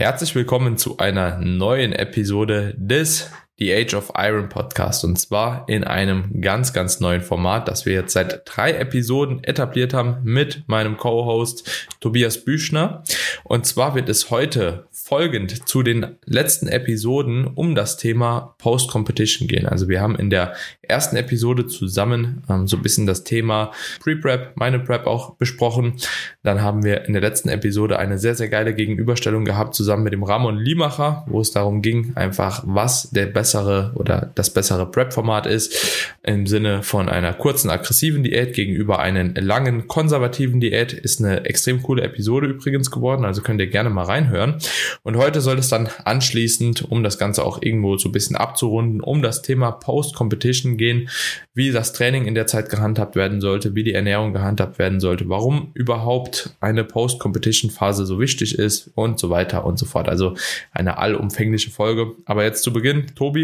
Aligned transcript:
Herzlich 0.00 0.36
willkommen 0.36 0.76
zu 0.76 0.98
einer 0.98 1.40
neuen 1.40 1.92
Episode 1.92 2.72
des 2.78 3.32
The 3.58 3.74
Age 3.74 3.94
of 3.94 4.12
Iron 4.16 4.48
Podcast 4.48 5.04
und 5.04 5.18
zwar 5.18 5.68
in 5.68 5.82
einem 5.82 6.40
ganz, 6.40 6.72
ganz 6.72 7.00
neuen 7.00 7.22
Format, 7.22 7.66
das 7.66 7.86
wir 7.86 7.92
jetzt 7.92 8.12
seit 8.12 8.42
drei 8.44 8.72
Episoden 8.72 9.42
etabliert 9.42 9.92
haben 9.92 10.18
mit 10.22 10.62
meinem 10.68 10.96
Co-Host 10.96 11.88
Tobias 12.00 12.44
Büchner. 12.44 13.02
Und 13.42 13.66
zwar 13.66 13.96
wird 13.96 14.08
es 14.08 14.30
heute 14.30 14.86
folgend 14.92 15.68
zu 15.68 15.82
den 15.82 16.18
letzten 16.24 16.68
Episoden 16.68 17.46
um 17.46 17.74
das 17.74 17.96
Thema 17.96 18.54
Post-Competition 18.58 19.48
gehen. 19.48 19.66
Also 19.66 19.88
wir 19.88 20.00
haben 20.00 20.16
in 20.16 20.30
der 20.30 20.54
ersten 20.82 21.16
Episode 21.16 21.66
zusammen 21.66 22.44
ähm, 22.48 22.68
so 22.68 22.76
ein 22.76 22.82
bisschen 22.82 23.06
das 23.06 23.24
Thema 23.24 23.72
Pre-Prep, 24.00 24.52
meine 24.56 24.78
Prep 24.78 25.06
auch 25.06 25.34
besprochen. 25.36 25.94
Dann 26.42 26.62
haben 26.62 26.84
wir 26.84 27.06
in 27.06 27.12
der 27.12 27.22
letzten 27.22 27.48
Episode 27.48 27.98
eine 27.98 28.18
sehr, 28.18 28.34
sehr 28.34 28.48
geile 28.48 28.74
Gegenüberstellung 28.74 29.44
gehabt 29.44 29.74
zusammen 29.74 30.04
mit 30.04 30.12
dem 30.12 30.22
Ramon 30.22 30.58
Limacher, 30.58 31.24
wo 31.26 31.40
es 31.40 31.50
darum 31.50 31.82
ging, 31.82 32.12
einfach 32.14 32.62
was 32.66 33.10
der 33.10 33.26
bessere 33.48 33.92
oder 33.94 34.30
das 34.34 34.50
bessere 34.50 34.90
Prep-Format 34.90 35.46
ist 35.46 36.12
im 36.22 36.46
Sinne 36.46 36.82
von 36.82 37.08
einer 37.08 37.32
kurzen, 37.32 37.70
aggressiven 37.70 38.22
Diät 38.22 38.52
gegenüber 38.52 38.98
einen 38.98 39.34
langen, 39.36 39.88
konservativen 39.88 40.60
Diät. 40.60 40.92
Ist 40.92 41.20
eine 41.20 41.46
extrem 41.46 41.82
coole 41.82 42.02
Episode 42.02 42.48
übrigens 42.48 42.90
geworden, 42.90 43.24
also 43.24 43.40
könnt 43.40 43.60
ihr 43.60 43.68
gerne 43.68 43.88
mal 43.88 44.04
reinhören. 44.04 44.56
Und 45.02 45.16
heute 45.16 45.40
soll 45.40 45.58
es 45.58 45.68
dann 45.70 45.88
anschließend, 46.04 46.90
um 46.90 47.02
das 47.02 47.16
Ganze 47.16 47.42
auch 47.42 47.62
irgendwo 47.62 47.96
so 47.96 48.10
ein 48.10 48.12
bisschen 48.12 48.36
abzurunden, 48.36 49.00
um 49.00 49.22
das 49.22 49.40
Thema 49.40 49.70
Post-Competition 49.70 50.76
gehen, 50.76 51.08
wie 51.54 51.72
das 51.72 51.94
Training 51.94 52.26
in 52.26 52.34
der 52.34 52.46
Zeit 52.46 52.68
gehandhabt 52.68 53.16
werden 53.16 53.40
sollte, 53.40 53.74
wie 53.74 53.82
die 53.82 53.94
Ernährung 53.94 54.34
gehandhabt 54.34 54.78
werden 54.78 55.00
sollte, 55.00 55.28
warum 55.30 55.70
überhaupt 55.72 56.50
eine 56.60 56.84
Post-Competition-Phase 56.84 58.04
so 58.04 58.20
wichtig 58.20 58.58
ist 58.58 58.90
und 58.94 59.18
so 59.18 59.30
weiter 59.30 59.64
und 59.64 59.78
so 59.78 59.86
fort. 59.86 60.08
Also 60.08 60.34
eine 60.72 60.98
allumfängliche 60.98 61.70
Folge. 61.70 62.12
Aber 62.26 62.44
jetzt 62.44 62.62
zu 62.62 62.72
Beginn, 62.72 63.06
Tobi, 63.14 63.37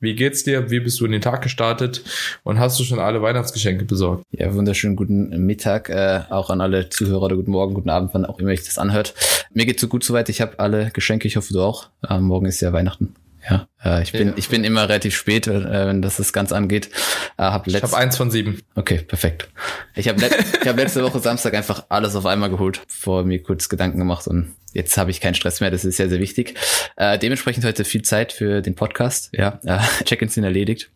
wie 0.00 0.14
geht's 0.14 0.44
dir? 0.44 0.70
Wie 0.70 0.80
bist 0.80 1.00
du 1.00 1.04
in 1.04 1.12
den 1.12 1.20
Tag 1.20 1.42
gestartet? 1.42 2.02
Und 2.42 2.58
hast 2.58 2.78
du 2.78 2.84
schon 2.84 2.98
alle 2.98 3.22
Weihnachtsgeschenke 3.22 3.84
besorgt? 3.84 4.24
Ja, 4.30 4.54
wunderschönen 4.54 4.96
guten 4.96 5.46
Mittag, 5.46 5.88
äh, 5.88 6.22
auch 6.30 6.50
an 6.50 6.60
alle 6.60 6.88
Zuhörer 6.88 7.22
oder 7.22 7.36
guten 7.36 7.50
Morgen, 7.50 7.74
guten 7.74 7.90
Abend, 7.90 8.10
wann 8.12 8.24
auch 8.24 8.38
immer 8.38 8.50
ich 8.50 8.64
das 8.64 8.78
anhört. 8.78 9.14
Mir 9.52 9.66
geht's 9.66 9.80
so 9.80 9.88
gut 9.88 10.04
soweit. 10.04 10.28
Ich 10.28 10.40
habe 10.40 10.58
alle 10.58 10.90
Geschenke. 10.92 11.26
Ich 11.26 11.36
hoffe, 11.36 11.52
du 11.52 11.60
auch. 11.60 11.88
Äh, 12.08 12.18
morgen 12.18 12.46
ist 12.46 12.60
ja 12.60 12.72
Weihnachten. 12.72 13.14
Ja, 13.48 13.68
äh, 13.84 14.02
ich 14.02 14.12
bin 14.12 14.28
ja. 14.28 14.34
ich 14.36 14.48
bin 14.48 14.64
immer 14.64 14.88
relativ 14.88 15.16
spät, 15.16 15.46
äh, 15.46 15.86
wenn 15.86 16.02
das 16.02 16.16
das 16.16 16.32
ganz 16.32 16.52
angeht. 16.52 16.90
Äh, 17.38 17.44
hab 17.44 17.66
letzt... 17.66 17.76
Ich 17.76 17.82
habe 17.82 17.96
eins 17.96 18.16
von 18.16 18.30
sieben. 18.30 18.62
Okay, 18.74 18.98
perfekt. 18.98 19.48
Ich 19.94 20.08
habe 20.08 20.20
let 20.20 20.34
ich 20.60 20.68
hab 20.68 20.76
letzte 20.76 21.02
Woche 21.02 21.20
Samstag 21.20 21.54
einfach 21.54 21.86
alles 21.88 22.16
auf 22.16 22.26
einmal 22.26 22.50
geholt, 22.50 22.82
vor 22.88 23.24
mir 23.24 23.42
kurz 23.42 23.68
Gedanken 23.68 23.98
gemacht 23.98 24.26
und 24.26 24.54
jetzt 24.72 24.96
habe 24.98 25.10
ich 25.10 25.20
keinen 25.20 25.34
Stress 25.34 25.60
mehr. 25.60 25.70
Das 25.70 25.84
ist 25.84 25.96
sehr 25.96 26.08
sehr 26.08 26.20
wichtig. 26.20 26.54
Äh, 26.96 27.18
dementsprechend 27.18 27.64
heute 27.64 27.84
viel 27.84 28.02
Zeit 28.02 28.32
für 28.32 28.60
den 28.60 28.74
Podcast. 28.74 29.30
Ja, 29.32 29.60
äh, 29.64 29.78
Check-ins 30.04 30.34
sind 30.34 30.44
erledigt 30.44 30.90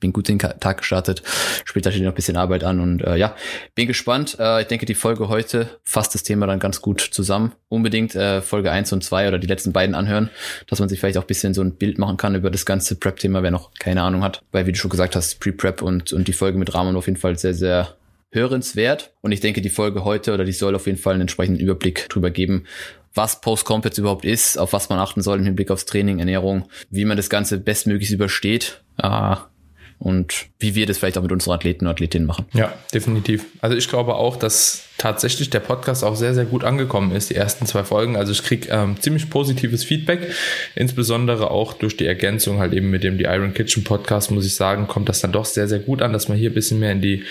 bin 0.00 0.12
gut 0.12 0.28
den 0.28 0.38
Tag 0.38 0.78
gestartet. 0.78 1.22
Später 1.64 1.90
steht 1.90 2.02
noch 2.02 2.12
ein 2.12 2.16
bisschen 2.16 2.36
Arbeit 2.36 2.64
an 2.64 2.80
und 2.80 3.02
äh, 3.02 3.16
ja, 3.16 3.36
bin 3.74 3.86
gespannt. 3.86 4.36
Äh, 4.38 4.62
ich 4.62 4.68
denke, 4.68 4.86
die 4.86 4.94
Folge 4.94 5.28
heute 5.28 5.68
fasst 5.84 6.14
das 6.14 6.22
Thema 6.22 6.46
dann 6.46 6.58
ganz 6.58 6.80
gut 6.80 7.00
zusammen. 7.00 7.52
Unbedingt 7.68 8.14
äh, 8.14 8.40
Folge 8.40 8.70
eins 8.70 8.92
und 8.92 9.04
zwei 9.04 9.28
oder 9.28 9.38
die 9.38 9.46
letzten 9.46 9.72
beiden 9.72 9.94
anhören, 9.94 10.30
dass 10.66 10.80
man 10.80 10.88
sich 10.88 11.00
vielleicht 11.00 11.18
auch 11.18 11.24
ein 11.24 11.28
bisschen 11.28 11.54
so 11.54 11.62
ein 11.62 11.76
Bild 11.76 11.98
machen 11.98 12.16
kann 12.16 12.34
über 12.34 12.50
das 12.50 12.66
ganze 12.66 12.96
Prep-Thema, 12.96 13.42
wer 13.42 13.50
noch 13.50 13.70
keine 13.78 14.02
Ahnung 14.02 14.22
hat. 14.22 14.42
Weil, 14.52 14.66
wie 14.66 14.72
du 14.72 14.78
schon 14.78 14.90
gesagt 14.90 15.16
hast, 15.16 15.40
Pre-Prep 15.40 15.82
und, 15.82 16.12
und 16.12 16.28
die 16.28 16.32
Folge 16.32 16.58
mit 16.58 16.74
Ramon 16.74 16.96
auf 16.96 17.06
jeden 17.06 17.18
Fall 17.18 17.38
sehr, 17.38 17.54
sehr 17.54 17.96
hörenswert. 18.30 19.12
Und 19.20 19.32
ich 19.32 19.40
denke, 19.40 19.60
die 19.60 19.70
Folge 19.70 20.04
heute 20.04 20.34
oder 20.34 20.44
die 20.44 20.52
soll 20.52 20.74
auf 20.74 20.86
jeden 20.86 20.98
Fall 20.98 21.14
einen 21.14 21.22
entsprechenden 21.22 21.60
Überblick 21.60 22.08
drüber 22.08 22.30
geben, 22.30 22.64
was 23.14 23.40
Post-Comp 23.40 23.84
jetzt 23.84 23.98
überhaupt 23.98 24.24
ist, 24.24 24.58
auf 24.58 24.72
was 24.72 24.88
man 24.88 24.98
achten 24.98 25.22
soll 25.22 25.38
im 25.38 25.44
Hinblick 25.44 25.70
aufs 25.70 25.86
Training, 25.86 26.18
Ernährung, 26.18 26.68
wie 26.90 27.04
man 27.04 27.16
das 27.16 27.30
Ganze 27.30 27.58
bestmöglichst 27.58 28.14
übersteht. 28.14 28.82
Äh, 28.98 29.36
und 29.98 30.46
wie 30.60 30.74
wir 30.74 30.86
das 30.86 30.98
vielleicht 30.98 31.18
auch 31.18 31.22
mit 31.22 31.32
unseren 31.32 31.54
Athleten 31.54 31.86
und 31.86 31.90
Athletinnen 31.90 32.26
machen. 32.26 32.46
Ja, 32.52 32.72
definitiv. 32.94 33.46
Also 33.60 33.76
ich 33.76 33.88
glaube 33.88 34.14
auch, 34.14 34.36
dass 34.36 34.84
tatsächlich 34.96 35.50
der 35.50 35.60
Podcast 35.60 36.04
auch 36.04 36.14
sehr, 36.14 36.34
sehr 36.34 36.44
gut 36.44 36.64
angekommen 36.64 37.12
ist, 37.12 37.30
die 37.30 37.34
ersten 37.34 37.66
zwei 37.66 37.84
Folgen. 37.84 38.16
Also 38.16 38.32
ich 38.32 38.42
kriege 38.42 38.68
ähm, 38.70 38.96
ziemlich 39.00 39.28
positives 39.30 39.84
Feedback, 39.84 40.32
insbesondere 40.74 41.50
auch 41.50 41.72
durch 41.72 41.96
die 41.96 42.06
Ergänzung 42.06 42.58
halt 42.58 42.72
eben 42.72 42.90
mit 42.90 43.02
dem 43.02 43.16
The 43.16 43.24
Iron 43.24 43.54
Kitchen 43.54 43.84
Podcast, 43.84 44.30
muss 44.30 44.46
ich 44.46 44.54
sagen, 44.54 44.86
kommt 44.86 45.08
das 45.08 45.20
dann 45.20 45.32
doch 45.32 45.44
sehr, 45.44 45.68
sehr 45.68 45.80
gut 45.80 46.02
an, 46.02 46.12
dass 46.12 46.28
man 46.28 46.38
hier 46.38 46.50
ein 46.50 46.54
bisschen 46.54 46.78
mehr 46.78 46.92
in 46.92 47.00
die 47.00 47.24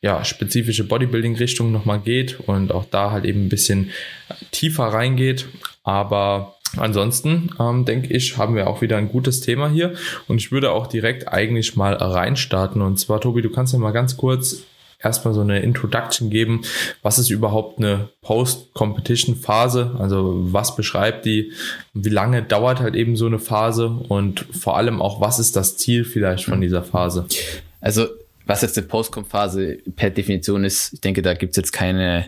ja, 0.00 0.24
spezifische 0.24 0.84
Bodybuilding-Richtung 0.84 1.72
nochmal 1.72 2.00
geht 2.00 2.40
und 2.40 2.72
auch 2.72 2.84
da 2.90 3.10
halt 3.10 3.24
eben 3.24 3.46
ein 3.46 3.48
bisschen 3.48 3.90
tiefer 4.50 4.84
reingeht. 4.84 5.46
Aber 5.82 6.53
Ansonsten 6.76 7.50
ähm, 7.58 7.84
denke 7.84 8.12
ich, 8.12 8.36
haben 8.36 8.54
wir 8.56 8.68
auch 8.68 8.82
wieder 8.82 8.96
ein 8.96 9.08
gutes 9.08 9.40
Thema 9.40 9.68
hier 9.68 9.94
und 10.28 10.38
ich 10.38 10.52
würde 10.52 10.72
auch 10.72 10.86
direkt 10.86 11.28
eigentlich 11.28 11.76
mal 11.76 11.94
reinstarten. 11.94 12.82
Und 12.82 12.98
zwar, 12.98 13.20
Tobi, 13.20 13.42
du 13.42 13.50
kannst 13.50 13.72
ja 13.72 13.78
mal 13.78 13.92
ganz 13.92 14.16
kurz 14.16 14.64
erstmal 15.04 15.34
so 15.34 15.42
eine 15.42 15.60
Introduction 15.60 16.30
geben. 16.30 16.62
Was 17.02 17.18
ist 17.18 17.30
überhaupt 17.30 17.78
eine 17.78 18.08
Post-Competition-Phase? 18.22 19.96
Also 19.98 20.52
was 20.52 20.74
beschreibt 20.76 21.26
die? 21.26 21.52
Wie 21.92 22.08
lange 22.08 22.42
dauert 22.42 22.80
halt 22.80 22.94
eben 22.94 23.16
so 23.16 23.26
eine 23.26 23.38
Phase? 23.38 23.88
Und 23.88 24.46
vor 24.52 24.76
allem 24.76 25.02
auch, 25.02 25.20
was 25.20 25.38
ist 25.38 25.56
das 25.56 25.76
Ziel 25.76 26.04
vielleicht 26.04 26.46
von 26.46 26.60
dieser 26.60 26.82
Phase? 26.82 27.26
Also 27.80 28.06
was 28.46 28.62
jetzt 28.62 28.76
eine 28.78 28.86
Post-Comp-Phase 28.86 29.78
per 29.96 30.10
Definition 30.10 30.64
ist, 30.64 30.94
ich 30.94 31.00
denke, 31.00 31.22
da 31.22 31.34
gibt's 31.34 31.56
jetzt 31.56 31.72
keine, 31.72 32.26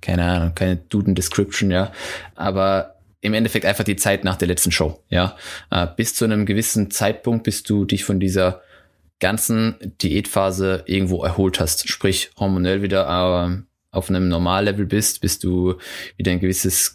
keine 0.00 0.24
Ahnung, 0.24 0.54
keine 0.54 0.76
Duden-Description, 0.76 1.70
ja. 1.70 1.92
Aber 2.34 2.93
im 3.24 3.32
Endeffekt 3.32 3.64
einfach 3.64 3.84
die 3.84 3.96
Zeit 3.96 4.22
nach 4.22 4.36
der 4.36 4.48
letzten 4.48 4.70
Show. 4.70 5.02
Ja, 5.08 5.36
äh, 5.70 5.86
bis 5.96 6.14
zu 6.14 6.26
einem 6.26 6.44
gewissen 6.44 6.90
Zeitpunkt, 6.90 7.44
bis 7.44 7.62
du 7.62 7.86
dich 7.86 8.04
von 8.04 8.20
dieser 8.20 8.60
ganzen 9.18 9.76
Diätphase 10.02 10.82
irgendwo 10.86 11.24
erholt 11.24 11.58
hast, 11.58 11.88
sprich 11.88 12.30
hormonell 12.38 12.82
wieder 12.82 13.06
äh, 13.06 13.62
auf 13.90 14.10
einem 14.10 14.28
Normallevel 14.28 14.84
bist, 14.84 15.22
bis 15.22 15.38
du 15.38 15.76
wieder 16.18 16.32
ein 16.32 16.40
gewisses 16.40 16.94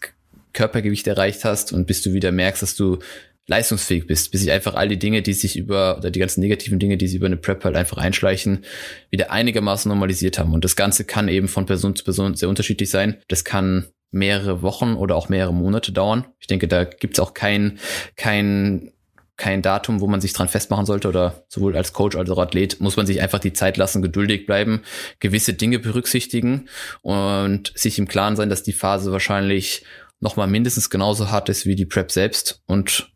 Körpergewicht 0.53 1.07
erreicht 1.07 1.45
hast 1.45 1.73
und 1.73 1.87
bis 1.87 2.03
du 2.03 2.13
wieder 2.13 2.31
merkst, 2.31 2.61
dass 2.61 2.75
du 2.75 2.99
leistungsfähig 3.47 4.05
bist, 4.05 4.31
bis 4.31 4.41
sich 4.41 4.51
einfach 4.51 4.75
all 4.75 4.87
die 4.87 4.99
Dinge, 4.99 5.23
die 5.23 5.33
sich 5.33 5.57
über, 5.57 5.97
oder 5.97 6.11
die 6.11 6.19
ganzen 6.19 6.41
negativen 6.41 6.77
Dinge, 6.77 6.97
die 6.97 7.07
sich 7.07 7.15
über 7.15 7.25
eine 7.25 7.37
Prep 7.37 7.63
halt 7.63 7.75
einfach 7.75 7.97
einschleichen, 7.97 8.63
wieder 9.09 9.31
einigermaßen 9.31 9.89
normalisiert 9.89 10.37
haben. 10.37 10.53
Und 10.53 10.63
das 10.63 10.75
Ganze 10.75 11.05
kann 11.05 11.27
eben 11.27 11.47
von 11.47 11.65
Person 11.65 11.95
zu 11.95 12.03
Person 12.03 12.35
sehr 12.35 12.49
unterschiedlich 12.49 12.91
sein. 12.91 13.17
Das 13.27 13.43
kann 13.43 13.87
mehrere 14.11 14.61
Wochen 14.61 14.95
oder 14.95 15.15
auch 15.15 15.29
mehrere 15.29 15.53
Monate 15.53 15.91
dauern. 15.91 16.25
Ich 16.39 16.47
denke, 16.47 16.67
da 16.67 16.83
gibt's 16.83 17.19
auch 17.19 17.33
kein, 17.33 17.79
kein, 18.15 18.91
kein 19.37 19.61
Datum, 19.61 20.01
wo 20.01 20.07
man 20.07 20.21
sich 20.21 20.33
dran 20.33 20.47
festmachen 20.47 20.85
sollte 20.85 21.07
oder 21.07 21.45
sowohl 21.47 21.77
als 21.77 21.93
Coach 21.93 22.15
als 22.15 22.29
auch 22.29 22.39
Athlet 22.39 22.79
muss 22.81 22.97
man 22.97 23.05
sich 23.05 23.21
einfach 23.21 23.39
die 23.39 23.53
Zeit 23.53 23.77
lassen, 23.77 24.01
geduldig 24.01 24.45
bleiben, 24.45 24.81
gewisse 25.19 25.53
Dinge 25.53 25.79
berücksichtigen 25.79 26.67
und 27.01 27.71
sich 27.75 27.99
im 27.99 28.07
Klaren 28.07 28.35
sein, 28.35 28.49
dass 28.49 28.63
die 28.63 28.73
Phase 28.73 29.11
wahrscheinlich 29.11 29.85
nochmal 30.19 30.47
mindestens 30.47 30.89
genauso 30.89 31.31
hart 31.31 31.49
ist 31.49 31.65
wie 31.65 31.75
die 31.75 31.85
Prep 31.85 32.11
selbst 32.11 32.61
und 32.65 33.11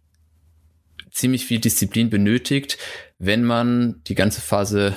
ziemlich 1.11 1.45
viel 1.45 1.59
Disziplin 1.59 2.09
benötigt, 2.09 2.77
wenn 3.19 3.43
man 3.43 4.01
die 4.07 4.15
ganze 4.15 4.41
Phase 4.41 4.95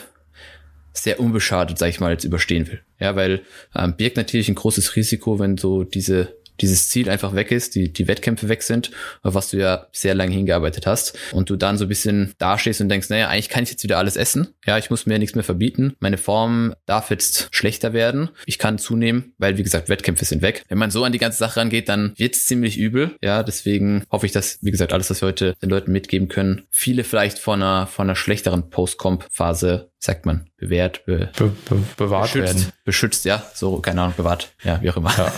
sehr 0.93 1.21
unbeschadet, 1.21 1.79
sag 1.79 1.89
ich 1.89 2.01
mal, 2.01 2.13
jetzt 2.13 2.25
überstehen 2.25 2.67
will. 2.69 2.86
Ja, 2.99 3.17
weil 3.17 3.43
ähm, 3.75 3.97
birgt 3.97 4.17
natürlich 4.17 4.49
ein 4.49 4.55
großes 4.55 4.97
Risiko, 4.97 5.39
wenn 5.39 5.59
so 5.59 5.85
diese 5.85 6.37
dieses 6.61 6.89
Ziel 6.89 7.09
einfach 7.11 7.35
weg 7.35 7.51
ist, 7.53 7.75
die, 7.75 7.93
die 7.93 8.09
Wettkämpfe 8.09 8.49
weg 8.49 8.63
sind, 8.63 8.91
auf 9.23 9.35
was 9.35 9.51
du 9.51 9.59
ja 9.59 9.87
sehr 9.93 10.15
lange 10.15 10.35
hingearbeitet 10.35 10.87
hast 10.87 11.19
und 11.33 11.51
du 11.51 11.57
dann 11.57 11.79
so 11.79 11.85
ein 11.85 11.89
bisschen 11.89 12.35
dastehst 12.39 12.81
und 12.81 12.89
denkst, 12.89 13.09
naja, 13.11 13.29
eigentlich 13.29 13.49
kann 13.49 13.63
ich 13.63 13.71
jetzt 13.71 13.83
wieder 13.83 13.99
alles 13.99 14.17
essen. 14.17 14.49
Ja, 14.67 14.79
ich 14.79 14.91
muss 14.91 15.07
mir 15.07 15.19
nichts 15.19 15.35
mehr 15.35 15.45
verbieten. 15.45 15.95
Meine 16.01 16.19
Form 16.19 16.75
darf 16.87 17.11
jetzt 17.11 17.49
schlechter 17.51 17.93
werden. 17.93 18.31
Ich 18.47 18.59
kann 18.59 18.79
zunehmen, 18.79 19.35
weil 19.39 19.59
wie 19.59 19.63
gesagt, 19.63 19.89
Wettkämpfe 19.89 20.25
sind 20.25 20.43
weg. 20.43 20.65
Wenn 20.69 20.79
man 20.79 20.91
so 20.91 21.05
an 21.05 21.13
die 21.13 21.19
ganze 21.19 21.39
Sache 21.39 21.61
rangeht, 21.61 21.89
dann 21.89 22.13
wird 22.17 22.35
es 22.35 22.47
ziemlich 22.47 22.79
übel. 22.79 23.17
Ja, 23.23 23.43
deswegen 23.43 24.05
hoffe 24.11 24.27
ich, 24.27 24.33
dass, 24.33 24.59
wie 24.63 24.71
gesagt, 24.71 24.93
alles, 24.93 25.11
was 25.11 25.23
wir 25.23 25.29
heute 25.29 25.55
den 25.63 25.71
Leuten 25.71 25.93
mitgeben 25.93 26.29
können, 26.29 26.63
viele 26.71 27.05
vielleicht 27.05 27.39
von 27.39 27.63
einer, 27.63 27.87
von 27.87 28.07
einer 28.07 28.17
schlechteren 28.17 28.71
Post-Comp-Phase 28.71 29.91
sagt 29.99 30.27
man, 30.27 30.47
bewährt, 30.57 31.05
be, 31.07 31.31
be, 31.37 31.53
be 31.69 31.83
bewahrt 31.97 32.33
beschützt, 32.33 32.55
werden. 32.55 32.73
Beschützt, 32.85 33.25
ja, 33.25 33.43
so, 33.55 33.79
keine 33.79 34.03
Ahnung, 34.03 34.15
bewahrt, 34.17 34.53
ja, 34.63 34.81
wie 34.83 34.91
auch 34.91 34.97
immer. 34.97 35.11
Ja. 35.17 35.33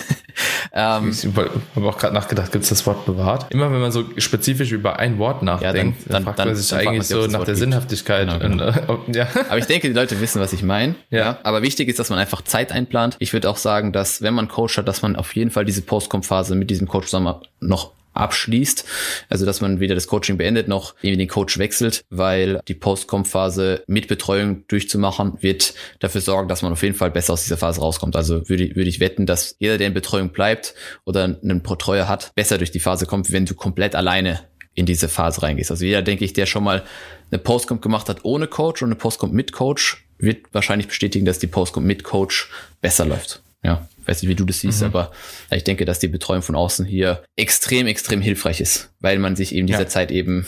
ähm, 0.99 1.11
ich 1.11 1.25
habe 1.27 1.89
auch 1.89 1.99
gerade 1.99 2.15
nachgedacht, 2.15 2.53
gibt 2.53 2.65
es 2.65 2.69
das 2.69 2.85
Wort 2.87 3.07
bewahrt? 3.07 3.47
Immer 3.51 3.73
wenn 3.73 3.81
man 3.81 3.93
so 3.93 4.05
spezifisch 4.19 4.73
über 4.73 4.99
ein 4.99 5.19
Wort 5.19 5.43
nachdenkt, 5.43 6.01
ja, 6.01 6.13
dann, 6.13 6.13
dann, 6.13 6.25
fragt 6.25 6.39
dann, 6.41 6.49
man 6.49 6.57
sich 6.57 6.75
eigentlich 6.75 7.07
so 7.07 7.27
nach 7.27 7.45
der 7.45 7.49
Wort 7.49 7.57
Sinnhaftigkeit. 7.57 8.29
Genau, 8.29 8.39
genau. 8.39 8.93
Und, 8.93 9.17
äh, 9.17 9.21
ja. 9.21 9.29
Aber 9.49 9.59
ich 9.59 9.67
denke, 9.67 9.89
die 9.89 9.95
Leute 9.95 10.21
wissen, 10.21 10.41
was 10.41 10.53
ich 10.53 10.63
meine. 10.63 10.97
Ja. 11.11 11.19
ja. 11.19 11.39
Aber 11.45 11.63
wichtig 11.63 11.89
ist, 11.89 11.99
dass 11.99 12.11
man 12.11 12.19
einfach 12.19 12.43
Zeit 12.43 12.73
einplant. 12.73 13.17
Ich 13.21 13.33
würde 13.33 13.49
auch 13.49 13.57
sagen, 13.57 13.93
dass 13.93 14.23
wenn 14.23 14.35
man 14.35 14.49
Coach 14.49 14.77
hat, 14.77 14.89
dass 14.89 15.03
man 15.03 15.17
auf 15.17 15.35
jeden 15.35 15.51
Fall 15.51 15.65
diese 15.65 15.83
Post-Com-Phase 15.83 16.55
mit 16.57 16.71
diesem 16.71 16.89
Coach 16.89 17.07
zusammen 17.07 17.35
noch 17.61 17.93
abschließt. 18.19 18.85
Also 19.29 19.47
dass 19.47 19.61
man 19.61 19.81
weder 19.81 19.95
das 19.95 20.07
Coaching 20.07 20.37
beendet 20.37 20.69
noch 20.69 20.95
irgendwie 21.03 21.19
den 21.19 21.29
Coach 21.29 21.59
wechselt, 21.59 22.05
weil 22.11 22.61
die 22.69 22.75
Post-Com-Phase 22.75 23.83
mit 23.87 24.09
Betreuung 24.09 24.67
durchzumachen, 24.69 25.39
wird 25.41 25.75
dafür 26.01 26.21
sorgen, 26.21 26.49
dass 26.49 26.63
man 26.63 26.73
auf 26.73 26.83
jeden 26.83 26.95
Fall 26.95 27.11
besser 27.11 27.33
aus 27.33 27.45
dieser 27.45 27.57
Phase 27.57 27.81
rauskommt. 27.81 28.17
Also 28.17 28.49
würde, 28.49 28.75
würde 28.75 28.89
ich 28.89 29.01
wetten, 29.01 29.27
dass 29.27 29.57
jeder, 29.59 29.79
der 29.79 29.87
in 29.87 29.95
Betreuung 29.95 30.31
bleibt 30.31 30.75
oder 31.05 31.25
einen 31.25 31.63
Betreuer 31.63 32.09
hat, 32.09 32.33
besser 32.35 32.59
durch 32.59 32.71
die 32.71 32.81
Phase 32.81 33.07
kommt, 33.07 33.33
wenn 33.33 33.47
du 33.47 33.55
komplett 33.55 33.95
alleine 33.95 34.41
in 34.75 34.87
diese 34.87 35.09
Phase 35.09 35.43
reingehst. 35.43 35.71
Also 35.71 35.85
jeder, 35.85 36.03
denke 36.03 36.25
ich, 36.25 36.33
der 36.33 36.47
schon 36.47 36.65
mal 36.65 36.85
eine 37.31 37.39
Postcomp 37.39 37.83
gemacht 37.83 38.09
hat 38.09 38.25
ohne 38.25 38.47
Coach 38.47 38.83
und 38.83 38.89
eine 38.89 38.95
Postcomp 38.95 39.33
mit 39.33 39.53
Coach, 39.53 40.05
wird 40.19 40.47
wahrscheinlich 40.53 40.89
bestätigen, 40.89 41.25
dass 41.25 41.39
die 41.39 41.47
Postcomp 41.47 41.87
mit 41.87 42.05
Coach 42.05 42.51
besser 42.81 43.05
läuft. 43.05 43.43
Ja 43.63 43.87
weiß 44.09 44.23
nicht, 44.23 44.31
wie 44.31 44.35
du 44.35 44.45
das 44.45 44.61
siehst, 44.61 44.81
mhm. 44.81 44.87
aber 44.87 45.13
ich 45.51 45.65
denke, 45.65 45.85
dass 45.85 45.99
die 45.99 46.09
Betreuung 46.09 46.43
von 46.43 46.57
außen 46.57 46.87
hier 46.87 47.23
extrem, 47.37 47.87
extrem 47.87 48.21
hilfreich 48.21 48.61
ist, 48.61 48.91
weil 49.01 49.19
man 49.19 49.37
sich 49.37 49.55
eben 49.55 49.67
dieser 49.67 49.81
ja. 49.81 49.89
Zeit 49.89 50.11
eben 50.11 50.47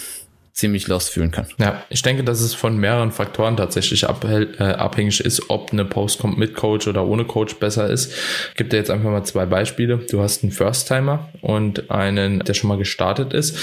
ziemlich 0.61 0.87
lost 0.89 1.11
fühlen 1.11 1.31
kann. 1.31 1.47
Ja, 1.59 1.83
ich 1.89 2.03
denke, 2.03 2.23
dass 2.23 2.41
es 2.41 2.55
von 2.55 2.77
mehreren 2.77 3.13
Faktoren 3.13 3.57
tatsächlich 3.57 4.05
äh, 4.05 4.07
abhängig 4.07 5.21
ist, 5.21 5.49
ob 5.49 5.73
eine 5.73 5.87
Post 5.87 6.21
kommt 6.21 6.39
mit 6.39 6.55
Coach 6.55 6.87
oder 6.87 7.07
ohne 7.07 7.25
Coach 7.25 7.55
besser 7.55 7.89
ist. 7.89 8.13
Ich 8.51 8.57
gebe 8.57 8.69
dir 8.69 8.77
jetzt 8.77 8.91
einfach 8.91 9.11
mal 9.11 9.25
zwei 9.25 9.47
Beispiele. 9.47 9.97
Du 9.97 10.21
hast 10.21 10.43
einen 10.43 10.53
First-Timer 10.53 11.31
und 11.41 11.91
einen, 11.91 12.41
der 12.41 12.55
schon 12.55 12.69
mal 12.69 12.77
gestartet 12.77 13.33
ist. 13.33 13.57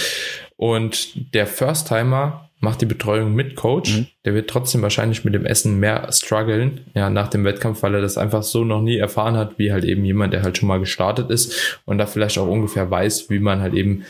Und 0.55 1.33
der 1.35 1.45
First-Timer 1.45 2.49
macht 2.59 2.81
die 2.81 2.87
Betreuung 2.87 3.35
mit 3.35 3.55
Coach. 3.55 3.97
Mhm. 3.97 4.07
Der 4.25 4.33
wird 4.33 4.49
trotzdem 4.49 4.81
wahrscheinlich 4.81 5.23
mit 5.23 5.35
dem 5.35 5.45
Essen 5.45 5.79
mehr 5.79 6.07
strugglen, 6.11 6.81
ja, 6.95 7.11
nach 7.11 7.27
dem 7.27 7.43
Wettkampf, 7.43 7.83
weil 7.83 7.93
er 7.93 8.01
das 8.01 8.17
einfach 8.17 8.41
so 8.41 8.63
noch 8.63 8.81
nie 8.81 8.97
erfahren 8.97 9.37
hat, 9.37 9.59
wie 9.59 9.71
halt 9.71 9.85
eben 9.85 10.03
jemand, 10.03 10.33
der 10.33 10.41
halt 10.41 10.57
schon 10.57 10.67
mal 10.67 10.79
gestartet 10.79 11.29
ist 11.29 11.79
und 11.85 11.99
da 11.99 12.07
vielleicht 12.07 12.39
auch 12.39 12.47
ungefähr 12.47 12.89
weiß, 12.89 13.29
wie 13.29 13.37
man 13.37 13.61
halt 13.61 13.75
eben 13.75 14.03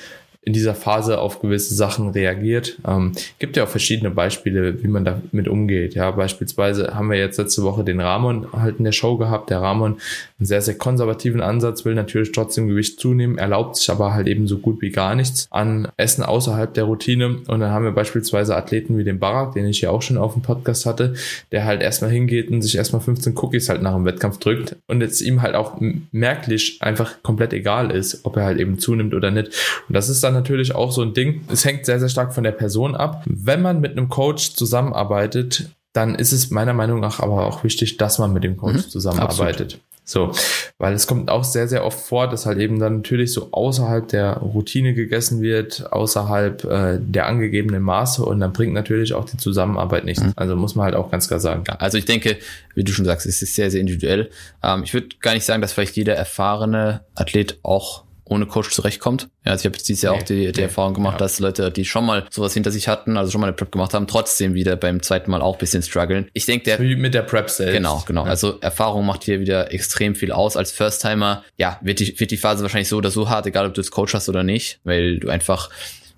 in 0.47 0.53
dieser 0.53 0.75
Phase 0.75 1.19
auf 1.19 1.41
gewisse 1.41 1.75
Sachen 1.75 2.11
reagiert. 2.11 2.77
Ähm, 2.87 3.11
gibt 3.37 3.57
ja 3.57 3.65
auch 3.65 3.67
verschiedene 3.67 4.11
Beispiele, 4.11 4.81
wie 4.81 4.87
man 4.87 5.03
damit 5.03 5.49
umgeht. 5.49 5.93
Ja, 5.93 6.09
beispielsweise 6.11 6.95
haben 6.95 7.09
wir 7.09 7.17
jetzt 7.17 7.37
letzte 7.37 7.63
Woche 7.63 7.83
den 7.83 7.99
Ramon 7.99 8.47
halt 8.53 8.77
in 8.77 8.85
der 8.85 8.93
Show 8.93 9.17
gehabt. 9.17 9.49
Der 9.49 9.61
Ramon 9.61 9.97
einen 10.39 10.45
sehr, 10.45 10.61
sehr 10.61 10.77
konservativen 10.77 11.41
Ansatz, 11.41 11.83
will 11.83 11.95
natürlich 11.95 12.31
trotzdem 12.31 12.67
Gewicht 12.67 12.99
zunehmen, 12.99 13.37
erlaubt 13.37 13.75
sich 13.75 13.89
aber 13.89 14.13
halt 14.13 14.27
eben 14.27 14.47
so 14.47 14.59
gut 14.59 14.81
wie 14.81 14.91
gar 14.91 15.15
nichts 15.15 15.47
an 15.49 15.87
Essen 15.97 16.23
außerhalb 16.23 16.73
der 16.73 16.83
Routine. 16.83 17.39
Und 17.47 17.59
dann 17.59 17.71
haben 17.71 17.85
wir 17.85 17.91
beispielsweise 17.91 18.55
Athleten 18.55 18.97
wie 18.97 19.03
den 19.03 19.19
Barak, 19.19 19.53
den 19.53 19.65
ich 19.65 19.81
ja 19.81 19.89
auch 19.89 20.03
schon 20.03 20.17
auf 20.17 20.33
dem 20.33 20.43
Podcast 20.43 20.85
hatte, 20.85 21.15
der 21.51 21.65
halt 21.65 21.81
erstmal 21.81 22.11
hingeht 22.11 22.51
und 22.51 22.61
sich 22.61 22.75
erstmal 22.75 23.01
15 23.01 23.35
Cookies 23.37 23.69
halt 23.69 23.81
nach 23.81 23.95
dem 23.95 24.05
Wettkampf 24.05 24.37
drückt 24.37 24.75
und 24.87 25.01
jetzt 25.01 25.21
ihm 25.21 25.41
halt 25.41 25.55
auch 25.55 25.81
merklich 26.11 26.77
einfach 26.81 27.23
komplett 27.23 27.53
egal 27.53 27.89
ist, 27.89 28.23
ob 28.23 28.37
er 28.37 28.45
halt 28.45 28.59
eben 28.59 28.77
zunimmt 28.77 29.15
oder 29.15 29.31
nicht. 29.31 29.47
Und 29.87 29.95
das 29.95 30.07
ist 30.07 30.23
dann 30.23 30.33
natürlich 30.33 30.75
auch 30.75 30.91
so 30.91 31.01
ein 31.01 31.15
Ding. 31.15 31.41
Es 31.51 31.65
hängt 31.65 31.85
sehr, 31.85 31.99
sehr 31.99 32.09
stark 32.09 32.35
von 32.35 32.43
der 32.43 32.51
Person 32.51 32.95
ab. 32.95 33.23
Wenn 33.25 33.63
man 33.63 33.81
mit 33.81 33.93
einem 33.93 34.09
Coach 34.09 34.53
zusammenarbeitet, 34.53 35.71
dann 35.93 36.13
ist 36.13 36.31
es 36.31 36.51
meiner 36.51 36.73
Meinung 36.73 36.99
nach 36.99 37.21
aber 37.21 37.47
auch 37.47 37.63
wichtig, 37.63 37.97
dass 37.97 38.19
man 38.19 38.31
mit 38.31 38.43
dem 38.43 38.55
Coach 38.55 38.85
mhm, 38.85 38.89
zusammenarbeitet. 38.89 39.73
Absolut. 39.73 39.86
So, 40.09 40.31
weil 40.77 40.93
es 40.93 41.05
kommt 41.05 41.29
auch 41.29 41.43
sehr, 41.43 41.67
sehr 41.67 41.83
oft 41.83 41.99
vor, 41.99 42.29
dass 42.29 42.45
halt 42.45 42.59
eben 42.59 42.79
dann 42.79 42.97
natürlich 42.97 43.33
so 43.33 43.49
außerhalb 43.51 44.07
der 44.07 44.37
Routine 44.37 44.93
gegessen 44.93 45.41
wird, 45.41 45.91
außerhalb 45.91 46.63
äh, 46.63 46.97
der 47.01 47.27
angegebenen 47.27 47.83
Maße 47.83 48.23
und 48.23 48.39
dann 48.39 48.53
bringt 48.53 48.73
natürlich 48.73 49.13
auch 49.13 49.25
die 49.25 49.35
Zusammenarbeit 49.35 50.05
nichts. 50.05 50.23
Mhm. 50.23 50.31
Also 50.37 50.55
muss 50.55 50.75
man 50.75 50.85
halt 50.85 50.95
auch 50.95 51.11
ganz 51.11 51.27
klar 51.27 51.41
sagen. 51.41 51.65
Also 51.77 51.97
ich 51.97 52.05
denke, 52.05 52.37
wie 52.73 52.85
du 52.85 52.93
schon 52.93 53.03
sagst, 53.03 53.25
es 53.25 53.41
ist 53.41 53.53
sehr, 53.53 53.69
sehr 53.69 53.81
individuell. 53.81 54.29
Ähm, 54.63 54.83
ich 54.83 54.93
würde 54.93 55.09
gar 55.19 55.33
nicht 55.33 55.45
sagen, 55.45 55.61
dass 55.61 55.73
vielleicht 55.73 55.97
jeder 55.97 56.15
erfahrene 56.15 57.01
Athlet 57.13 57.59
auch 57.63 58.06
ohne 58.29 58.45
Coach 58.45 58.71
zurechtkommt. 58.71 59.29
Ja, 59.45 59.51
also 59.51 59.61
ich 59.61 59.65
habe 59.65 59.77
jetzt 59.77 59.87
dieses 59.87 60.01
Jahr 60.03 60.13
nee, 60.13 60.19
auch 60.19 60.23
die, 60.23 60.51
die 60.51 60.59
nee, 60.59 60.65
Erfahrung 60.65 60.93
gemacht, 60.93 61.15
ja. 61.15 61.19
dass 61.19 61.39
Leute, 61.39 61.71
die 61.71 61.85
schon 61.85 62.05
mal 62.05 62.25
sowas 62.29 62.53
hinter 62.53 62.71
sich 62.71 62.87
hatten, 62.87 63.17
also 63.17 63.31
schon 63.31 63.41
mal 63.41 63.47
eine 63.47 63.55
Prep 63.55 63.71
gemacht 63.71 63.93
haben, 63.93 64.07
trotzdem 64.07 64.53
wieder 64.53 64.75
beim 64.75 65.01
zweiten 65.01 65.31
Mal 65.31 65.41
auch 65.41 65.57
bisschen 65.57 65.81
strugglen. 65.81 66.29
Ich 66.33 66.45
denke, 66.45 66.65
der... 66.65 66.79
Wie 66.79 66.95
mit 66.95 67.13
der 67.13 67.21
Prep 67.21 67.49
selbst. 67.49 67.73
Genau, 67.73 68.03
genau. 68.05 68.25
Ja. 68.25 68.29
Also 68.29 68.59
Erfahrung 68.59 69.05
macht 69.05 69.23
hier 69.23 69.39
wieder 69.39 69.73
extrem 69.73 70.15
viel 70.15 70.31
aus. 70.31 70.57
Als 70.57 70.71
First-Timer, 70.71 71.43
ja, 71.57 71.79
wird 71.81 71.99
die, 71.99 72.19
wird 72.19 72.31
die 72.31 72.37
Phase 72.37 72.63
wahrscheinlich 72.63 72.89
so 72.89 72.97
oder 72.97 73.11
so 73.11 73.29
hart, 73.29 73.45
egal 73.45 73.65
ob 73.65 73.73
du 73.73 73.81
das 73.81 73.91
Coach 73.91 74.13
hast 74.13 74.29
oder 74.29 74.43
nicht, 74.43 74.79
weil 74.83 75.19
du 75.19 75.29
einfach 75.29 75.69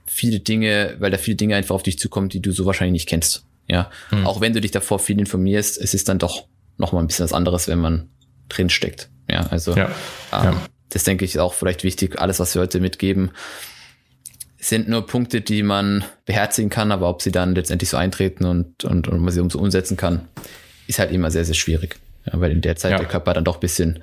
viele 0.05 0.39
Dinge, 0.39 0.95
weil 0.99 1.11
da 1.11 1.17
viele 1.17 1.37
Dinge 1.37 1.55
einfach 1.55 1.75
auf 1.75 1.83
dich 1.83 1.99
zukommen, 1.99 2.29
die 2.29 2.41
du 2.41 2.51
so 2.51 2.65
wahrscheinlich 2.65 2.93
nicht 2.93 3.09
kennst. 3.09 3.43
Ja, 3.67 3.91
hm. 4.09 4.25
auch 4.25 4.41
wenn 4.41 4.53
du 4.53 4.61
dich 4.61 4.71
davor 4.71 4.97
viel 4.97 5.19
informierst, 5.19 5.79
es 5.79 5.93
ist 5.93 6.09
dann 6.09 6.17
doch 6.17 6.45
noch 6.77 6.91
mal 6.91 7.01
ein 7.01 7.07
bisschen 7.07 7.23
was 7.23 7.33
anderes, 7.33 7.67
wenn 7.67 7.79
man 7.79 8.09
drin 8.49 8.69
steckt. 8.69 9.09
Ja, 9.29 9.41
also 9.51 9.75
ja. 9.75 9.91
Ähm, 10.33 10.43
ja 10.43 10.61
das 10.89 11.03
denke 11.03 11.25
ich 11.25 11.39
auch 11.39 11.53
vielleicht 11.53 11.83
wichtig. 11.83 12.19
Alles, 12.19 12.39
was 12.39 12.55
wir 12.55 12.61
heute 12.61 12.79
mitgeben, 12.79 13.31
sind 14.59 14.89
nur 14.89 15.05
Punkte, 15.05 15.41
die 15.41 15.63
man 15.63 16.03
beherzigen 16.25 16.69
kann, 16.69 16.91
aber 16.91 17.09
ob 17.09 17.21
sie 17.21 17.31
dann 17.31 17.55
letztendlich 17.55 17.89
so 17.89 17.97
eintreten 17.97 18.45
und, 18.45 18.83
und, 18.83 19.07
und 19.07 19.19
man 19.21 19.31
sie 19.31 19.47
so 19.49 19.59
umsetzen 19.59 19.95
kann, 19.95 20.27
ist 20.87 20.99
halt 20.99 21.11
immer 21.11 21.31
sehr, 21.31 21.45
sehr 21.45 21.55
schwierig. 21.55 21.97
Ja, 22.25 22.39
weil 22.41 22.51
in 22.51 22.61
der 22.61 22.75
Zeit 22.75 22.91
ja. 22.91 22.97
der 22.97 23.07
Körper 23.07 23.33
dann 23.33 23.45
doch 23.45 23.57
ein 23.57 23.61
bisschen 23.61 23.99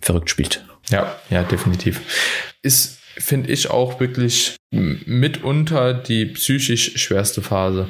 verrückt 0.00 0.28
spielt. 0.28 0.64
Ja, 0.90 1.16
ja, 1.30 1.44
definitiv. 1.44 2.00
Ist, 2.62 2.98
finde 3.16 3.52
ich, 3.52 3.70
auch 3.70 4.00
wirklich 4.00 4.56
mitunter 4.70 5.94
die 5.94 6.26
psychisch 6.26 6.98
schwerste 6.98 7.42
Phase. 7.42 7.88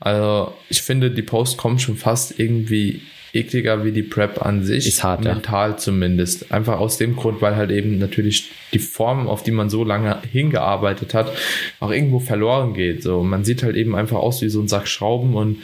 Also 0.00 0.54
ich 0.68 0.82
finde, 0.82 1.10
die 1.10 1.22
Post 1.22 1.56
kommt 1.56 1.82
schon 1.82 1.96
fast 1.96 2.38
irgendwie 2.38 3.02
ekliger 3.32 3.84
wie 3.84 3.92
die 3.92 4.02
Prep 4.02 4.44
an 4.44 4.64
sich. 4.64 4.86
Ist 4.86 5.04
hart, 5.04 5.24
mental 5.24 5.70
ja. 5.70 5.76
zumindest. 5.76 6.52
Einfach 6.52 6.78
aus 6.78 6.98
dem 6.98 7.16
Grund, 7.16 7.40
weil 7.40 7.56
halt 7.56 7.70
eben 7.70 7.98
natürlich 7.98 8.50
die 8.72 8.78
Form, 8.78 9.28
auf 9.28 9.42
die 9.42 9.52
man 9.52 9.70
so 9.70 9.84
lange 9.84 10.18
hingearbeitet 10.30 11.14
hat, 11.14 11.32
auch 11.78 11.90
irgendwo 11.90 12.18
verloren 12.18 12.74
geht. 12.74 13.02
So, 13.02 13.22
man 13.22 13.44
sieht 13.44 13.62
halt 13.62 13.76
eben 13.76 13.94
einfach 13.94 14.18
aus 14.18 14.42
wie 14.42 14.48
so 14.48 14.60
ein 14.60 14.68
Sack 14.68 14.88
Schrauben 14.88 15.34
und 15.34 15.58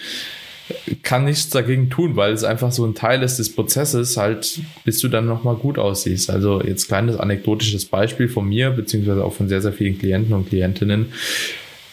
kann 1.03 1.25
nichts 1.25 1.49
dagegen 1.51 1.91
tun, 1.91 2.17
weil 2.17 2.33
es 2.33 2.43
einfach 2.43 2.73
so 2.73 2.85
ein 2.85 2.95
Teil 2.95 3.23
ist 3.23 3.39
des 3.39 3.55
Prozesses, 3.55 4.17
halt, 4.17 4.61
bis 4.85 4.99
du 4.99 5.09
dann 5.09 5.27
nochmal 5.27 5.55
gut 5.55 5.79
aussiehst. 5.79 6.29
Also 6.31 6.61
jetzt 6.61 6.89
kleines 6.89 7.17
anekdotisches 7.17 7.85
Beispiel 7.85 8.29
von 8.29 8.49
mir, 8.49 8.71
beziehungsweise 8.71 9.25
auch 9.25 9.33
von 9.33 9.49
sehr, 9.49 9.63
sehr 9.63 9.73
vielen 9.73 9.99
Klienten 9.99 10.35
und 10.35 10.49
Klientinnen. 10.49 11.13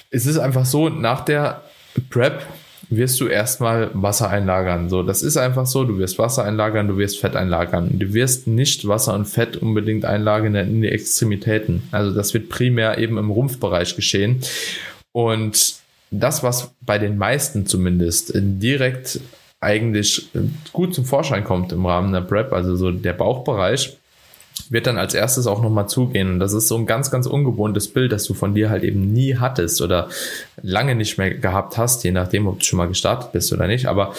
Es 0.09 0.25
ist 0.25 0.37
einfach 0.37 0.65
so, 0.65 0.89
nach 0.89 1.23
der 1.23 1.61
Prep 2.09 2.45
wirst 2.89 3.19
du 3.19 3.27
erstmal 3.27 3.89
Wasser 3.93 4.29
einlagern. 4.29 4.89
So, 4.89 5.03
das 5.03 5.23
ist 5.23 5.37
einfach 5.37 5.65
so. 5.65 5.83
Du 5.83 5.97
wirst 5.97 6.19
Wasser 6.19 6.43
einlagern, 6.43 6.87
du 6.87 6.97
wirst 6.97 7.19
Fett 7.19 7.35
einlagern. 7.35 7.89
Du 7.99 8.13
wirst 8.13 8.47
nicht 8.47 8.87
Wasser 8.87 9.13
und 9.13 9.25
Fett 9.25 9.57
unbedingt 9.57 10.05
einlagern 10.05 10.55
in 10.55 10.81
die 10.81 10.89
Extremitäten. 10.89 11.83
Also 11.91 12.13
das 12.13 12.33
wird 12.33 12.49
primär 12.49 12.97
eben 12.97 13.17
im 13.17 13.31
Rumpfbereich 13.31 13.95
geschehen. 13.95 14.41
Und 15.11 15.75
das, 16.11 16.43
was 16.43 16.71
bei 16.81 16.99
den 16.99 17.17
meisten 17.17 17.65
zumindest 17.65 18.31
direkt 18.35 19.19
eigentlich 19.59 20.29
gut 20.73 20.93
zum 20.93 21.05
Vorschein 21.05 21.43
kommt 21.43 21.71
im 21.71 21.85
Rahmen 21.85 22.11
der 22.11 22.21
Prep, 22.21 22.51
also 22.53 22.75
so 22.75 22.91
der 22.91 23.13
Bauchbereich, 23.13 23.97
wird 24.69 24.87
dann 24.87 24.97
als 24.97 25.13
erstes 25.13 25.47
auch 25.47 25.61
nochmal 25.61 25.87
zugehen. 25.87 26.29
Und 26.29 26.39
das 26.39 26.53
ist 26.53 26.67
so 26.67 26.77
ein 26.77 26.85
ganz, 26.85 27.11
ganz 27.11 27.27
ungewohntes 27.27 27.87
Bild, 27.87 28.11
das 28.11 28.23
du 28.25 28.33
von 28.33 28.53
dir 28.53 28.69
halt 28.69 28.83
eben 28.83 29.11
nie 29.11 29.37
hattest 29.37 29.81
oder 29.81 30.09
lange 30.61 30.95
nicht 30.95 31.17
mehr 31.17 31.33
gehabt 31.33 31.77
hast, 31.77 32.03
je 32.03 32.11
nachdem, 32.11 32.47
ob 32.47 32.59
du 32.59 32.65
schon 32.65 32.77
mal 32.77 32.87
gestartet 32.87 33.31
bist 33.31 33.51
oder 33.53 33.67
nicht. 33.67 33.87
Aber 33.87 34.13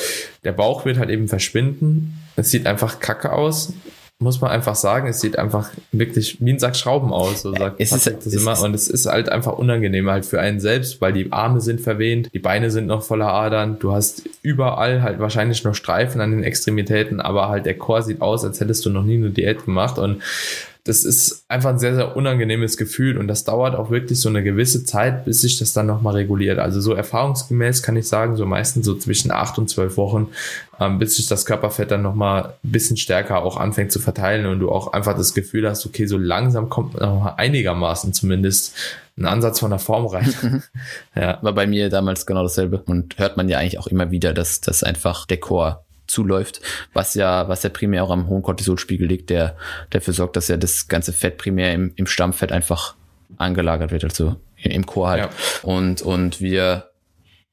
der 0.45 0.53
Bauch 0.53 0.85
wird 0.85 0.99
halt 0.99 1.11
eben 1.11 1.29
verschwinden. 1.29 2.19
Es 2.37 2.51
sieht 2.51 2.67
einfach 2.67 3.01
kacke 3.01 3.33
aus 3.33 3.73
muss 4.21 4.41
man 4.41 4.51
einfach 4.51 4.77
sagen, 4.77 5.09
es 5.09 5.21
sieht 5.21 5.39
einfach 5.39 5.71
wirklich 5.91 6.39
wie 6.41 6.53
ein 6.53 6.59
Sack 6.59 6.77
Schrauben 6.77 7.13
aus, 7.13 7.43
so 7.43 7.53
sagt 7.53 7.77
es 7.81 7.93
ist, 7.93 8.07
das 8.07 8.27
immer. 8.27 8.61
Und 8.63 8.75
es 8.75 8.89
ist 8.89 9.07
halt 9.07 9.29
einfach 9.29 9.53
unangenehm 9.53 10.09
halt 10.09 10.25
für 10.25 10.41
einen 10.41 10.61
selbst, 10.61 11.01
weil 11.01 11.13
die 11.13 11.33
Arme 11.33 11.61
sind 11.61 11.81
verwehnt, 11.81 12.31
die 12.33 12.39
Beine 12.39 12.71
sind 12.71 12.87
noch 12.87 13.03
voller 13.03 13.33
Adern, 13.33 13.79
du 13.81 13.93
hast 13.93 14.23
überall 14.43 15.03
halt 15.03 15.19
wahrscheinlich 15.19 15.65
noch 15.65 15.75
Streifen 15.75 16.21
an 16.21 16.31
den 16.31 16.45
Extremitäten, 16.45 17.21
aber 17.21 17.49
halt 17.49 17.67
der 17.67 17.77
Chor 17.77 18.03
sieht 18.03 18.23
aus, 18.23 18.45
als 18.45 18.61
hättest 18.61 18.87
du 18.87 18.91
noch 18.91 19.05
nie 19.05 19.17
eine 19.17 19.31
Diät 19.31 19.65
gemacht 19.65 19.99
und 19.99 20.23
das 20.85 21.05
ist 21.05 21.47
einfach 21.49 21.71
ein 21.71 21.79
sehr, 21.79 21.95
sehr 21.95 22.15
unangenehmes 22.15 22.77
Gefühl 22.77 23.17
und 23.17 23.27
das 23.27 23.45
dauert 23.45 23.75
auch 23.75 23.91
wirklich 23.91 24.21
so 24.21 24.29
eine 24.29 24.43
gewisse 24.43 24.85
Zeit, 24.85 25.25
bis 25.25 25.41
sich 25.41 25.59
das 25.59 25.73
dann 25.73 25.87
nochmal 25.87 26.13
reguliert. 26.13 26.59
Also 26.59 26.79
so 26.83 26.93
erfahrungsgemäß 26.93 27.83
kann 27.83 27.97
ich 27.97 28.07
sagen, 28.07 28.37
so 28.37 28.45
meistens 28.45 28.85
so 28.85 28.95
zwischen 28.95 29.31
acht 29.31 29.57
und 29.57 29.71
zwölf 29.71 29.97
Wochen, 29.97 30.29
ähm, 30.79 30.99
bis 30.99 31.17
sich 31.17 31.27
das 31.27 31.47
Körperfett 31.47 31.91
dann 31.91 32.03
nochmal 32.03 32.53
ein 32.63 32.71
bisschen 32.71 32.99
stärker 32.99 33.43
auch 33.43 33.57
anfängt 33.57 33.93
zu 33.93 33.99
verteilen 33.99 34.45
und 34.45 34.61
du 34.61 34.71
auch 34.71 34.93
einfach 34.93 35.17
das 35.17 35.33
Gefühl 35.33 35.67
hast, 35.67 35.87
okay, 35.87 36.05
so 36.05 36.19
langsam 36.19 36.69
kommt 36.69 37.01
noch 37.01 37.39
einigermaßen 37.39 38.13
zumindest 38.13 38.75
ein 39.17 39.25
Ansatz 39.25 39.61
von 39.61 39.71
der 39.71 39.79
Form 39.79 40.07
rein. 40.07 40.35
ja. 41.15 41.39
War 41.41 41.53
bei 41.55 41.67
mir 41.67 41.89
damals 41.89 42.27
genau 42.27 42.43
dasselbe 42.43 42.83
und 42.85 43.17
hört 43.19 43.39
man 43.39 43.49
ja 43.49 43.59
eigentlich 43.59 43.79
auch 43.79 43.87
immer 43.87 44.11
wieder, 44.11 44.35
dass 44.35 44.61
das 44.61 44.83
einfach 44.83 45.25
der 45.25 45.39
Chor 45.39 45.83
zuläuft, 46.07 46.61
was 46.93 47.15
ja, 47.15 47.49
was 47.49 47.63
ja 47.63 47.71
primär 47.71 48.05
auch 48.05 48.11
am 48.11 48.29
hohen 48.29 48.43
Cortisolspiegel 48.43 49.07
liegt, 49.07 49.31
der 49.31 49.57
dafür 49.91 50.13
sorgt, 50.13 50.37
dass 50.37 50.49
ja 50.49 50.57
das 50.57 50.89
ganze 50.89 51.13
Fett 51.13 51.39
primär 51.39 51.73
im, 51.73 51.93
im 51.97 52.07
Stammfett 52.07 52.53
einfach 52.53 52.95
angelagert 53.37 53.91
wird, 53.91 54.05
also 54.05 54.37
im 54.57 54.87
Chor 54.87 55.09
halt. 55.09 55.25
Ja. 55.25 55.31
Und, 55.63 56.03
und 56.03 56.41
wir 56.41 56.91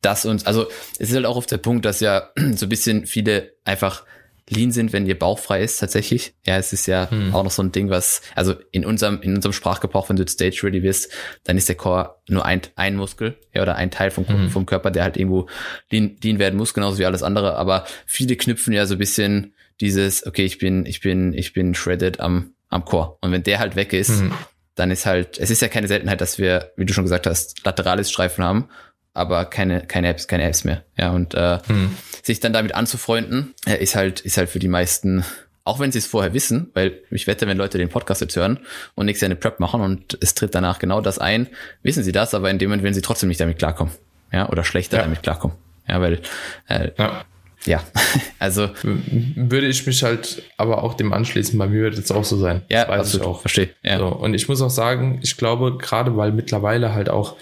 das 0.02 0.26
uns, 0.26 0.46
also 0.46 0.68
es 1.00 1.10
ist 1.10 1.16
halt 1.16 1.26
auch 1.26 1.38
auf 1.38 1.46
der 1.46 1.58
Punkt, 1.58 1.86
dass 1.86 2.00
ja 2.00 2.30
so 2.56 2.66
ein 2.66 2.70
bisschen 2.70 3.06
viele 3.06 3.54
einfach 3.66 4.04
lean 4.52 4.72
sind, 4.72 4.94
wenn 4.94 5.06
ihr 5.06 5.18
Bauch 5.18 5.40
frei 5.40 5.64
ist, 5.64 5.78
tatsächlich. 5.78 6.34
Ja, 6.46 6.58
es 6.58 6.74
ist 6.74 6.86
ja 6.86 7.10
hm. 7.10 7.34
auch 7.34 7.44
noch 7.44 7.52
so 7.52 7.64
ein 7.64 7.72
Ding, 7.72 7.90
was, 7.90 8.22
also 8.36 8.56
in 8.72 8.86
unserem, 8.86 9.22
in 9.22 9.36
unserem 9.36 9.54
Sprachgebrauch, 9.54 10.10
wenn 10.10 10.18
du 10.18 10.28
Stage 10.28 10.60
ready 10.64 10.82
bist, 10.82 11.12
dann 11.44 11.58
ist 11.58 11.70
der 11.70 11.76
Core 11.76 12.16
nur 12.28 12.46
ein, 12.46 12.62
ein 12.76 12.96
Muskel, 12.96 13.38
ja, 13.54 13.62
oder 13.62 13.76
ein 13.76 13.92
Teil 13.92 14.12
vom, 14.12 14.28
hm. 14.28 14.50
vom 14.50 14.66
Körper, 14.66 14.92
der 14.92 15.04
halt 15.04 15.18
irgendwo 15.18 15.48
lean, 15.90 16.18
lean 16.22 16.40
werden 16.40 16.58
muss, 16.58 16.74
genauso 16.74 16.98
wie 17.00 17.06
alles 17.06 17.24
andere. 17.24 17.56
Aber 17.56 17.86
viele 18.06 18.36
knüpfen 18.36 18.74
ja 18.74 18.86
so 18.86 18.96
ein 18.96 19.00
bisschen 19.00 19.54
dieses, 19.80 20.26
okay, 20.28 20.46
ich 20.46 20.58
bin, 20.58 20.86
ich 20.86 21.02
bin, 21.02 21.34
ich 21.34 21.54
bin 21.54 21.74
shredded 21.74 22.20
am, 22.20 22.54
am 22.70 22.86
Core. 22.86 23.18
Und 23.22 23.32
wenn 23.32 23.44
der 23.44 23.60
halt 23.60 23.76
weg 23.76 23.94
ist, 23.94 24.20
hm. 24.20 24.34
dann 24.76 24.92
ist 24.92 25.06
halt, 25.06 25.40
es 25.40 25.50
ist 25.50 25.62
ja 25.62 25.70
keine 25.70 25.88
Seltenheit, 25.88 26.22
dass 26.22 26.38
wir, 26.38 26.72
wie 26.76 26.86
du 26.86 26.94
schon 26.94 27.06
gesagt 27.06 27.26
hast, 27.26 27.66
laterales 27.66 28.12
Streifen 28.12 28.44
haben 28.44 28.68
aber 29.14 29.46
keine, 29.46 29.82
keine 29.82 30.10
Apps, 30.10 30.28
keine 30.28 30.44
Apps 30.44 30.64
mehr. 30.64 30.84
Ja, 30.98 31.12
und 31.12 31.34
äh, 31.34 31.60
hm. 31.68 31.96
sich 32.24 32.40
dann 32.40 32.54
damit 32.54 32.76
anzufreunden, 32.76 33.54
äh, 33.66 33.82
ist 33.82 33.96
halt, 33.96 34.22
ist 34.22 34.38
halt 34.38 34.50
für 34.50 34.60
die 34.60 34.68
meisten, 34.68 35.26
auch 35.64 35.80
wenn 35.80 35.92
sie 35.92 36.00
es 36.00 36.08
vorher 36.08 36.34
wissen, 36.34 36.70
weil 36.74 37.00
ich 37.12 37.28
wette, 37.28 37.48
wenn 37.48 37.58
Leute 37.58 37.78
den 37.78 37.90
Podcast 37.90 38.22
jetzt 38.22 38.36
hören 38.36 38.60
und 38.96 39.06
nächstes 39.06 39.22
Jahr 39.22 39.32
eine 39.32 39.40
Prep 39.40 39.60
machen 39.60 39.82
und 39.82 40.18
es 40.22 40.34
tritt 40.34 40.56
danach 40.56 40.80
genau 40.80 41.02
das 41.02 41.20
ein, 41.20 41.48
wissen 41.84 42.04
sie 42.04 42.12
das, 42.12 42.34
aber 42.34 42.50
in 42.50 42.58
dem 42.58 42.70
Moment 42.70 42.84
werden 42.84 42.94
sie 42.94 43.02
trotzdem 43.02 43.30
nicht 43.30 43.42
damit 43.42 43.60
klarkommen. 43.60 43.94
Ja, 44.32 44.50
oder 44.50 44.64
schlechter 44.64 44.98
ja. 44.98 45.04
damit 45.04 45.24
klarkommen. 45.24 45.58
Ja, 45.88 46.00
weil 46.00 46.22
äh, 46.68 46.92
ja. 46.98 47.26
Ja, 47.66 47.84
also 48.40 48.70
würde 48.84 49.68
ich 49.68 49.86
mich 49.86 50.02
halt 50.02 50.42
aber 50.58 50.84
auch 50.84 50.96
dem 50.96 51.14
anschließen. 51.14 51.60
Bei 51.60 51.68
mir 51.68 51.84
wird 51.84 51.98
es 51.98 52.12
auch 52.12 52.24
so 52.24 52.38
sein. 52.38 52.64
Ja, 52.70 52.86
das 52.86 52.90
weiß 52.90 53.00
absolut. 53.00 53.22
ich 53.22 53.30
auch. 53.30 53.42
Verstehe. 53.42 53.70
Ja. 53.84 54.00
So, 54.00 54.08
und 54.08 54.34
ich 54.34 54.48
muss 54.48 54.62
auch 54.64 54.70
sagen, 54.70 55.20
ich 55.22 55.38
glaube, 55.38 55.78
gerade 55.78 56.18
weil 56.18 56.32
mittlerweile 56.32 56.96
halt 56.96 57.10
auch 57.10 57.36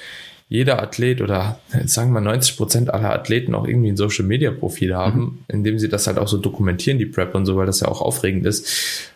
jeder 0.50 0.82
Athlet 0.82 1.22
oder 1.22 1.60
sagen 1.86 2.12
wir 2.12 2.22
90 2.22 2.58
Prozent 2.58 2.94
aller 2.94 3.14
Athleten 3.14 3.54
auch 3.54 3.68
irgendwie 3.68 3.90
ein 3.90 3.98
Social 3.98 4.26
Media 4.26 4.52
Profil 4.52 4.96
haben, 4.96 5.20
mhm. 5.20 5.38
indem 5.48 5.80
sie 5.80 5.90
das 5.90 6.08
halt 6.08 6.18
auch 6.18 6.28
so 6.28 6.38
dokumentieren, 6.38 6.98
die 6.98 7.06
Prep 7.06 7.36
und 7.36 7.46
so, 7.46 7.56
weil 7.56 7.68
das 7.68 7.82
ja 7.82 7.88
auch 7.88 8.02
aufregend 8.02 8.48
ist, 8.48 9.12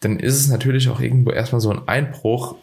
dann 0.00 0.18
ist 0.18 0.34
es 0.34 0.48
natürlich 0.48 0.88
auch 0.88 1.00
irgendwo 1.00 1.30
erstmal 1.30 1.60
so 1.60 1.70
ein 1.70 1.86
Einbruch 1.86 2.56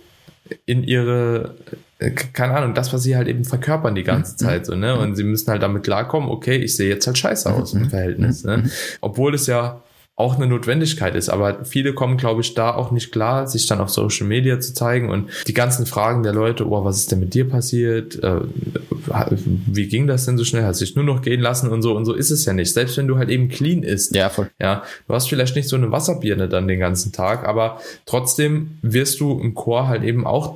in 0.66 0.84
ihre, 0.84 1.56
äh, 2.00 2.12
keine 2.12 2.56
Ahnung, 2.56 2.74
das, 2.74 2.92
was 2.92 3.04
sie 3.04 3.16
halt 3.16 3.28
eben 3.28 3.46
verkörpern 3.46 3.96
die 3.96 4.04
ganze 4.04 4.34
mhm. 4.34 4.38
Zeit, 4.38 4.66
so, 4.66 4.76
ne? 4.76 4.98
Und 5.00 5.16
sie 5.16 5.24
müssen 5.24 5.50
halt 5.50 5.62
damit 5.62 5.84
klarkommen, 5.84 6.30
okay, 6.30 6.58
ich 6.58 6.76
sehe 6.76 6.90
jetzt 6.90 7.08
halt 7.08 7.18
scheiße 7.18 7.52
aus 7.54 7.74
mhm. 7.74 7.84
im 7.84 7.90
Verhältnis, 7.90 8.44
ne? 8.44 8.58
Mhm. 8.58 8.72
Obwohl 9.02 9.34
es 9.34 9.48
ja 9.48 9.82
auch 10.18 10.36
eine 10.36 10.48
Notwendigkeit 10.48 11.16
ist. 11.16 11.30
Aber 11.30 11.64
viele 11.64 11.94
kommen, 11.94 12.18
glaube 12.18 12.42
ich, 12.42 12.56
da 12.56 12.74
auch 12.74 12.90
nicht 12.90 13.12
klar, 13.12 13.48
sich 13.48 13.68
dann 13.68 13.80
auf 13.80 13.90
Social 13.90 14.26
Media 14.26 14.60
zu 14.60 14.74
zeigen 14.74 15.12
und 15.12 15.30
die 15.46 15.54
ganzen 15.54 15.86
Fragen 15.86 16.24
der 16.24 16.34
Leute, 16.34 16.68
oh, 16.68 16.84
was 16.84 16.98
ist 16.98 17.12
denn 17.12 17.20
mit 17.20 17.36
dir 17.36 17.48
passiert? 17.48 18.22
Äh, 18.24 18.42
wie 19.68 19.88
ging 19.88 20.08
das 20.08 20.26
denn 20.26 20.40
so 20.40 20.44
schnell? 20.44 20.64
Hast 20.64 20.82
du 20.82 20.86
dich 20.86 20.96
nur 20.96 21.06
noch 21.06 21.22
gehen 21.22 21.40
lassen 21.40 21.70
und 21.70 21.84
so 21.84 21.96
und 21.96 22.06
so 22.06 22.14
ist 22.14 22.32
es 22.32 22.46
ja 22.46 22.54
nicht. 22.54 22.74
Selbst 22.74 22.98
wenn 22.98 23.08
du 23.08 23.20
halt 23.20 23.30
eben 23.30 23.48
clean 23.48 23.84
isst. 23.84 24.16
Ja, 24.16 24.30
voll. 24.30 24.50
Ja, 24.60 24.84
du 25.08 25.14
hast 25.14 25.30
vielleicht 25.30 25.56
nicht 25.56 25.70
so 25.70 25.76
eine 25.76 25.92
Wasserbirne 25.92 26.50
dann 26.50 26.68
den 26.68 26.80
ganzen 26.80 27.12
Tag, 27.12 27.48
aber 27.48 27.80
trotzdem 28.08 28.80
wirst 28.82 29.20
du 29.20 29.40
im 29.40 29.54
Chor 29.54 29.88
halt 29.88 30.04
eben 30.04 30.26
auch 30.26 30.56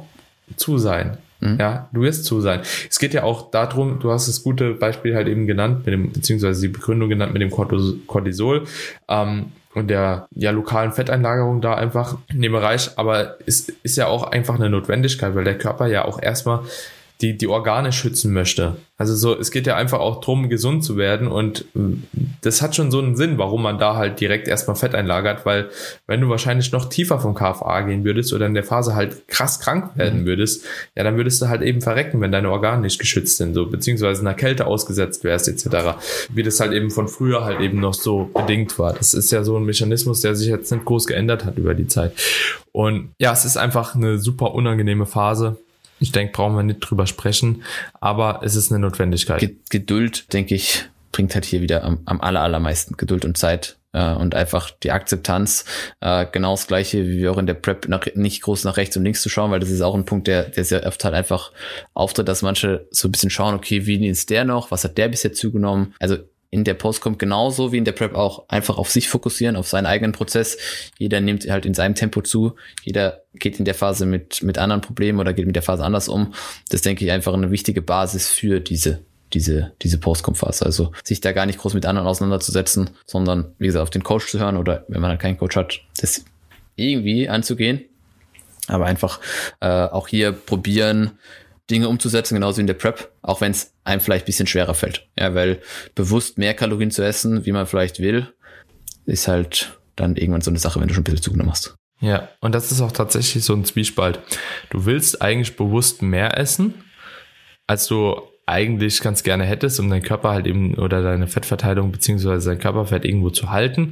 zu 0.56 0.80
sein. 0.80 1.20
Mhm. 1.42 1.58
Ja, 1.60 1.90
du 1.92 2.02
wirst 2.02 2.26
zu 2.26 2.40
sein. 2.40 2.62
Es 2.90 3.00
geht 3.00 3.14
ja 3.14 3.24
auch 3.24 3.52
darum, 3.52 4.00
du 4.00 4.12
hast 4.12 4.28
das 4.28 4.44
gute 4.44 4.74
Beispiel 4.76 5.16
halt 5.16 5.28
eben 5.28 5.48
genannt, 5.48 5.86
mit 5.86 5.94
dem, 5.94 6.12
beziehungsweise 6.12 6.62
die 6.62 6.74
Begründung 6.74 7.10
genannt 7.10 7.34
mit 7.34 7.42
dem 7.42 7.52
Cortisol. 7.52 8.66
Ähm, 9.10 9.48
und 9.74 9.88
der 9.88 10.28
ja 10.36 10.52
lokalen 10.52 10.92
Fetteinlagerung 10.92 11.62
da 11.62 11.76
einfach 11.76 12.18
in 12.28 12.42
dem 12.42 12.52
Bereich, 12.52 12.92
aber 12.98 13.38
es 13.46 13.70
ist 13.84 13.96
ja 13.96 14.08
auch 14.08 14.24
einfach 14.24 14.56
eine 14.56 14.70
Notwendigkeit, 14.70 15.34
weil 15.34 15.46
der 15.46 15.58
Körper 15.58 15.88
ja 15.88 16.04
auch 16.04 16.22
erstmal 16.22 16.60
die, 17.22 17.38
die 17.38 17.48
Organe 17.48 17.92
schützen 17.92 18.34
möchte. 18.34 18.78
Also 18.98 19.16
so, 19.16 19.38
es 19.38 19.52
geht 19.52 19.66
ja 19.66 19.76
einfach 19.76 20.00
auch 20.00 20.22
drum, 20.22 20.50
gesund 20.50 20.84
zu 20.84 20.96
werden 20.98 21.28
und 21.28 21.66
mm, 21.74 22.04
das 22.42 22.62
hat 22.62 22.76
schon 22.76 22.92
so 22.92 23.00
einen 23.00 23.16
Sinn, 23.16 23.38
warum 23.38 23.64
man 23.64 23.80
da 23.80 23.96
halt 23.96 24.20
direkt 24.20 24.48
erstmal 24.48 24.76
Fett 24.76 24.94
einlagert, 24.94 25.46
weil 25.46 25.70
wenn 26.08 26.22
du 26.22 26.30
wahrscheinlich 26.30 26.72
noch 26.72 26.90
tiefer 26.90 27.20
vom 27.20 27.34
KFA 27.34 27.82
gehen 27.82 28.04
würdest 28.04 28.34
oder 28.34 28.46
in 28.46 28.54
der 28.54 28.64
Phase 28.64 28.96
halt 28.96 29.28
krass 29.28 29.60
krank 29.60 29.92
werden 29.96 30.22
mhm. 30.22 30.26
würdest, 30.26 30.66
ja, 30.96 31.04
dann 31.04 31.18
würdest 31.18 31.42
du 31.42 31.48
halt 31.48 31.62
eben 31.62 31.82
verrecken, 31.82 32.22
wenn 32.22 32.32
deine 32.32 32.52
Organe 32.52 32.82
nicht 32.82 33.00
geschützt 33.00 33.38
sind, 33.38 33.54
so, 33.54 33.66
beziehungsweise 33.68 34.22
einer 34.22 34.36
Kälte 34.36 34.68
ausgesetzt 34.68 35.24
wärst, 35.24 35.48
etc. 35.48 35.98
Wie 36.30 36.44
das 36.44 36.60
halt 36.60 36.74
eben 36.74 36.92
von 36.92 37.08
früher 37.08 37.44
halt 37.44 37.60
eben 37.60 37.80
noch 37.80 37.94
so 37.94 38.30
bedingt 38.34 38.78
war. 38.78 38.94
Das 38.94 39.14
ist 39.14 39.32
ja 39.32 39.44
so 39.44 39.58
ein 39.58 39.66
Mechanismus, 39.66 40.22
der 40.22 40.36
sich 40.36 40.48
jetzt 40.48 40.72
nicht 40.72 40.86
groß 40.86 41.08
geändert 41.08 41.46
hat 41.46 41.58
über 41.58 41.74
die 41.74 41.88
Zeit. 41.88 42.14
Und 42.72 43.12
ja, 43.20 43.34
es 43.34 43.46
ist 43.46 43.58
einfach 43.58 43.96
eine 43.96 44.18
super 44.20 44.54
unangenehme 44.54 45.06
Phase 45.06 45.58
ich 46.02 46.12
denke, 46.12 46.34
brauchen 46.34 46.56
wir 46.56 46.64
nicht 46.64 46.80
drüber 46.80 47.06
sprechen, 47.08 47.64
aber 48.02 48.42
es 48.44 48.56
ist 48.56 48.72
eine 48.72 48.80
Notwendigkeit. 48.80 49.52
Geduld, 49.70 50.34
denke 50.34 50.56
ich, 50.56 50.90
bringt 51.12 51.36
halt 51.36 51.46
hier 51.46 51.62
wieder 51.62 51.84
am, 51.84 52.00
am 52.06 52.20
aller, 52.22 52.42
allermeisten 52.42 52.98
Geduld 52.98 53.24
und 53.24 53.38
Zeit 53.38 53.78
äh, 53.94 54.14
und 54.14 54.34
einfach 54.34 54.72
die 54.72 54.92
Akzeptanz. 54.92 55.66
Äh, 56.00 56.26
genau 56.32 56.54
das 56.54 56.68
gleiche, 56.68 57.08
wie 57.08 57.20
wir 57.20 57.32
auch 57.32 57.38
in 57.38 57.46
der 57.46 57.54
Prep 57.54 57.88
nach, 57.88 58.06
nicht 58.16 58.42
groß 58.42 58.64
nach 58.64 58.78
rechts 58.78 58.98
und 58.98 59.04
links 59.04 59.22
zu 59.22 59.30
schauen, 59.30 59.52
weil 59.52 59.60
das 59.60 59.70
ist 59.70 59.82
auch 59.82 59.94
ein 59.94 60.06
Punkt, 60.06 60.28
der, 60.28 60.46
der 60.46 60.64
sehr 60.64 60.86
oft 60.86 61.04
halt 61.04 61.14
einfach 61.14 61.52
auftritt, 61.94 62.28
dass 62.28 62.42
manche 62.42 62.88
so 62.90 63.08
ein 63.08 63.12
bisschen 63.12 63.30
schauen, 63.30 63.54
okay, 63.54 63.86
wie 63.86 64.08
ist 64.08 64.30
der 64.32 64.44
noch, 64.44 64.72
was 64.72 64.84
hat 64.84 64.98
der 64.98 65.08
bisher 65.08 65.34
zugenommen? 65.34 65.94
Also 66.00 66.18
in 66.52 66.66
der 66.66 66.74
Post 66.74 67.00
kommt 67.00 67.18
genauso 67.18 67.72
wie 67.72 67.78
in 67.78 67.86
der 67.86 67.94
Prep 67.94 68.14
auch 68.14 68.44
einfach 68.50 68.78
auf 68.78 68.92
sich 68.92 69.08
fokussieren, 69.08 69.56
auf 69.56 69.70
seinen 69.70 69.86
eigenen 69.86 70.12
Prozess. 70.12 70.58
Jeder 71.00 71.22
nimmt 71.22 71.50
halt 71.50 71.66
in 71.66 71.74
seinem 71.74 71.96
Tempo 71.96 72.22
zu. 72.22 72.56
Jeder 72.84 73.22
geht 73.34 73.58
in 73.58 73.64
der 73.64 73.74
Phase 73.74 74.06
mit, 74.06 74.44
mit 74.44 74.58
anderen 74.58 74.82
Problemen 74.82 75.20
oder 75.20 75.32
geht 75.34 75.46
mit 75.46 75.56
der 75.56 75.64
Phase 75.64 75.86
anders 75.86 76.10
um. 76.10 76.34
Das 76.70 76.82
denke 76.82 77.06
ich 77.06 77.12
einfach 77.12 77.34
eine 77.34 77.52
wichtige 77.52 77.82
Basis 77.82 78.28
für 78.28 78.60
diese, 78.60 79.00
diese, 79.32 79.72
diese 79.82 79.98
Postcom-Phase. 79.98 80.66
Also 80.66 80.92
sich 81.06 81.22
da 81.22 81.32
gar 81.32 81.46
nicht 81.46 81.58
groß 81.58 81.74
mit 81.74 81.86
anderen 81.86 82.10
auseinanderzusetzen, 82.10 82.90
sondern 83.06 83.56
wie 83.58 83.68
gesagt 83.68 83.84
auf 83.84 83.90
den 83.90 84.04
Coach 84.04 84.28
zu 84.28 84.38
hören 84.38 84.58
oder 84.58 84.84
wenn 84.90 85.00
man 85.00 85.12
halt 85.12 85.22
keinen 85.22 85.38
Coach 85.38 85.56
hat, 85.56 85.80
das 86.02 86.26
irgendwie 86.76 87.30
anzugehen. 87.30 87.86
Aber 88.68 88.88
einfach 88.88 89.22
äh, 89.62 89.68
auch 89.68 90.10
hier 90.10 90.34
probieren, 90.34 91.12
Dinge 91.70 91.88
umzusetzen, 91.88 92.36
genauso 92.36 92.58
wie 92.58 92.62
in 92.62 92.68
der 92.68 92.74
Prep, 92.74 93.10
auch 93.22 93.40
wenn 93.40 93.52
es 93.52 93.71
einem 93.84 94.02
vielleicht 94.02 94.26
bisschen 94.26 94.48
schwerer 94.48 94.74
fällt. 94.74 95.08
Ja, 95.18 95.34
weil 95.36 95.62
bewusst 95.96 96.38
mehr 96.38 96.54
Kalorien 96.54 96.92
zu 96.92 97.04
essen, 97.04 97.46
wie 97.46 97.52
man 97.52 97.68
vielleicht 97.68 98.00
will, 98.00 98.28
ist 99.06 99.28
halt 99.28 99.78
dann 99.96 100.16
irgendwann 100.16 100.42
so 100.42 100.52
eine 100.52 100.60
Sache, 100.60 100.80
wenn 100.80 100.88
du 100.88 100.94
schon 100.94 101.02
ein 101.02 101.06
bisschen 101.06 101.22
zugenommen 101.22 101.52
hast. 101.52 101.76
Ja, 102.00 102.30
und 102.40 102.56
das 102.56 102.72
ist 102.72 102.82
auch 102.82 102.92
tatsächlich 102.92 103.44
so 103.44 103.54
ein 103.54 103.66
Zwiespalt. 103.66 104.20
Du 104.70 104.86
willst 104.86 105.22
eigentlich 105.22 105.56
bewusst 105.56 106.02
mehr 106.02 106.38
essen, 106.38 106.74
als 107.68 107.88
du 107.88 108.20
eigentlich 108.48 109.02
ganz 109.02 109.24
gerne 109.24 109.46
hättest, 109.46 109.80
um 109.80 109.90
deinen 109.90 110.02
Körper 110.02 110.32
halt 110.32 110.48
eben 110.48 110.76
oder 110.76 111.02
deine 111.04 111.28
Fettverteilung 111.28 111.92
beziehungsweise 111.92 112.50
dein 112.50 112.60
Körperfett 112.60 113.06
irgendwo 113.06 113.30
zu 113.30 113.52
halten 113.52 113.92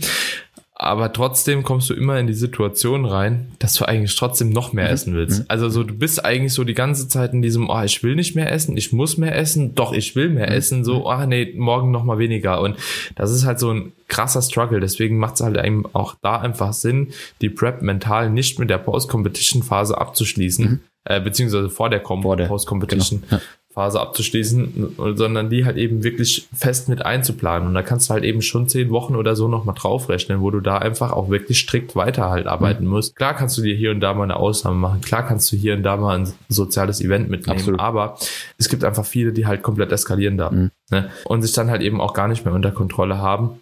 aber 0.81 1.12
trotzdem 1.12 1.63
kommst 1.63 1.89
du 1.89 1.93
immer 1.93 2.17
in 2.19 2.27
die 2.27 2.33
Situation 2.33 3.03
rein, 3.03 3.51
dass 3.59 3.74
du 3.74 3.83
eigentlich 3.83 4.15
trotzdem 4.15 4.50
noch 4.50 4.71
mehr 4.71 4.86
mhm. 4.86 4.93
essen 4.93 5.13
willst. 5.13 5.39
Mhm. 5.39 5.45
Also 5.50 5.67
so, 5.67 5.83
du 5.83 5.93
bist 5.93 6.24
eigentlich 6.24 6.53
so 6.53 6.63
die 6.63 6.74
ganze 6.74 7.09
Zeit 7.09 7.33
in 7.33 7.41
diesem, 7.41 7.69
oh, 7.69 7.81
ich 7.83 8.01
will 8.01 8.15
nicht 8.15 8.33
mehr 8.33 8.50
essen, 8.50 8.77
ich 8.77 8.93
muss 8.93 9.17
mehr 9.17 9.36
essen, 9.36 9.75
doch, 9.75 9.91
ich 9.91 10.15
will 10.15 10.29
mehr 10.29 10.48
mhm. 10.48 10.53
essen, 10.53 10.86
so, 10.86 11.05
oh, 11.05 11.25
nee, 11.25 11.53
morgen 11.57 11.91
noch 11.91 12.05
mal 12.05 12.17
weniger. 12.17 12.62
Und 12.62 12.77
das 13.15 13.29
ist 13.31 13.45
halt 13.45 13.59
so 13.59 13.74
ein 13.74 13.91
krasser 14.07 14.41
Struggle. 14.41 14.79
Deswegen 14.79 15.17
macht 15.17 15.36
es 15.36 15.41
halt 15.41 15.57
eben 15.57 15.83
auch 15.91 16.15
da 16.21 16.38
einfach 16.38 16.71
Sinn, 16.71 17.09
die 17.41 17.50
Prep 17.50 17.81
mental 17.81 18.29
nicht 18.29 18.57
mit 18.57 18.69
der 18.69 18.77
Post-Competition-Phase 18.77 19.98
abzuschließen, 19.98 20.65
mhm. 20.65 20.79
äh, 21.03 21.19
beziehungsweise 21.19 21.69
vor 21.69 21.89
der, 21.89 22.00
der 22.00 22.45
Post-Competition. 22.45 23.24
Genau. 23.29 23.41
Ja. 23.41 23.41
Phase 23.79 24.01
abzuschließen, 24.01 24.95
sondern 25.15 25.50
die 25.50 25.63
halt 25.63 25.77
eben 25.77 26.03
wirklich 26.03 26.50
fest 26.53 26.89
mit 26.89 27.05
einzuplanen. 27.05 27.65
Und 27.65 27.74
da 27.75 27.81
kannst 27.81 28.09
du 28.09 28.13
halt 28.13 28.25
eben 28.25 28.41
schon 28.41 28.67
zehn 28.67 28.89
Wochen 28.89 29.15
oder 29.15 29.38
so 29.38 29.48
nochmal 29.48 29.74
draufrechnen, 29.74 30.41
wo 30.41 30.51
du 30.51 30.59
da 30.59 30.79
einfach 30.79 31.13
auch 31.13 31.29
wirklich 31.29 31.59
strikt 31.59 31.95
weiter 31.95 32.29
halt 32.29 32.45
arbeiten 32.45 32.83
mhm. 32.83 32.89
musst. 32.89 33.15
Klar 33.15 33.33
kannst 33.38 33.57
du 33.57 33.62
dir 33.62 33.74
hier 33.74 33.91
und 33.91 34.01
da 34.01 34.13
mal 34.13 34.24
eine 34.24 34.36
Ausnahme 34.36 34.75
machen. 34.75 35.00
Klar 35.00 35.25
kannst 35.25 35.50
du 35.53 35.55
hier 35.55 35.75
und 35.75 35.83
da 35.83 35.95
mal 35.95 36.19
ein 36.19 36.33
soziales 36.50 37.00
Event 37.00 37.29
mitnehmen. 37.29 37.57
Absolut. 37.57 37.79
Aber 37.79 38.17
es 38.57 38.67
gibt 38.67 38.83
einfach 38.83 39.05
viele, 39.05 39.31
die 39.31 39.48
halt 39.48 39.63
komplett 39.63 39.93
eskalieren 39.93 40.38
da. 40.38 40.50
Mhm. 40.50 40.71
Ne? 40.91 41.09
Und 41.24 41.41
sich 41.43 41.53
dann 41.53 41.69
halt 41.69 41.81
eben 41.81 42.01
auch 42.01 42.13
gar 42.13 42.27
nicht 42.27 42.43
mehr 42.43 42.53
unter 42.53 42.71
Kontrolle 42.71 43.19
haben. 43.19 43.62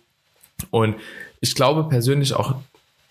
Und 0.72 0.96
ich 1.42 1.54
glaube 1.54 1.84
persönlich 1.84 2.34
auch 2.34 2.56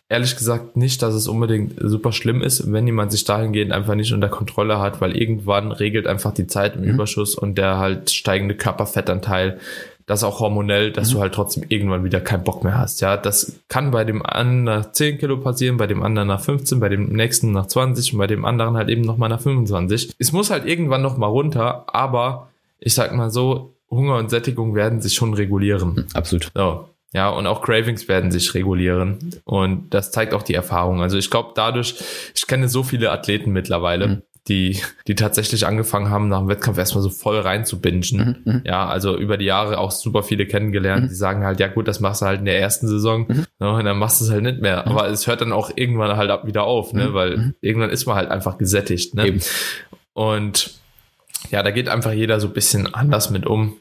ehrlich 0.08 0.36
gesagt 0.36 0.76
nicht, 0.76 1.02
dass 1.02 1.14
es 1.14 1.26
unbedingt 1.28 1.74
super 1.80 2.12
schlimm 2.12 2.42
ist, 2.42 2.70
wenn 2.72 2.86
jemand 2.86 3.12
sich 3.12 3.24
dahingehend 3.24 3.72
einfach 3.72 3.94
nicht 3.94 4.12
unter 4.12 4.28
Kontrolle 4.28 4.78
hat, 4.78 5.00
weil 5.00 5.16
irgendwann 5.16 5.72
regelt 5.72 6.06
einfach 6.06 6.32
die 6.32 6.46
Zeit 6.46 6.76
im 6.76 6.82
mhm. 6.82 6.90
Überschuss 6.90 7.34
und 7.34 7.58
der 7.58 7.78
halt 7.78 8.10
steigende 8.10 8.54
Körperfettanteil, 8.54 9.58
das 10.06 10.22
auch 10.22 10.38
hormonell, 10.38 10.92
dass 10.92 11.10
mhm. 11.10 11.14
du 11.14 11.20
halt 11.22 11.34
trotzdem 11.34 11.64
irgendwann 11.68 12.04
wieder 12.04 12.20
keinen 12.20 12.44
Bock 12.44 12.62
mehr 12.62 12.78
hast. 12.78 13.00
Ja, 13.00 13.16
das 13.16 13.60
kann 13.68 13.90
bei 13.90 14.04
dem 14.04 14.24
einen 14.24 14.62
nach 14.62 14.92
10 14.92 15.18
Kilo 15.18 15.38
passieren, 15.38 15.76
bei 15.76 15.88
dem 15.88 16.02
anderen 16.02 16.28
nach 16.28 16.40
15, 16.40 16.78
bei 16.78 16.88
dem 16.88 17.12
nächsten 17.12 17.50
nach 17.50 17.66
20 17.66 18.12
und 18.12 18.18
bei 18.18 18.28
dem 18.28 18.44
anderen 18.44 18.76
halt 18.76 18.88
eben 18.88 19.02
nochmal 19.02 19.28
nach 19.28 19.40
25. 19.40 20.14
Es 20.18 20.30
muss 20.30 20.50
halt 20.50 20.64
irgendwann 20.64 21.02
nochmal 21.02 21.30
runter, 21.30 21.86
aber 21.92 22.50
ich 22.78 22.94
sag 22.94 23.12
mal 23.14 23.30
so, 23.30 23.72
Hunger 23.90 24.16
und 24.16 24.30
Sättigung 24.30 24.74
werden 24.74 25.00
sich 25.00 25.14
schon 25.14 25.34
regulieren. 25.34 25.94
Mhm, 25.94 26.06
absolut. 26.14 26.50
So. 26.54 26.88
Ja, 27.16 27.30
und 27.30 27.46
auch 27.46 27.62
Cravings 27.62 28.08
werden 28.08 28.30
sich 28.30 28.52
regulieren. 28.52 29.30
Und 29.44 29.94
das 29.94 30.10
zeigt 30.10 30.34
auch 30.34 30.42
die 30.42 30.52
Erfahrung. 30.52 31.00
Also 31.00 31.16
ich 31.16 31.30
glaube 31.30 31.52
dadurch, 31.54 31.94
ich 32.34 32.46
kenne 32.46 32.68
so 32.68 32.82
viele 32.82 33.10
Athleten 33.10 33.52
mittlerweile, 33.52 34.06
mhm. 34.06 34.22
die, 34.48 34.82
die 35.06 35.14
tatsächlich 35.14 35.66
angefangen 35.66 36.10
haben, 36.10 36.28
nach 36.28 36.40
dem 36.40 36.48
Wettkampf 36.48 36.76
erstmal 36.76 37.02
so 37.02 37.08
voll 37.08 37.38
rein 37.38 37.64
zu 37.64 37.80
bingen. 37.80 38.42
Mhm, 38.44 38.52
mhm, 38.52 38.62
ja, 38.66 38.86
also 38.86 39.16
über 39.16 39.38
die 39.38 39.46
Jahre 39.46 39.78
auch 39.78 39.92
super 39.92 40.24
viele 40.24 40.44
kennengelernt, 40.44 41.04
mhm. 41.04 41.08
die 41.08 41.14
sagen 41.14 41.42
halt, 41.42 41.58
ja 41.58 41.68
gut, 41.68 41.88
das 41.88 42.00
machst 42.00 42.20
du 42.20 42.26
halt 42.26 42.40
in 42.40 42.44
der 42.44 42.60
ersten 42.60 42.86
Saison 42.86 43.24
mhm. 43.26 43.46
ne, 43.60 43.70
und 43.70 43.86
dann 43.86 43.98
machst 43.98 44.20
du 44.20 44.26
es 44.26 44.30
halt 44.30 44.42
nicht 44.42 44.60
mehr. 44.60 44.84
Mhm. 44.84 44.92
Aber 44.92 45.08
es 45.08 45.26
hört 45.26 45.40
dann 45.40 45.52
auch 45.52 45.70
irgendwann 45.74 46.18
halt 46.18 46.44
wieder 46.44 46.64
auf, 46.64 46.92
ne, 46.92 47.14
weil 47.14 47.54
irgendwann 47.62 47.88
ist 47.88 48.04
man 48.04 48.16
halt 48.16 48.30
einfach 48.30 48.58
gesättigt. 48.58 49.14
Ne? 49.14 49.28
Eben. 49.28 49.40
Und 50.12 50.74
ja, 51.50 51.62
da 51.62 51.70
geht 51.70 51.88
einfach 51.88 52.12
jeder 52.12 52.40
so 52.40 52.48
ein 52.48 52.52
bisschen 52.52 52.92
anders 52.92 53.30
mit 53.30 53.46
um. 53.46 53.78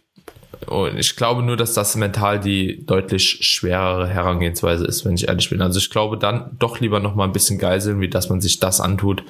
Und 0.67 0.97
ich 0.97 1.15
glaube 1.15 1.43
nur, 1.43 1.57
dass 1.57 1.73
das 1.73 1.95
mental 1.95 2.39
die 2.39 2.85
deutlich 2.85 3.39
schwerere 3.41 4.07
Herangehensweise 4.07 4.85
ist, 4.85 5.05
wenn 5.05 5.15
ich 5.15 5.27
ehrlich 5.27 5.49
bin. 5.49 5.61
Also 5.61 5.79
ich 5.79 5.89
glaube 5.89 6.17
dann 6.17 6.55
doch 6.59 6.79
lieber 6.79 6.99
noch 6.99 7.15
mal 7.15 7.25
ein 7.25 7.33
bisschen 7.33 7.59
geiseln, 7.59 7.99
wie 8.01 8.09
dass 8.09 8.29
man 8.29 8.41
sich 8.41 8.59
das 8.59 8.81
antut, 8.81 9.23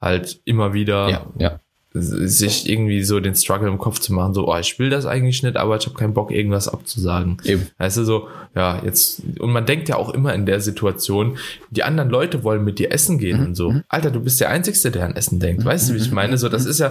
halt 0.00 0.40
immer 0.44 0.72
wieder 0.72 1.08
ja, 1.10 1.26
ja 1.38 1.60
sich 2.00 2.68
irgendwie 2.68 3.02
so 3.02 3.20
den 3.20 3.34
Struggle 3.34 3.68
im 3.68 3.78
Kopf 3.78 3.98
zu 3.98 4.12
machen, 4.12 4.34
so, 4.34 4.48
oh, 4.48 4.56
ich 4.56 4.78
will 4.78 4.90
das 4.90 5.06
eigentlich 5.06 5.42
nicht, 5.42 5.56
aber 5.56 5.76
ich 5.76 5.86
habe 5.86 5.96
keinen 5.96 6.14
Bock, 6.14 6.30
irgendwas 6.30 6.68
abzusagen. 6.68 7.38
Eben. 7.44 7.66
Weißt 7.78 7.96
du, 7.98 8.04
so, 8.04 8.28
ja, 8.54 8.82
jetzt, 8.84 9.22
und 9.38 9.52
man 9.52 9.66
denkt 9.66 9.88
ja 9.88 9.96
auch 9.96 10.10
immer 10.10 10.34
in 10.34 10.46
der 10.46 10.60
Situation, 10.60 11.38
die 11.70 11.82
anderen 11.82 12.10
Leute 12.10 12.44
wollen 12.44 12.64
mit 12.64 12.78
dir 12.78 12.92
essen 12.92 13.18
gehen 13.18 13.40
mhm. 13.40 13.46
und 13.46 13.54
so. 13.54 13.70
Mhm. 13.70 13.84
Alter, 13.88 14.10
du 14.10 14.20
bist 14.20 14.40
der 14.40 14.50
Einzige, 14.50 14.90
der 14.90 15.04
an 15.04 15.16
Essen 15.16 15.40
denkt. 15.40 15.64
Weißt 15.64 15.88
du, 15.88 15.94
wie 15.94 15.98
ich 15.98 16.08
mhm. 16.08 16.14
meine? 16.14 16.38
So, 16.38 16.48
das 16.48 16.64
ist 16.64 16.80
ja 16.80 16.90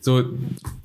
so, 0.00 0.24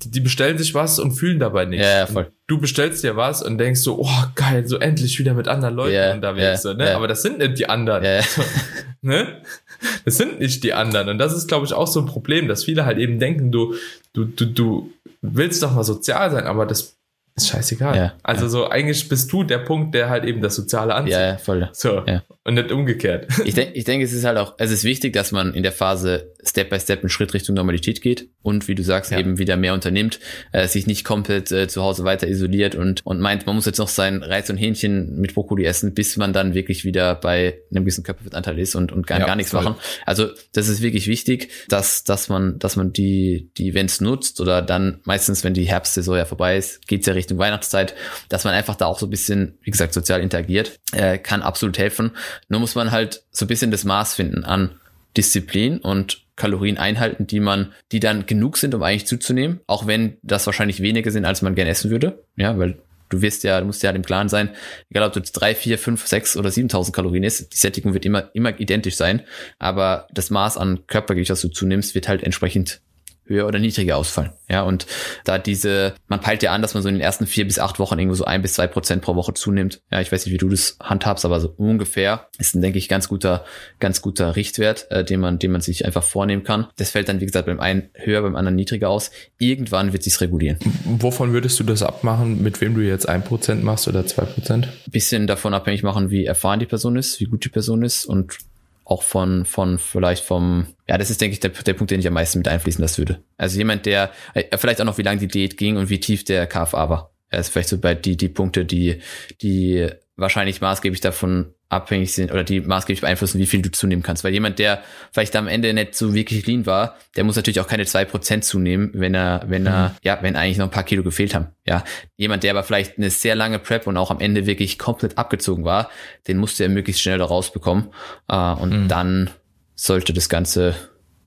die 0.04 0.20
bestellen 0.20 0.58
sich 0.58 0.74
was 0.74 0.98
und 0.98 1.12
fühlen 1.12 1.38
dabei 1.38 1.64
nichts. 1.64 1.86
Ja, 1.86 1.98
ja 1.98 2.06
voll. 2.06 2.32
Du 2.46 2.60
bestellst 2.60 3.02
dir 3.02 3.16
was 3.16 3.42
und 3.42 3.56
denkst 3.58 3.80
so, 3.80 4.00
oh 4.00 4.24
geil, 4.34 4.68
so 4.68 4.76
endlich 4.76 5.18
wieder 5.18 5.32
mit 5.32 5.48
anderen 5.48 5.74
Leuten 5.74 5.94
yeah, 5.94 6.14
unterwegs. 6.14 6.42
Yeah, 6.42 6.56
so, 6.56 6.72
ne? 6.74 6.84
Yeah. 6.84 6.96
Aber 6.96 7.08
das 7.08 7.22
sind 7.22 7.38
nicht 7.38 7.58
die 7.58 7.68
anderen. 7.68 8.02
Yeah. 8.02 8.22
ne? 9.00 9.42
Das 10.04 10.16
sind 10.16 10.40
nicht 10.40 10.62
die 10.64 10.74
anderen. 10.74 11.08
Und 11.08 11.18
das 11.18 11.32
ist, 11.32 11.48
glaube 11.48 11.66
ich, 11.66 11.72
auch 11.72 11.86
so 11.86 12.00
ein 12.00 12.06
Problem, 12.06 12.48
dass 12.48 12.64
viele 12.64 12.84
halt 12.84 12.98
eben 12.98 13.18
denken, 13.18 13.50
du, 13.50 13.74
du, 14.12 14.24
du, 14.24 14.46
du 14.46 14.92
willst 15.22 15.62
doch 15.62 15.74
mal 15.74 15.84
sozial 15.84 16.30
sein, 16.30 16.46
aber 16.46 16.66
das 16.66 16.96
ist 17.36 17.48
scheißegal. 17.48 17.96
Ja, 17.96 18.12
also 18.22 18.44
ja. 18.44 18.48
so 18.48 18.68
eigentlich 18.68 19.08
bist 19.08 19.32
du 19.32 19.42
der 19.42 19.58
Punkt, 19.58 19.94
der 19.94 20.08
halt 20.08 20.24
eben 20.24 20.40
das 20.40 20.54
Soziale 20.54 20.94
anzieht. 20.94 21.14
Ja, 21.14 21.26
ja 21.26 21.36
voll. 21.38 21.68
So. 21.72 22.02
Ja. 22.06 22.22
Und 22.46 22.54
nicht 22.54 22.70
umgekehrt. 22.70 23.26
Ich 23.46 23.54
denke, 23.54 23.72
ich 23.72 23.84
denke, 23.84 24.04
es 24.04 24.12
ist 24.12 24.24
halt 24.24 24.36
auch, 24.36 24.54
es 24.58 24.70
ist 24.70 24.84
wichtig, 24.84 25.14
dass 25.14 25.32
man 25.32 25.54
in 25.54 25.62
der 25.62 25.72
Phase 25.72 26.34
Step 26.44 26.68
by 26.68 26.78
Step 26.78 27.00
einen 27.00 27.08
Schritt 27.08 27.32
Richtung 27.32 27.54
Normalität 27.54 28.02
geht 28.02 28.28
und 28.42 28.68
wie 28.68 28.74
du 28.74 28.82
sagst, 28.82 29.10
ja. 29.10 29.18
eben 29.18 29.38
wieder 29.38 29.56
mehr 29.56 29.72
unternimmt, 29.72 30.20
äh, 30.52 30.68
sich 30.68 30.86
nicht 30.86 31.04
komplett 31.04 31.50
äh, 31.50 31.68
zu 31.68 31.82
Hause 31.82 32.04
weiter 32.04 32.28
isoliert 32.28 32.74
und, 32.74 33.04
und 33.06 33.18
meint, 33.18 33.46
man 33.46 33.56
muss 33.56 33.64
jetzt 33.64 33.78
noch 33.78 33.88
sein 33.88 34.22
Reis 34.22 34.50
und 34.50 34.58
Hähnchen 34.58 35.18
mit 35.18 35.34
Brokkoli 35.34 35.64
essen, 35.64 35.94
bis 35.94 36.18
man 36.18 36.34
dann 36.34 36.52
wirklich 36.52 36.84
wieder 36.84 37.14
bei 37.14 37.60
einem 37.70 37.84
gewissen 37.84 38.04
Körperfettanteil 38.04 38.58
ist 38.58 38.74
und, 38.74 38.92
und 38.92 39.06
gar, 39.06 39.20
ja, 39.20 39.26
gar 39.26 39.36
nichts 39.36 39.52
voll. 39.52 39.64
machen. 39.64 39.76
Also 40.04 40.28
das 40.52 40.68
ist 40.68 40.82
wirklich 40.82 41.06
wichtig, 41.06 41.50
dass, 41.68 42.04
dass 42.04 42.28
man, 42.28 42.58
dass 42.58 42.76
man 42.76 42.92
die, 42.92 43.50
die 43.56 43.70
Events 43.70 44.02
nutzt 44.02 44.42
oder 44.42 44.60
dann 44.60 45.00
meistens, 45.04 45.44
wenn 45.44 45.54
die 45.54 45.64
Herbstsaison 45.64 46.18
ja 46.18 46.26
vorbei 46.26 46.58
ist, 46.58 46.86
geht's 46.86 47.06
ja 47.06 47.14
Richtung 47.14 47.38
Weihnachtszeit, 47.38 47.94
dass 48.28 48.44
man 48.44 48.52
einfach 48.52 48.76
da 48.76 48.84
auch 48.84 48.98
so 48.98 49.06
ein 49.06 49.10
bisschen, 49.10 49.56
wie 49.62 49.70
gesagt, 49.70 49.94
sozial 49.94 50.20
interagiert, 50.20 50.78
äh, 50.92 51.16
kann 51.16 51.40
absolut 51.40 51.78
helfen. 51.78 52.10
Nur 52.48 52.60
muss 52.60 52.74
man 52.74 52.90
halt 52.90 53.22
so 53.30 53.44
ein 53.44 53.48
bisschen 53.48 53.70
das 53.70 53.84
Maß 53.84 54.14
finden 54.14 54.44
an 54.44 54.78
Disziplin 55.16 55.78
und 55.78 56.22
Kalorien 56.36 56.78
einhalten, 56.78 57.26
die 57.26 57.40
man, 57.40 57.72
die 57.92 58.00
dann 58.00 58.26
genug 58.26 58.56
sind, 58.56 58.74
um 58.74 58.82
eigentlich 58.82 59.06
zuzunehmen, 59.06 59.60
auch 59.66 59.86
wenn 59.86 60.16
das 60.22 60.46
wahrscheinlich 60.46 60.80
weniger 60.80 61.10
sind, 61.10 61.24
als 61.24 61.42
man 61.42 61.54
gern 61.54 61.68
essen 61.68 61.90
würde. 61.90 62.24
Ja, 62.36 62.58
weil 62.58 62.78
du 63.08 63.22
wirst 63.22 63.44
ja, 63.44 63.60
du 63.60 63.66
musst 63.66 63.82
ja 63.82 63.90
im 63.90 64.04
Klaren 64.04 64.28
sein, 64.28 64.50
egal 64.90 65.06
ob 65.06 65.12
du 65.12 65.20
jetzt 65.20 65.32
drei, 65.32 65.54
vier, 65.54 65.78
fünf, 65.78 66.06
sechs 66.06 66.36
oder 66.36 66.50
7000 66.50 66.94
Kalorien 66.94 67.22
isst, 67.22 67.52
die 67.52 67.56
Sättigung 67.58 67.94
wird 67.94 68.04
immer, 68.04 68.30
immer 68.34 68.58
identisch 68.58 68.96
sein, 68.96 69.22
aber 69.58 70.08
das 70.12 70.30
Maß 70.30 70.56
an 70.56 70.86
Körpergewicht, 70.86 71.30
das 71.30 71.40
du 71.40 71.48
zunimmst, 71.48 71.94
wird 71.94 72.08
halt 72.08 72.22
entsprechend 72.22 72.80
höher 73.26 73.46
oder 73.46 73.58
niedriger 73.58 73.96
ausfallen. 73.96 74.32
Ja, 74.48 74.62
und 74.62 74.86
da 75.24 75.38
diese, 75.38 75.94
man 76.08 76.20
peilt 76.20 76.42
ja 76.42 76.52
an, 76.52 76.62
dass 76.62 76.74
man 76.74 76.82
so 76.82 76.88
in 76.88 76.96
den 76.96 77.00
ersten 77.00 77.26
vier 77.26 77.46
bis 77.46 77.58
acht 77.58 77.78
Wochen 77.78 77.98
irgendwo 77.98 78.14
so 78.14 78.24
ein 78.24 78.42
bis 78.42 78.54
zwei 78.54 78.66
Prozent 78.66 79.02
pro 79.02 79.14
Woche 79.16 79.32
zunimmt. 79.34 79.80
Ja, 79.90 80.00
ich 80.00 80.12
weiß 80.12 80.26
nicht, 80.26 80.34
wie 80.34 80.38
du 80.38 80.48
das 80.48 80.76
handhabst, 80.82 81.24
aber 81.24 81.40
so 81.40 81.52
ungefähr 81.56 82.28
ist 82.38 82.54
ein, 82.54 82.62
denke 82.62 82.78
ich, 82.78 82.88
ganz 82.88 83.08
guter, 83.08 83.44
ganz 83.80 84.02
guter 84.02 84.36
Richtwert, 84.36 84.90
äh, 84.90 85.04
den 85.04 85.20
man, 85.20 85.38
den 85.38 85.52
man 85.52 85.60
sich 85.60 85.86
einfach 85.86 86.02
vornehmen 86.02 86.44
kann. 86.44 86.66
Das 86.76 86.90
fällt 86.90 87.08
dann, 87.08 87.20
wie 87.20 87.26
gesagt, 87.26 87.46
beim 87.46 87.60
einen 87.60 87.88
höher, 87.94 88.22
beim 88.22 88.36
anderen 88.36 88.56
niedriger 88.56 88.90
aus. 88.90 89.10
Irgendwann 89.38 89.92
wird 89.92 90.02
sich's 90.02 90.20
regulieren. 90.20 90.58
Wovon 90.84 91.32
würdest 91.32 91.58
du 91.58 91.64
das 91.64 91.82
abmachen, 91.82 92.42
mit 92.42 92.60
wem 92.60 92.74
du 92.74 92.82
jetzt 92.82 93.08
ein 93.08 93.24
Prozent 93.24 93.64
machst 93.64 93.88
oder 93.88 94.06
zwei 94.06 94.24
Prozent? 94.24 94.68
Bisschen 94.90 95.26
davon 95.26 95.54
abhängig 95.54 95.82
machen, 95.82 96.10
wie 96.10 96.26
erfahren 96.26 96.60
die 96.60 96.66
Person 96.66 96.96
ist, 96.96 97.20
wie 97.20 97.24
gut 97.24 97.44
die 97.44 97.48
Person 97.48 97.82
ist 97.82 98.04
und 98.04 98.38
auch 98.84 99.02
von, 99.02 99.44
von 99.44 99.78
vielleicht 99.78 100.24
vom, 100.24 100.66
ja, 100.88 100.98
das 100.98 101.10
ist, 101.10 101.20
denke 101.20 101.32
ich, 101.34 101.40
der, 101.40 101.50
der 101.50 101.74
Punkt, 101.74 101.90
den 101.90 102.00
ich 102.00 102.06
am 102.06 102.14
meisten 102.14 102.38
mit 102.38 102.48
einfließen 102.48 102.82
lassen 102.82 102.98
würde. 102.98 103.22
Also 103.36 103.56
jemand, 103.56 103.86
der, 103.86 104.10
äh, 104.34 104.56
vielleicht 104.58 104.80
auch 104.80 104.84
noch, 104.84 104.98
wie 104.98 105.02
lange 105.02 105.20
die 105.20 105.28
Diät 105.28 105.56
ging 105.56 105.76
und 105.76 105.88
wie 105.88 106.00
tief 106.00 106.24
der 106.24 106.46
KFA 106.46 106.88
war. 106.90 107.14
Er 107.30 107.40
ist 107.40 107.48
vielleicht 107.48 107.70
so 107.70 107.78
bei 107.78 107.94
die, 107.94 108.16
die 108.16 108.28
Punkte, 108.28 108.64
die, 108.64 109.00
die 109.40 109.88
wahrscheinlich 110.16 110.60
maßgeblich 110.60 111.00
davon 111.00 111.54
abhängig 111.68 112.12
sind 112.12 112.30
oder 112.30 112.44
die 112.44 112.60
maßgeblich 112.60 113.00
beeinflussen, 113.00 113.40
wie 113.40 113.46
viel 113.46 113.62
du 113.62 113.70
zunehmen 113.70 114.02
kannst. 114.02 114.22
Weil 114.22 114.32
jemand, 114.32 114.58
der 114.58 114.82
vielleicht 115.12 115.34
am 115.34 115.48
Ende 115.48 115.74
nicht 115.74 115.96
so 115.96 116.14
wirklich 116.14 116.46
lean 116.46 116.66
war, 116.66 116.96
der 117.16 117.24
muss 117.24 117.34
natürlich 117.36 117.58
auch 117.60 117.66
keine 117.66 117.84
zwei 117.84 118.04
Prozent 118.04 118.44
zunehmen, 118.44 118.90
wenn 118.94 119.14
er, 119.14 119.42
wenn 119.46 119.66
er, 119.66 119.88
mhm. 119.88 119.94
ja, 120.02 120.18
wenn 120.22 120.36
eigentlich 120.36 120.58
noch 120.58 120.66
ein 120.66 120.70
paar 120.70 120.84
Kilo 120.84 121.02
gefehlt 121.02 121.34
haben. 121.34 121.48
Ja, 121.66 121.82
jemand, 122.16 122.44
der 122.44 122.52
aber 122.52 122.62
vielleicht 122.62 122.98
eine 122.98 123.10
sehr 123.10 123.34
lange 123.34 123.58
Prep 123.58 123.86
und 123.86 123.96
auch 123.96 124.10
am 124.10 124.20
Ende 124.20 124.46
wirklich 124.46 124.78
komplett 124.78 125.18
abgezogen 125.18 125.64
war, 125.64 125.90
den 126.28 126.38
musste 126.38 126.62
er 126.62 126.68
möglichst 126.68 127.02
schnell 127.02 127.18
da 127.18 127.24
rausbekommen. 127.24 127.88
Äh, 128.28 128.36
und 128.36 128.84
mhm. 128.84 128.88
dann 128.88 129.30
sollte 129.74 130.12
das 130.12 130.28
Ganze 130.28 130.76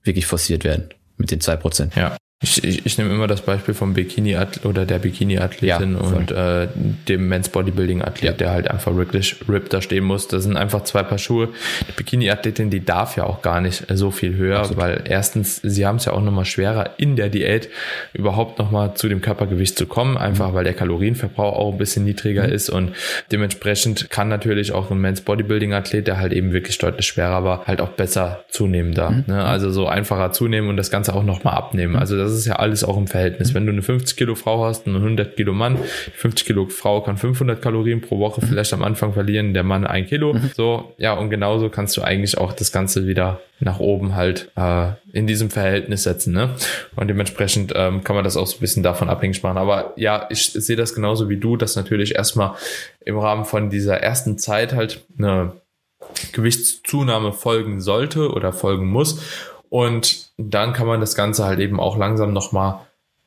wirklich 0.04 0.26
forciert 0.26 0.63
werden 0.63 0.89
mit 1.17 1.32
den 1.32 1.41
zwei 1.41 1.58
Prozent. 1.58 1.95
Ja. 1.95 2.15
Ich, 2.39 2.63
ich, 2.63 2.86
ich 2.86 3.00
nehme 3.00 3.12
immer 3.12 3.26
das 3.26 3.41
Beispiel 3.41 3.73
vom 3.73 3.95
Bikini 3.95 4.38
oder 4.63 4.86
der 4.86 5.00
Bikini-Athletin 5.00 5.93
ja, 5.93 6.00
und 6.00 6.30
äh, 6.30 6.67
dem 7.08 7.28
Men's 7.28 7.50
Bodybuilding-Athlet, 7.50 8.23
ja. 8.23 8.38
der 8.38 8.52
halt 8.52 8.69
einfach 8.69 8.95
wirklich 8.95 9.38
ripped 9.50 9.73
da 9.73 9.82
stehen 9.82 10.04
muss. 10.04 10.28
Das 10.28 10.43
sind 10.43 10.56
einfach 10.56 10.84
zwei 10.84 11.02
Paar 11.02 11.17
Schuhe. 11.17 11.50
Die 11.88 11.93
Bikini-Athletin, 11.93 12.69
die 12.69 12.86
darf 12.86 13.17
ja 13.17 13.23
auch 13.23 13.41
gar 13.41 13.60
nicht 13.60 13.86
so 13.91 14.12
viel 14.12 14.36
höher, 14.36 14.60
Absolut. 14.60 14.84
weil 14.84 15.04
erstens, 15.06 15.62
sie 15.63 15.88
haben 15.88 15.95
es 15.95 16.06
ja 16.06 16.13
auch 16.13 16.21
nochmal 16.21 16.45
schwerer 16.45 16.91
in 16.97 17.15
der 17.15 17.30
Diät 17.30 17.69
überhaupt 18.13 18.60
nochmal 18.60 18.93
zu 18.93 19.10
dem 19.10 19.21
Körpergewicht 19.21 19.76
zu 19.76 19.88
kommen, 19.88 20.15
einfach 20.15 20.52
mhm. 20.52 20.54
weil 20.54 20.63
der 20.63 20.76
Kalorienverbrauch 20.76 21.56
auch 21.56 21.71
ein 21.71 21.80
bisschen 21.80 22.06
niedriger 22.06 22.45
mhm. 22.45 22.54
ist 22.54 22.69
und 22.69 22.91
dementsprechend 23.32 24.12
kann 24.12 24.28
natürlich 24.28 24.73
auch 24.73 24.91
ein 24.91 25.00
Men's 25.00 25.21
Bodybuilding-Athlet, 25.21 26.06
der 26.06 26.19
halt 26.19 26.34
eben 26.34 26.54
wirklich 26.54 26.78
deutlich 26.78 27.08
schwerer 27.08 27.43
war, 27.43 27.65
halt 27.65 27.82
auch 27.82 27.89
besser 27.89 28.45
zunehmen 28.50 28.93
da. 28.93 29.10
Mhm. 29.10 29.23
Ne? 29.26 29.43
Also 29.43 29.71
so 29.71 29.88
einfacher 29.88 30.32
zunehmen 30.34 30.69
und 30.69 30.78
das 30.78 30.91
Ganze 30.91 31.15
auch 31.15 31.23
nochmal 31.23 31.56
abnehmen. 31.56 31.93
Mhm. 31.93 32.00
Also 32.00 32.26
das 32.27 32.37
ist 32.37 32.45
ja 32.45 32.57
alles 32.57 32.83
auch 32.83 32.97
im 32.97 33.07
Verhältnis. 33.07 33.53
Wenn 33.53 33.65
du 33.65 33.71
eine 33.71 33.81
50 33.81 34.17
Kilo 34.17 34.35
Frau 34.35 34.65
hast 34.65 34.87
und 34.87 34.95
einen 34.95 35.03
100 35.03 35.35
Kilo 35.35 35.53
Mann, 35.53 35.77
50 36.15 36.45
Kilo 36.45 36.67
Frau 36.67 37.01
kann 37.01 37.17
500 37.17 37.61
Kalorien 37.61 38.01
pro 38.01 38.19
Woche 38.19 38.41
mhm. 38.41 38.47
vielleicht 38.47 38.73
am 38.73 38.83
Anfang 38.83 39.13
verlieren, 39.13 39.53
der 39.53 39.63
Mann 39.63 39.85
ein 39.85 40.05
Kilo. 40.05 40.33
Mhm. 40.33 40.51
So, 40.55 40.93
ja, 40.97 41.13
und 41.13 41.29
genauso 41.29 41.69
kannst 41.69 41.97
du 41.97 42.01
eigentlich 42.01 42.37
auch 42.37 42.53
das 42.53 42.71
Ganze 42.71 43.07
wieder 43.07 43.41
nach 43.59 43.79
oben 43.79 44.15
halt 44.15 44.51
äh, 44.55 44.91
in 45.13 45.27
diesem 45.27 45.49
Verhältnis 45.49 46.03
setzen. 46.03 46.33
Ne? 46.33 46.51
Und 46.95 47.07
dementsprechend 47.07 47.73
ähm, 47.75 48.03
kann 48.03 48.15
man 48.15 48.23
das 48.23 48.37
auch 48.37 48.47
so 48.47 48.57
ein 48.57 48.61
bisschen 48.61 48.83
davon 48.83 49.09
abhängig 49.09 49.41
machen. 49.43 49.57
Aber 49.57 49.93
ja, 49.95 50.27
ich 50.29 50.51
sehe 50.51 50.75
das 50.75 50.93
genauso 50.93 51.29
wie 51.29 51.37
du, 51.37 51.57
dass 51.57 51.75
natürlich 51.75 52.15
erstmal 52.15 52.53
im 53.03 53.17
Rahmen 53.17 53.45
von 53.45 53.69
dieser 53.69 53.97
ersten 53.97 54.37
Zeit 54.37 54.73
halt 54.73 55.05
eine 55.17 55.53
Gewichtszunahme 56.33 57.33
folgen 57.33 57.81
sollte 57.81 58.31
oder 58.31 58.53
folgen 58.53 58.87
muss. 58.87 59.21
Und 59.69 60.30
dann 60.38 60.73
kann 60.73 60.88
man 60.88 60.99
das 60.99 61.15
Ganze 61.15 61.45
halt 61.45 61.60
eben 61.60 61.80
auch 61.80 61.97
langsam 61.97 62.34
nochmal 62.34 62.80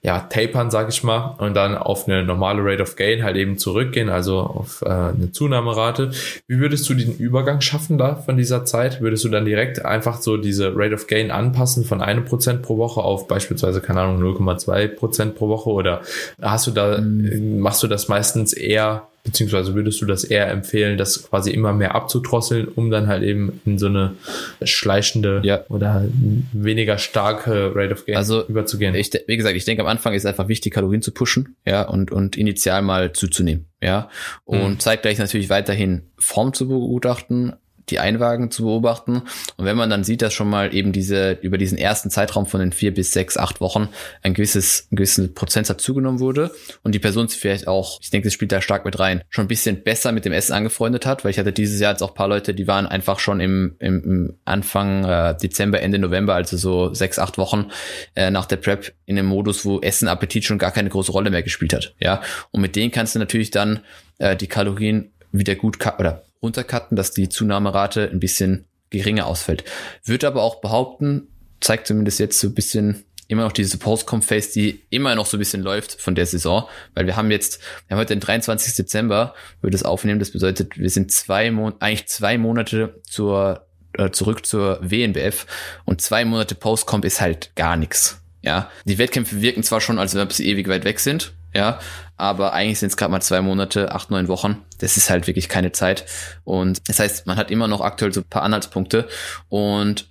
ja, 0.02 0.18
tapern, 0.20 0.70
sag 0.70 0.88
ich 0.88 1.04
mal, 1.04 1.36
und 1.38 1.54
dann 1.54 1.76
auf 1.76 2.08
eine 2.08 2.24
normale 2.24 2.64
Rate 2.64 2.82
of 2.82 2.96
Gain 2.96 3.22
halt 3.22 3.36
eben 3.36 3.58
zurückgehen, 3.58 4.08
also 4.08 4.38
auf 4.38 4.80
äh, 4.80 4.88
eine 4.88 5.30
Zunahmerate. 5.30 6.12
Wie 6.46 6.58
würdest 6.58 6.88
du 6.88 6.94
den 6.94 7.18
Übergang 7.18 7.60
schaffen 7.60 7.98
da 7.98 8.14
von 8.14 8.38
dieser 8.38 8.64
Zeit? 8.64 9.02
Würdest 9.02 9.24
du 9.24 9.28
dann 9.28 9.44
direkt 9.44 9.84
einfach 9.84 10.22
so 10.22 10.38
diese 10.38 10.72
Rate 10.74 10.94
of 10.94 11.06
Gain 11.06 11.30
anpassen 11.30 11.84
von 11.84 12.00
einem 12.00 12.24
Prozent 12.24 12.62
pro 12.62 12.78
Woche 12.78 13.02
auf 13.02 13.28
beispielsweise, 13.28 13.82
keine 13.82 14.00
Ahnung, 14.00 14.22
0,2 14.22 14.88
Prozent 14.88 15.34
pro 15.34 15.48
Woche 15.48 15.68
oder 15.68 16.00
hast 16.40 16.66
du 16.66 16.70
da, 16.70 16.98
mhm. 16.98 17.60
machst 17.60 17.82
du 17.82 17.86
das 17.86 18.08
meistens 18.08 18.54
eher 18.54 19.09
beziehungsweise 19.24 19.74
würdest 19.74 20.00
du 20.00 20.06
das 20.06 20.24
eher 20.24 20.48
empfehlen, 20.48 20.96
das 20.96 21.28
quasi 21.28 21.50
immer 21.50 21.72
mehr 21.72 21.94
abzudrosseln, 21.94 22.68
um 22.68 22.90
dann 22.90 23.06
halt 23.06 23.22
eben 23.22 23.60
in 23.64 23.78
so 23.78 23.86
eine 23.86 24.14
schleichende 24.62 25.40
ja. 25.44 25.64
oder 25.68 26.04
weniger 26.52 26.98
starke 26.98 27.72
Rate 27.74 27.92
of 27.92 28.06
Gain 28.06 28.16
also, 28.16 28.46
überzugehen? 28.46 28.94
Ich, 28.94 29.10
wie 29.26 29.36
gesagt, 29.36 29.56
ich 29.56 29.64
denke 29.64 29.82
am 29.82 29.88
Anfang 29.88 30.14
ist 30.14 30.26
einfach 30.26 30.48
wichtig, 30.48 30.72
Kalorien 30.72 31.02
zu 31.02 31.12
pushen, 31.12 31.56
ja, 31.66 31.82
und, 31.82 32.10
und 32.10 32.36
initial 32.36 32.82
mal 32.82 33.12
zuzunehmen, 33.12 33.66
ja, 33.82 34.08
und 34.44 34.70
mhm. 34.70 34.80
zeitgleich 34.80 35.18
natürlich 35.18 35.50
weiterhin 35.50 36.02
Form 36.18 36.52
zu 36.54 36.68
begutachten, 36.68 37.54
die 37.90 37.98
Einwagen 37.98 38.50
zu 38.50 38.64
beobachten. 38.64 39.22
Und 39.56 39.64
wenn 39.64 39.76
man 39.76 39.90
dann 39.90 40.04
sieht, 40.04 40.22
dass 40.22 40.32
schon 40.32 40.48
mal 40.48 40.74
eben 40.74 40.92
diese, 40.92 41.32
über 41.42 41.58
diesen 41.58 41.78
ersten 41.78 42.10
Zeitraum 42.10 42.46
von 42.46 42.60
den 42.60 42.72
vier 42.72 42.94
bis 42.94 43.12
sechs, 43.12 43.36
acht 43.36 43.60
Wochen 43.60 43.88
ein 44.22 44.34
gewisses, 44.34 44.88
ein 44.90 44.96
gewissen 44.96 45.34
Prozentsatz 45.34 45.82
zugenommen 45.82 46.20
wurde 46.20 46.50
und 46.82 46.94
die 46.94 46.98
Person 46.98 47.28
sich 47.28 47.38
vielleicht 47.38 47.66
auch, 47.68 47.98
ich 48.00 48.10
denke, 48.10 48.26
das 48.26 48.34
spielt 48.34 48.52
da 48.52 48.60
stark 48.60 48.84
mit 48.84 48.98
rein, 48.98 49.22
schon 49.28 49.44
ein 49.44 49.48
bisschen 49.48 49.82
besser 49.82 50.12
mit 50.12 50.24
dem 50.24 50.32
Essen 50.32 50.52
angefreundet 50.52 51.06
hat, 51.06 51.24
weil 51.24 51.30
ich 51.30 51.38
hatte 51.38 51.52
dieses 51.52 51.80
Jahr 51.80 51.92
jetzt 51.92 52.02
auch 52.02 52.14
paar 52.14 52.28
Leute, 52.28 52.54
die 52.54 52.66
waren 52.66 52.86
einfach 52.86 53.18
schon 53.18 53.40
im, 53.40 53.76
im, 53.78 54.34
Anfang 54.44 55.04
äh, 55.04 55.36
Dezember, 55.36 55.80
Ende 55.80 55.98
November, 55.98 56.34
also 56.34 56.56
so 56.56 56.94
sechs, 56.94 57.18
acht 57.18 57.38
Wochen 57.38 57.66
äh, 58.14 58.30
nach 58.30 58.46
der 58.46 58.56
Prep 58.56 58.92
in 59.06 59.18
einem 59.18 59.28
Modus, 59.28 59.64
wo 59.64 59.80
Essen, 59.80 60.08
Appetit 60.08 60.44
schon 60.44 60.58
gar 60.58 60.70
keine 60.70 60.88
große 60.88 61.12
Rolle 61.12 61.30
mehr 61.30 61.42
gespielt 61.42 61.72
hat. 61.72 61.94
Ja, 62.00 62.22
und 62.50 62.60
mit 62.60 62.76
denen 62.76 62.90
kannst 62.90 63.14
du 63.14 63.18
natürlich 63.18 63.50
dann 63.50 63.80
äh, 64.18 64.36
die 64.36 64.46
Kalorien 64.46 65.12
wieder 65.32 65.54
gut 65.54 65.78
oder 65.98 66.22
runtercutten, 66.42 66.96
dass 66.96 67.12
die 67.12 67.28
Zunahmerate 67.28 68.08
ein 68.10 68.20
bisschen 68.20 68.66
geringer 68.90 69.26
ausfällt. 69.26 69.64
Würde 70.04 70.26
aber 70.26 70.42
auch 70.42 70.60
behaupten, 70.60 71.28
zeigt 71.60 71.86
zumindest 71.86 72.18
jetzt 72.18 72.40
so 72.40 72.48
ein 72.48 72.54
bisschen 72.54 73.04
immer 73.28 73.44
noch 73.44 73.52
diese 73.52 73.78
Post-Com-Phase, 73.78 74.52
die 74.54 74.82
immer 74.90 75.14
noch 75.14 75.24
so 75.24 75.36
ein 75.36 75.38
bisschen 75.38 75.62
läuft 75.62 76.00
von 76.00 76.16
der 76.16 76.26
Saison, 76.26 76.68
weil 76.94 77.06
wir 77.06 77.16
haben 77.16 77.30
jetzt, 77.30 77.60
wir 77.86 77.94
haben 77.94 78.00
heute 78.00 78.16
den 78.16 78.20
23. 78.20 78.74
Dezember, 78.74 79.34
würde 79.60 79.76
es 79.76 79.84
aufnehmen, 79.84 80.18
das 80.18 80.32
bedeutet, 80.32 80.76
wir 80.76 80.90
sind 80.90 81.12
zwei 81.12 81.52
Monate, 81.52 81.80
eigentlich 81.80 82.08
zwei 82.08 82.38
Monate 82.38 83.00
zur, 83.04 83.66
äh, 83.92 84.10
zurück 84.10 84.46
zur 84.46 84.80
WNBF 84.82 85.46
und 85.84 86.00
zwei 86.00 86.24
Monate 86.24 86.56
Post-Com 86.56 87.04
ist 87.04 87.20
halt 87.20 87.54
gar 87.54 87.76
nichts. 87.76 88.20
Ja, 88.42 88.68
die 88.84 88.98
Wettkämpfe 88.98 89.40
wirken 89.40 89.62
zwar 89.62 89.80
schon, 89.80 90.00
als 90.00 90.16
ob 90.16 90.32
sie 90.32 90.48
ewig 90.48 90.66
weit 90.66 90.84
weg 90.84 90.98
sind, 90.98 91.32
ja, 91.54 91.78
aber 92.16 92.52
eigentlich 92.52 92.78
sind 92.78 92.88
es 92.88 92.96
gerade 92.96 93.10
mal 93.10 93.20
zwei 93.20 93.40
Monate, 93.40 93.92
acht, 93.92 94.10
neun 94.10 94.28
Wochen. 94.28 94.58
Das 94.78 94.96
ist 94.96 95.10
halt 95.10 95.26
wirklich 95.26 95.48
keine 95.48 95.72
Zeit. 95.72 96.04
Und 96.44 96.88
das 96.88 97.00
heißt, 97.00 97.26
man 97.26 97.36
hat 97.36 97.50
immer 97.50 97.68
noch 97.68 97.80
aktuell 97.80 98.12
so 98.12 98.20
ein 98.20 98.28
paar 98.28 98.42
Anhaltspunkte 98.42 99.08
und 99.48 100.06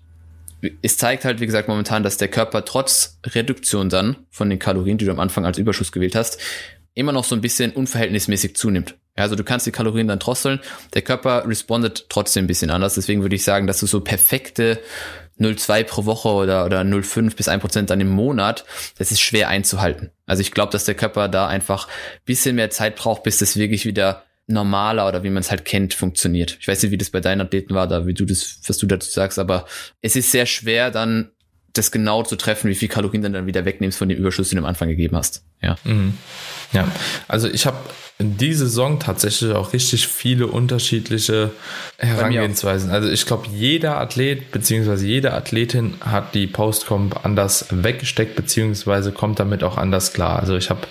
es 0.81 0.97
zeigt 0.97 1.23
halt, 1.25 1.39
wie 1.39 1.45
gesagt, 1.45 1.69
momentan, 1.69 2.03
dass 2.03 2.17
der 2.17 2.27
Körper 2.27 2.65
trotz 2.65 3.19
Reduktion 3.25 3.89
dann 3.89 4.17
von 4.29 4.49
den 4.49 4.59
Kalorien, 4.59 4.97
die 4.97 5.05
du 5.05 5.11
am 5.11 5.19
Anfang 5.19 5.45
als 5.45 5.57
Überschuss 5.57 5.91
gewählt 5.91 6.15
hast, 6.15 6.39
immer 6.93 7.11
noch 7.13 7.23
so 7.23 7.35
ein 7.35 7.41
bisschen 7.41 7.71
unverhältnismäßig 7.71 8.57
zunimmt. 8.57 8.95
Also 9.15 9.35
du 9.35 9.43
kannst 9.43 9.65
die 9.65 9.71
Kalorien 9.71 10.07
dann 10.07 10.19
drosseln, 10.19 10.59
der 10.93 11.01
Körper 11.01 11.47
respondet 11.47 12.07
trotzdem 12.09 12.45
ein 12.45 12.47
bisschen 12.47 12.69
anders. 12.69 12.95
Deswegen 12.95 13.21
würde 13.21 13.35
ich 13.35 13.43
sagen, 13.43 13.67
dass 13.67 13.79
du 13.79 13.85
so 13.85 14.01
perfekte 14.01 14.79
0,2 15.39 15.83
pro 15.83 16.05
Woche 16.05 16.29
oder, 16.29 16.65
oder 16.65 16.81
0,5 16.81 17.35
bis 17.35 17.47
1 17.47 17.61
Prozent 17.61 17.89
dann 17.89 18.01
im 18.01 18.09
Monat, 18.09 18.65
das 18.97 19.11
ist 19.11 19.21
schwer 19.21 19.49
einzuhalten. 19.49 20.11
Also 20.25 20.41
ich 20.41 20.51
glaube, 20.51 20.71
dass 20.71 20.85
der 20.85 20.95
Körper 20.95 21.27
da 21.27 21.47
einfach 21.47 21.87
bisschen 22.25 22.55
mehr 22.55 22.69
Zeit 22.69 22.95
braucht, 22.95 23.23
bis 23.23 23.39
das 23.39 23.55
wirklich 23.57 23.85
wieder 23.85 24.23
normaler 24.47 25.07
oder 25.07 25.23
wie 25.23 25.29
man 25.29 25.41
es 25.41 25.51
halt 25.51 25.63
kennt, 25.63 25.93
funktioniert. 25.93 26.57
Ich 26.59 26.67
weiß 26.67 26.81
nicht, 26.81 26.91
wie 26.91 26.97
das 26.97 27.11
bei 27.11 27.21
deinen 27.21 27.41
Athleten 27.41 27.75
war, 27.75 27.87
da 27.87 28.07
wie 28.07 28.13
du 28.13 28.25
das, 28.25 28.59
was 28.67 28.77
du 28.77 28.87
dazu 28.87 29.09
sagst, 29.09 29.39
aber 29.39 29.65
es 30.01 30.15
ist 30.15 30.31
sehr 30.31 30.45
schwer, 30.45 30.91
dann 30.91 31.31
das 31.79 31.91
genau 31.91 32.23
zu 32.23 32.35
treffen, 32.35 32.69
wie 32.69 32.75
viel 32.75 32.89
Kalorien 32.89 33.23
dann, 33.23 33.33
dann 33.33 33.47
wieder 33.47 33.65
wegnimmst 33.65 33.97
von 33.97 34.09
dem 34.09 34.17
Überschuss, 34.17 34.49
den 34.49 34.57
du 34.57 34.63
am 34.63 34.69
Anfang 34.69 34.89
gegeben 34.89 35.15
hast. 35.15 35.43
Ja. 35.61 35.77
Mhm. 35.83 36.13
Ja, 36.73 36.87
also 37.27 37.47
ich 37.47 37.65
habe 37.65 37.77
in 38.19 38.35
dieser 38.35 38.65
Saison 38.65 38.99
tatsächlich 38.99 39.53
auch 39.53 39.71
richtig 39.71 40.07
viele 40.07 40.47
unterschiedliche 40.47 41.51
Herangehensweisen. 41.97 42.91
Also 42.91 43.09
ich 43.09 43.25
glaube, 43.25 43.47
jeder 43.47 43.97
Athlet 43.97 44.51
beziehungsweise 44.51 45.07
jede 45.07 45.33
Athletin 45.33 45.95
hat 46.01 46.35
die 46.35 46.45
Postcomp 46.45 47.25
anders 47.25 47.67
weggesteckt 47.69 48.35
beziehungsweise 48.35 49.13
kommt 49.13 49.39
damit 49.39 49.63
auch 49.63 49.77
anders 49.77 50.11
klar. 50.11 50.39
Also 50.39 50.57
ich 50.57 50.69
habe 50.69 50.81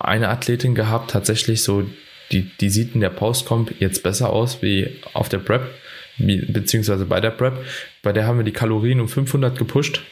eine 0.00 0.28
Athletin 0.28 0.74
gehabt, 0.74 1.12
tatsächlich 1.12 1.62
so, 1.62 1.84
die, 2.32 2.50
die 2.60 2.68
sieht 2.68 2.96
in 2.96 3.00
der 3.00 3.10
Postcomp 3.10 3.80
jetzt 3.80 4.02
besser 4.02 4.30
aus 4.30 4.60
wie 4.60 5.00
auf 5.12 5.28
der 5.28 5.38
Prep, 5.38 5.70
beziehungsweise 6.18 7.04
bei 7.04 7.20
der 7.20 7.30
Prep. 7.30 7.64
Bei 8.02 8.12
der 8.12 8.26
haben 8.26 8.38
wir 8.38 8.44
die 8.44 8.52
Kalorien 8.52 9.00
um 9.00 9.08
500 9.08 9.56
gepusht 9.56 10.02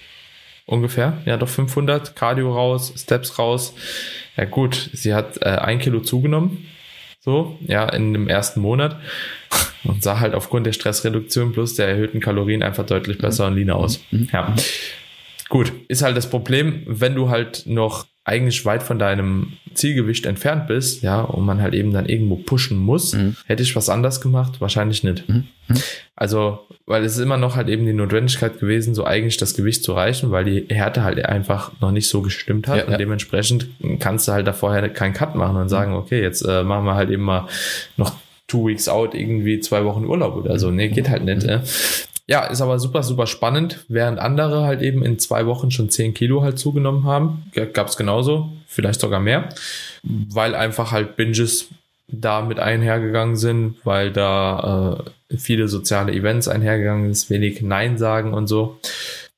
ungefähr. 0.66 1.18
Ja, 1.24 1.36
doch 1.36 1.48
500. 1.48 2.16
Cardio 2.16 2.52
raus, 2.52 2.92
Steps 2.96 3.38
raus. 3.38 3.74
Ja 4.36 4.44
gut, 4.44 4.90
sie 4.92 5.14
hat 5.14 5.42
äh, 5.42 5.48
ein 5.48 5.78
Kilo 5.78 6.00
zugenommen. 6.00 6.66
So, 7.20 7.58
ja, 7.66 7.86
in 7.88 8.12
dem 8.14 8.28
ersten 8.28 8.60
Monat. 8.60 8.96
Und 9.84 10.02
sah 10.02 10.20
halt 10.20 10.34
aufgrund 10.34 10.66
der 10.66 10.72
Stressreduktion 10.72 11.52
plus 11.52 11.74
der 11.74 11.88
erhöhten 11.88 12.20
Kalorien 12.20 12.62
einfach 12.62 12.86
deutlich 12.86 13.18
besser 13.18 13.46
und 13.46 13.56
leaner 13.56 13.76
aus. 13.76 14.00
Mhm. 14.10 14.28
Ja. 14.32 14.54
Gut, 15.48 15.72
ist 15.88 16.02
halt 16.02 16.16
das 16.16 16.30
Problem, 16.30 16.82
wenn 16.86 17.14
du 17.14 17.28
halt 17.28 17.64
noch 17.66 18.06
eigentlich 18.24 18.64
weit 18.64 18.82
von 18.82 18.98
deinem 18.98 19.54
Zielgewicht 19.74 20.26
entfernt 20.26 20.66
bist, 20.68 21.02
ja, 21.02 21.20
und 21.20 21.44
man 21.44 21.60
halt 21.60 21.74
eben 21.74 21.92
dann 21.92 22.06
irgendwo 22.06 22.36
pushen 22.36 22.78
muss, 22.78 23.14
mhm. 23.14 23.36
hätte 23.46 23.62
ich 23.62 23.74
was 23.74 23.88
anders 23.88 24.20
gemacht? 24.20 24.60
Wahrscheinlich 24.60 25.02
nicht. 25.02 25.28
Mhm. 25.28 25.48
mhm. 25.68 25.76
Also, 26.14 26.66
weil 26.90 27.04
es 27.04 27.12
ist 27.12 27.20
immer 27.20 27.36
noch 27.36 27.54
halt 27.54 27.68
eben 27.68 27.86
die 27.86 27.92
Notwendigkeit 27.92 28.58
gewesen, 28.58 28.96
so 28.96 29.04
eigentlich 29.04 29.36
das 29.36 29.54
Gewicht 29.54 29.84
zu 29.84 29.92
reichen, 29.92 30.32
weil 30.32 30.44
die 30.44 30.66
Härte 30.74 31.04
halt 31.04 31.24
einfach 31.24 31.70
noch 31.80 31.92
nicht 31.92 32.08
so 32.08 32.20
gestimmt 32.20 32.66
hat 32.66 32.78
ja, 32.78 32.84
und 32.84 32.90
ja. 32.90 32.98
dementsprechend 32.98 33.68
kannst 34.00 34.26
du 34.26 34.32
halt 34.32 34.48
da 34.48 34.52
vorher 34.52 34.88
keinen 34.88 35.14
Cut 35.14 35.36
machen 35.36 35.56
und 35.56 35.68
sagen, 35.68 35.94
okay, 35.94 36.20
jetzt 36.20 36.42
äh, 36.42 36.64
machen 36.64 36.84
wir 36.86 36.96
halt 36.96 37.10
eben 37.10 37.22
mal 37.22 37.46
noch 37.96 38.14
two 38.48 38.66
weeks 38.66 38.88
out 38.88 39.14
irgendwie 39.14 39.60
zwei 39.60 39.84
Wochen 39.84 40.04
Urlaub 40.04 40.34
oder 40.34 40.58
so. 40.58 40.72
Nee, 40.72 40.88
geht 40.88 41.08
halt 41.08 41.24
nicht. 41.24 41.44
Äh. 41.44 41.60
Ja, 42.26 42.46
ist 42.46 42.60
aber 42.60 42.80
super, 42.80 43.04
super 43.04 43.28
spannend, 43.28 43.84
während 43.86 44.18
andere 44.18 44.64
halt 44.64 44.82
eben 44.82 45.04
in 45.04 45.20
zwei 45.20 45.46
Wochen 45.46 45.70
schon 45.70 45.90
10 45.90 46.12
Kilo 46.12 46.42
halt 46.42 46.58
zugenommen 46.58 47.04
haben. 47.04 47.44
Gab 47.72 47.86
es 47.86 47.96
genauso, 47.96 48.50
vielleicht 48.66 48.98
sogar 48.98 49.20
mehr, 49.20 49.50
weil 50.02 50.56
einfach 50.56 50.90
halt 50.90 51.14
Binges 51.14 51.68
da 52.08 52.42
mit 52.42 52.58
einhergegangen 52.58 53.36
sind, 53.36 53.76
weil 53.84 54.10
da 54.10 54.98
äh, 55.06 55.10
viele 55.36 55.68
soziale 55.68 56.12
Events 56.12 56.48
einhergegangen 56.48 57.10
ist, 57.10 57.30
wenig 57.30 57.62
Nein 57.62 57.98
sagen 57.98 58.34
und 58.34 58.46
so 58.46 58.78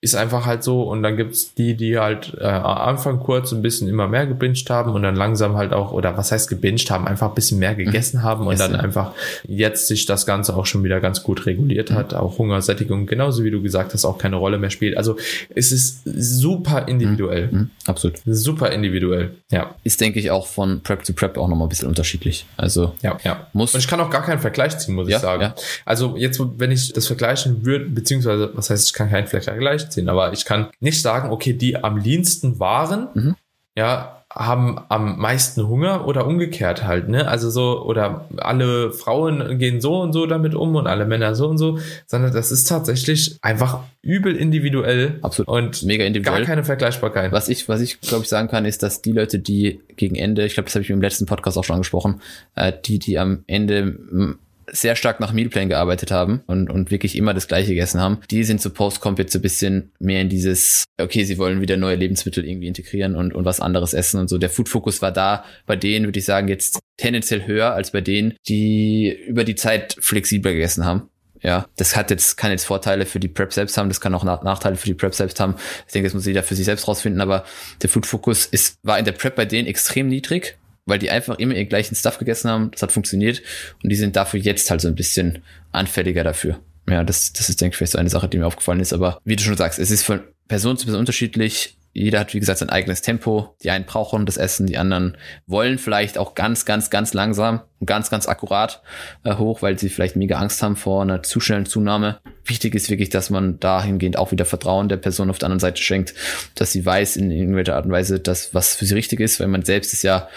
ist 0.03 0.17
einfach 0.17 0.47
halt 0.47 0.65
so. 0.65 0.83
Und 0.83 1.05
dann 1.05 1.17
gibt's 1.17 1.55
die, 1.55 1.75
die 1.77 1.97
halt 1.97 2.37
äh, 2.39 2.45
am 2.45 2.77
Anfang 2.77 3.21
kurz 3.21 3.53
ein 3.53 3.63
bisschen 3.63 3.89
immer 3.89 4.09
mehr 4.09 4.27
gebinged 4.27 4.69
haben 4.69 4.93
und 4.95 5.03
dann 5.03 5.15
langsam 5.15 5.57
halt 5.57 5.73
auch, 5.73 5.93
oder 5.93 6.17
was 6.17 6.33
heißt 6.33 6.51
gebinged 6.51 6.91
haben, 6.91 7.07
einfach 7.07 7.29
ein 7.29 7.35
bisschen 7.37 7.61
mehr 7.61 7.77
gegessen 7.77 8.19
mhm. 8.19 8.23
haben 8.25 8.47
und 8.49 8.55
Essen. 8.55 8.73
dann 8.73 8.81
einfach 8.81 9.13
jetzt 9.45 9.87
sich 9.87 10.05
das 10.05 10.27
Ganze 10.27 10.57
auch 10.57 10.67
schon 10.67 10.83
wieder 10.83 10.99
ganz 10.99 11.23
gut 11.23 11.47
reguliert 11.47 11.93
mhm. 11.93 11.95
hat. 11.95 12.15
Auch 12.15 12.37
Hungersättigung, 12.39 13.07
genauso 13.07 13.45
wie 13.45 13.53
du 13.53 13.63
gesagt 13.63 13.95
hast, 13.95 14.05
auch 14.05 14.19
keine 14.19 14.37
Rolle 14.37 14.59
mehr 14.59 14.71
spielt. 14.71 14.97
Also 14.97 15.17
es 15.55 15.71
ist 15.71 16.01
super 16.05 16.89
individuell. 16.89 17.47
Mhm. 17.47 17.59
mhm. 17.59 17.71
Absolut. 17.87 18.17
Super 18.27 18.71
individuell, 18.71 19.31
ja. 19.51 19.77
Ist, 19.85 20.01
denke 20.01 20.19
ich, 20.19 20.33
auch 20.33 20.49
von 20.49 20.81
Prep 20.83 21.05
zu 21.05 21.13
Prep 21.13 21.39
auch 21.39 21.47
nochmal 21.47 21.67
ein 21.67 21.69
bisschen 21.69 21.89
unterschiedlich. 21.89 22.45
Also 22.57 22.95
ja, 23.03 23.19
ja. 23.23 23.47
Muss 23.53 23.73
und 23.73 23.79
ich 23.79 23.87
kann 23.87 24.01
auch 24.01 24.11
gar 24.11 24.25
keinen 24.25 24.41
Vergleich 24.41 24.77
ziehen, 24.79 24.97
muss 24.97 25.09
ja, 25.09 25.19
ich 25.19 25.23
sagen. 25.23 25.43
Ja. 25.43 25.55
Also 25.85 26.17
jetzt, 26.17 26.41
wenn 26.59 26.73
ich 26.73 26.93
das 26.93 27.07
vergleichen 27.07 27.65
würde, 27.65 27.85
beziehungsweise, 27.85 28.51
was 28.55 28.69
heißt, 28.69 28.87
ich 28.87 28.93
kann 28.93 29.09
keinen 29.09 29.29
Vergleich 29.29 29.89
ziehen, 29.93 30.09
aber 30.09 30.33
ich 30.33 30.45
kann 30.45 30.69
nicht 30.81 31.03
sagen, 31.03 31.31
okay, 31.31 31.53
die 31.53 31.77
am 31.77 31.97
leansten 31.97 32.59
waren, 32.59 33.09
mhm. 33.15 33.35
ja, 33.77 34.23
haben 34.35 34.79
am 34.89 35.19
meisten 35.19 35.69
Hunger 35.69 36.07
oder 36.07 36.27
umgekehrt 36.27 36.85
halt, 36.85 37.09
ne? 37.09 37.29
Also 37.29 37.51
so, 37.51 37.85
oder 37.85 38.27
alle 38.39 38.93
Frauen 38.93 39.59
gehen 39.59 39.81
so 39.81 40.01
und 40.01 40.13
so 40.13 40.27
damit 40.27 40.55
um 40.55 40.75
und 40.75 40.87
alle 40.87 41.05
Männer 41.05 41.35
so 41.35 41.49
und 41.49 41.59
so, 41.59 41.79
sondern 42.07 42.33
das 42.33 42.51
ist 42.51 42.65
tatsächlich 42.65 43.37
einfach 43.43 43.81
übel 44.01 44.35
individuell. 44.35 45.19
Absolut. 45.23 45.49
Und 45.49 45.83
mega 45.83 46.05
individuell. 46.05 46.39
Gar 46.39 46.47
keine 46.47 46.65
Vergleichbarkeit. 46.65 47.33
Was 47.33 47.49
ich, 47.49 47.69
was 47.69 47.81
ich 47.81 48.01
glaube 48.01 48.23
ich 48.23 48.29
sagen 48.29 48.49
kann, 48.49 48.65
ist, 48.65 48.83
dass 48.83 49.03
die 49.03 49.13
Leute, 49.13 49.39
die 49.39 49.81
gegen 49.97 50.15
Ende, 50.15 50.47
ich 50.47 50.55
glaube, 50.55 50.67
das 50.67 50.75
habe 50.75 50.83
ich 50.83 50.91
im 50.91 51.03
letzten 51.03 51.27
Podcast 51.27 51.59
auch 51.59 51.65
schon 51.65 51.75
angesprochen, 51.75 52.23
äh, 52.55 52.73
die, 52.85 52.99
die 52.99 53.19
am 53.19 53.45
Ende 53.47 54.39
sehr 54.73 54.97
stark 54.97 55.21
nach 55.21 55.33
Mealplan 55.33 55.69
gearbeitet 55.69 56.11
haben 56.11 56.43
und, 56.47 56.71
und 56.71 56.91
wirklich 56.91 57.17
immer 57.17 57.35
das 57.35 57.47
gleiche 57.47 57.69
gegessen 57.69 58.01
haben, 58.01 58.19
die 58.31 58.43
sind 58.43 58.61
zu 58.61 58.71
Postcomp 58.71 59.19
jetzt 59.19 59.33
so 59.33 59.39
ein 59.39 59.43
bisschen 59.43 59.93
mehr 59.99 60.23
in 60.23 60.31
dieses, 60.31 60.85
okay, 61.01 61.25
sie 61.25 61.39
wollen 61.39 61.61
wieder 61.61 61.77
neue 61.77 61.97
Lebensmittel 61.97 62.45
irgendwie 62.45 62.69
integrieren 62.69 63.15
und, 63.15 63.35
und 63.35 63.45
was 63.45 63.61
anderes 63.61 63.93
essen 63.93 64.19
und 64.19 64.29
so. 64.29 64.39
Der 64.39 64.51
Food-Fokus 64.51 65.03
war 65.03 65.13
da 65.13 65.45
bei 65.67 65.77
denen, 65.77 66.07
würde 66.07 66.19
ich 66.19 66.25
sagen, 66.25 66.49
jetzt 66.49 66.81
tendenziell 66.97 67.47
höher 67.47 67.75
als 67.75 67.93
bei 67.93 68.01
denen, 68.01 68.35
die 68.49 69.17
über 69.27 69.45
die 69.45 69.55
Zeit 69.55 69.97
flexibler 70.01 70.53
gegessen 70.53 70.87
haben. 70.87 71.09
Ja, 71.43 71.67
das 71.77 71.97
hat 71.97 72.11
jetzt, 72.11 72.37
kann 72.37 72.53
jetzt 72.53 72.65
Vorteile 72.65 73.05
für 73.05 73.19
die 73.19 73.29
Prep 73.29 73.53
selbst 73.53 73.77
haben, 73.77 73.89
das 73.89 74.01
kann 74.01 74.15
auch 74.15 74.23
Nachteile 74.23 74.77
für 74.77 74.87
die 74.87 74.95
Prep 74.95 75.13
selbst 75.13 75.41
haben. 75.41 75.57
Ich 75.87 75.93
denke, 75.93 76.07
das 76.07 76.15
muss 76.15 76.25
jeder 76.25 76.45
für 76.45 76.55
sich 76.55 76.65
selbst 76.65 76.87
rausfinden, 76.87 77.21
aber 77.21 77.45
der 77.83 77.91
Food-Fokus 77.91 78.51
war 78.85 78.99
in 78.99 79.05
der 79.05 79.13
Prep 79.13 79.35
bei 79.35 79.45
denen 79.45 79.67
extrem 79.67 80.07
niedrig 80.07 80.57
weil 80.87 80.99
die 80.99 81.11
einfach 81.11 81.39
immer 81.39 81.55
ihren 81.55 81.69
gleichen 81.69 81.95
Stuff 81.95 82.19
gegessen 82.19 82.51
haben. 82.51 82.71
Das 82.73 82.83
hat 82.83 82.93
funktioniert 82.93 83.43
und 83.83 83.91
die 83.91 83.97
sind 83.97 84.17
dafür 84.17 84.41
jetzt 84.41 84.71
halt 84.71 84.81
so 84.81 84.89
ein 84.89 84.95
bisschen 84.95 85.43
anfälliger 85.71 86.25
dafür. 86.25 86.59
Ja, 86.89 87.05
das, 87.05 87.33
das 87.33 87.49
ist, 87.49 87.61
denke 87.61 87.75
ich, 87.75 87.79
vielleicht 87.79 87.93
so 87.93 87.99
eine 87.99 88.11
Sache, 88.11 88.29
die 88.29 88.39
mir 88.39 88.47
aufgefallen 88.47 88.81
ist. 88.81 88.93
Aber 88.93 89.21
wie 89.25 89.37
du 89.37 89.43
schon 89.43 89.57
sagst, 89.57 89.79
es 89.79 89.91
ist 89.91 90.03
von 90.03 90.21
Person 90.49 90.77
zu 90.77 90.87
Person 90.87 91.01
unterschiedlich 91.01 91.79
jeder 91.95 92.21
hat, 92.21 92.33
wie 92.33 92.41
gesagt, 92.41 92.59
sein 92.59 92.71
eigenes 92.71 93.03
Tempo. 93.03 93.55
Die 93.63 93.71
einen 93.71 93.85
brauchen 93.85 94.25
das 94.25 94.39
Essen, 94.39 94.67
die 94.67 94.79
anderen 94.79 95.19
wollen 95.47 95.79
vielleicht 95.79 96.17
auch 96.17 96.35
ganz, 96.35 96.65
ganz, 96.65 96.89
ganz 96.89 97.13
langsam 97.13 97.61
und 97.81 97.87
ganz, 97.87 98.09
ganz 98.09 98.27
akkurat 98.29 98.83
äh, 99.25 99.35
hoch, 99.35 99.61
weil 99.61 99.79
sie 99.79 99.91
vielleicht 99.91 100.17
mega 100.17 100.39
Angst 100.39 100.63
haben 100.63 100.77
vor 100.77 101.03
einer 101.03 101.23
zu 101.23 101.39
schnellen 101.39 101.67
Zunahme. 101.67 102.19
Wichtig 102.45 102.75
ist 102.75 102.89
wirklich, 102.89 103.11
dass 103.11 103.29
man 103.29 103.61
dahingehend 103.61 104.17
auch 104.17 104.33
wieder 104.33 104.47
Vertrauen 104.47 104.89
der 104.89 104.97
Person 104.97 105.29
auf 105.29 105.39
der 105.39 105.47
anderen 105.47 105.61
Seite 105.61 105.83
schenkt, 105.83 106.15
dass 106.55 106.73
sie 106.73 106.85
weiß 106.85 107.17
in 107.17 107.31
irgendeiner 107.31 107.77
Art 107.77 107.85
und 107.85 107.93
Weise, 107.93 108.21
dass 108.21 108.55
was 108.55 108.75
für 108.75 108.87
sie 108.87 108.95
richtig 108.95 109.21
ist, 109.21 109.39
weil 109.39 109.49
man 109.49 109.63
selbst 109.63 109.93
ist 109.93 110.03
ja 110.03 110.29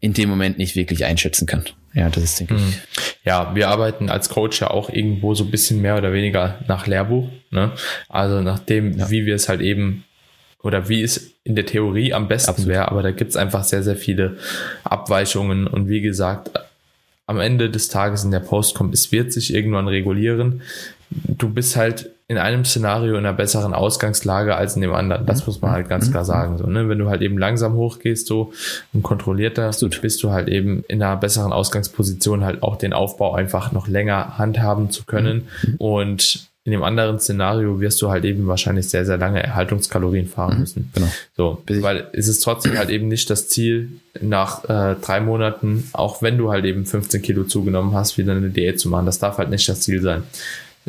in 0.00 0.14
dem 0.14 0.28
Moment 0.28 0.58
nicht 0.58 0.76
wirklich 0.76 1.04
einschätzen 1.04 1.46
kann. 1.46 1.64
Ja, 1.92 2.08
das 2.08 2.24
ist, 2.24 2.40
denke 2.40 2.54
ich. 2.54 2.60
Mhm. 2.60 2.74
Ja, 3.24 3.54
wir 3.54 3.68
arbeiten 3.68 4.08
als 4.08 4.28
Coach 4.28 4.60
ja 4.60 4.70
auch 4.70 4.90
irgendwo 4.90 5.34
so 5.34 5.44
ein 5.44 5.50
bisschen 5.50 5.80
mehr 5.82 5.96
oder 5.96 6.12
weniger 6.12 6.60
nach 6.68 6.86
Lehrbuch. 6.86 7.28
Ne? 7.50 7.72
Also 8.08 8.40
nach 8.40 8.60
dem, 8.60 8.96
ja. 8.96 9.10
wie 9.10 9.26
wir 9.26 9.34
es 9.34 9.48
halt 9.48 9.60
eben 9.60 10.04
oder 10.62 10.88
wie 10.88 11.02
es 11.02 11.32
in 11.42 11.56
der 11.56 11.66
Theorie 11.66 12.12
am 12.12 12.28
besten 12.28 12.66
wäre, 12.66 12.88
aber 12.88 13.02
da 13.02 13.10
gibt's 13.10 13.36
einfach 13.36 13.64
sehr, 13.64 13.82
sehr 13.82 13.96
viele 13.96 14.36
Abweichungen 14.84 15.66
und 15.66 15.88
wie 15.88 16.00
gesagt, 16.00 16.50
am 17.26 17.40
Ende 17.40 17.70
des 17.70 17.88
Tages 17.88 18.24
in 18.24 18.30
der 18.30 18.40
Post 18.40 18.74
kommt, 18.74 18.92
es 18.92 19.10
wird 19.12 19.32
sich 19.32 19.54
irgendwann 19.54 19.88
regulieren. 19.88 20.62
Du 21.10 21.48
bist 21.48 21.76
halt 21.76 22.10
in 22.30 22.38
einem 22.38 22.64
Szenario 22.64 23.14
in 23.14 23.26
einer 23.26 23.32
besseren 23.32 23.74
Ausgangslage 23.74 24.54
als 24.54 24.76
in 24.76 24.82
dem 24.82 24.94
anderen. 24.94 25.26
Das 25.26 25.48
muss 25.48 25.60
man 25.60 25.72
halt 25.72 25.88
ganz 25.88 26.06
mhm. 26.06 26.10
klar 26.12 26.24
sagen. 26.24 26.58
So, 26.58 26.66
ne? 26.68 26.88
Wenn 26.88 27.00
du 27.00 27.08
halt 27.08 27.22
eben 27.22 27.36
langsam 27.36 27.74
hochgehst, 27.74 28.28
so 28.28 28.52
und 28.92 29.02
kontrollierter, 29.02 29.72
bist 30.00 30.22
du 30.22 30.30
halt 30.30 30.46
eben 30.46 30.84
in 30.86 31.02
einer 31.02 31.16
besseren 31.16 31.52
Ausgangsposition, 31.52 32.44
halt 32.44 32.62
auch 32.62 32.76
den 32.76 32.92
Aufbau 32.92 33.34
einfach 33.34 33.72
noch 33.72 33.88
länger 33.88 34.38
handhaben 34.38 34.90
zu 34.92 35.06
können. 35.06 35.48
Mhm. 35.64 35.74
Und 35.78 36.48
in 36.62 36.70
dem 36.70 36.84
anderen 36.84 37.18
Szenario 37.18 37.80
wirst 37.80 38.00
du 38.00 38.10
halt 38.10 38.24
eben 38.24 38.46
wahrscheinlich 38.46 38.88
sehr, 38.88 39.04
sehr 39.04 39.16
lange 39.16 39.42
Erhaltungskalorien 39.42 40.28
fahren 40.28 40.54
mhm, 40.54 40.60
müssen. 40.60 40.92
Genau. 40.94 41.08
So, 41.36 41.62
weil 41.82 42.06
es 42.12 42.28
ist 42.28 42.44
trotzdem 42.44 42.78
halt 42.78 42.90
eben 42.90 43.08
nicht 43.08 43.28
das 43.28 43.48
Ziel, 43.48 43.90
nach 44.20 44.64
äh, 44.68 44.94
drei 45.00 45.20
Monaten, 45.20 45.88
auch 45.94 46.22
wenn 46.22 46.38
du 46.38 46.52
halt 46.52 46.64
eben 46.64 46.86
15 46.86 47.22
Kilo 47.22 47.42
zugenommen 47.42 47.92
hast, 47.94 48.18
wieder 48.18 48.32
eine 48.32 48.50
Diät 48.50 48.78
zu 48.78 48.88
machen. 48.88 49.06
Das 49.06 49.18
darf 49.18 49.38
halt 49.38 49.50
nicht 49.50 49.68
das 49.68 49.80
Ziel 49.80 50.00
sein. 50.00 50.22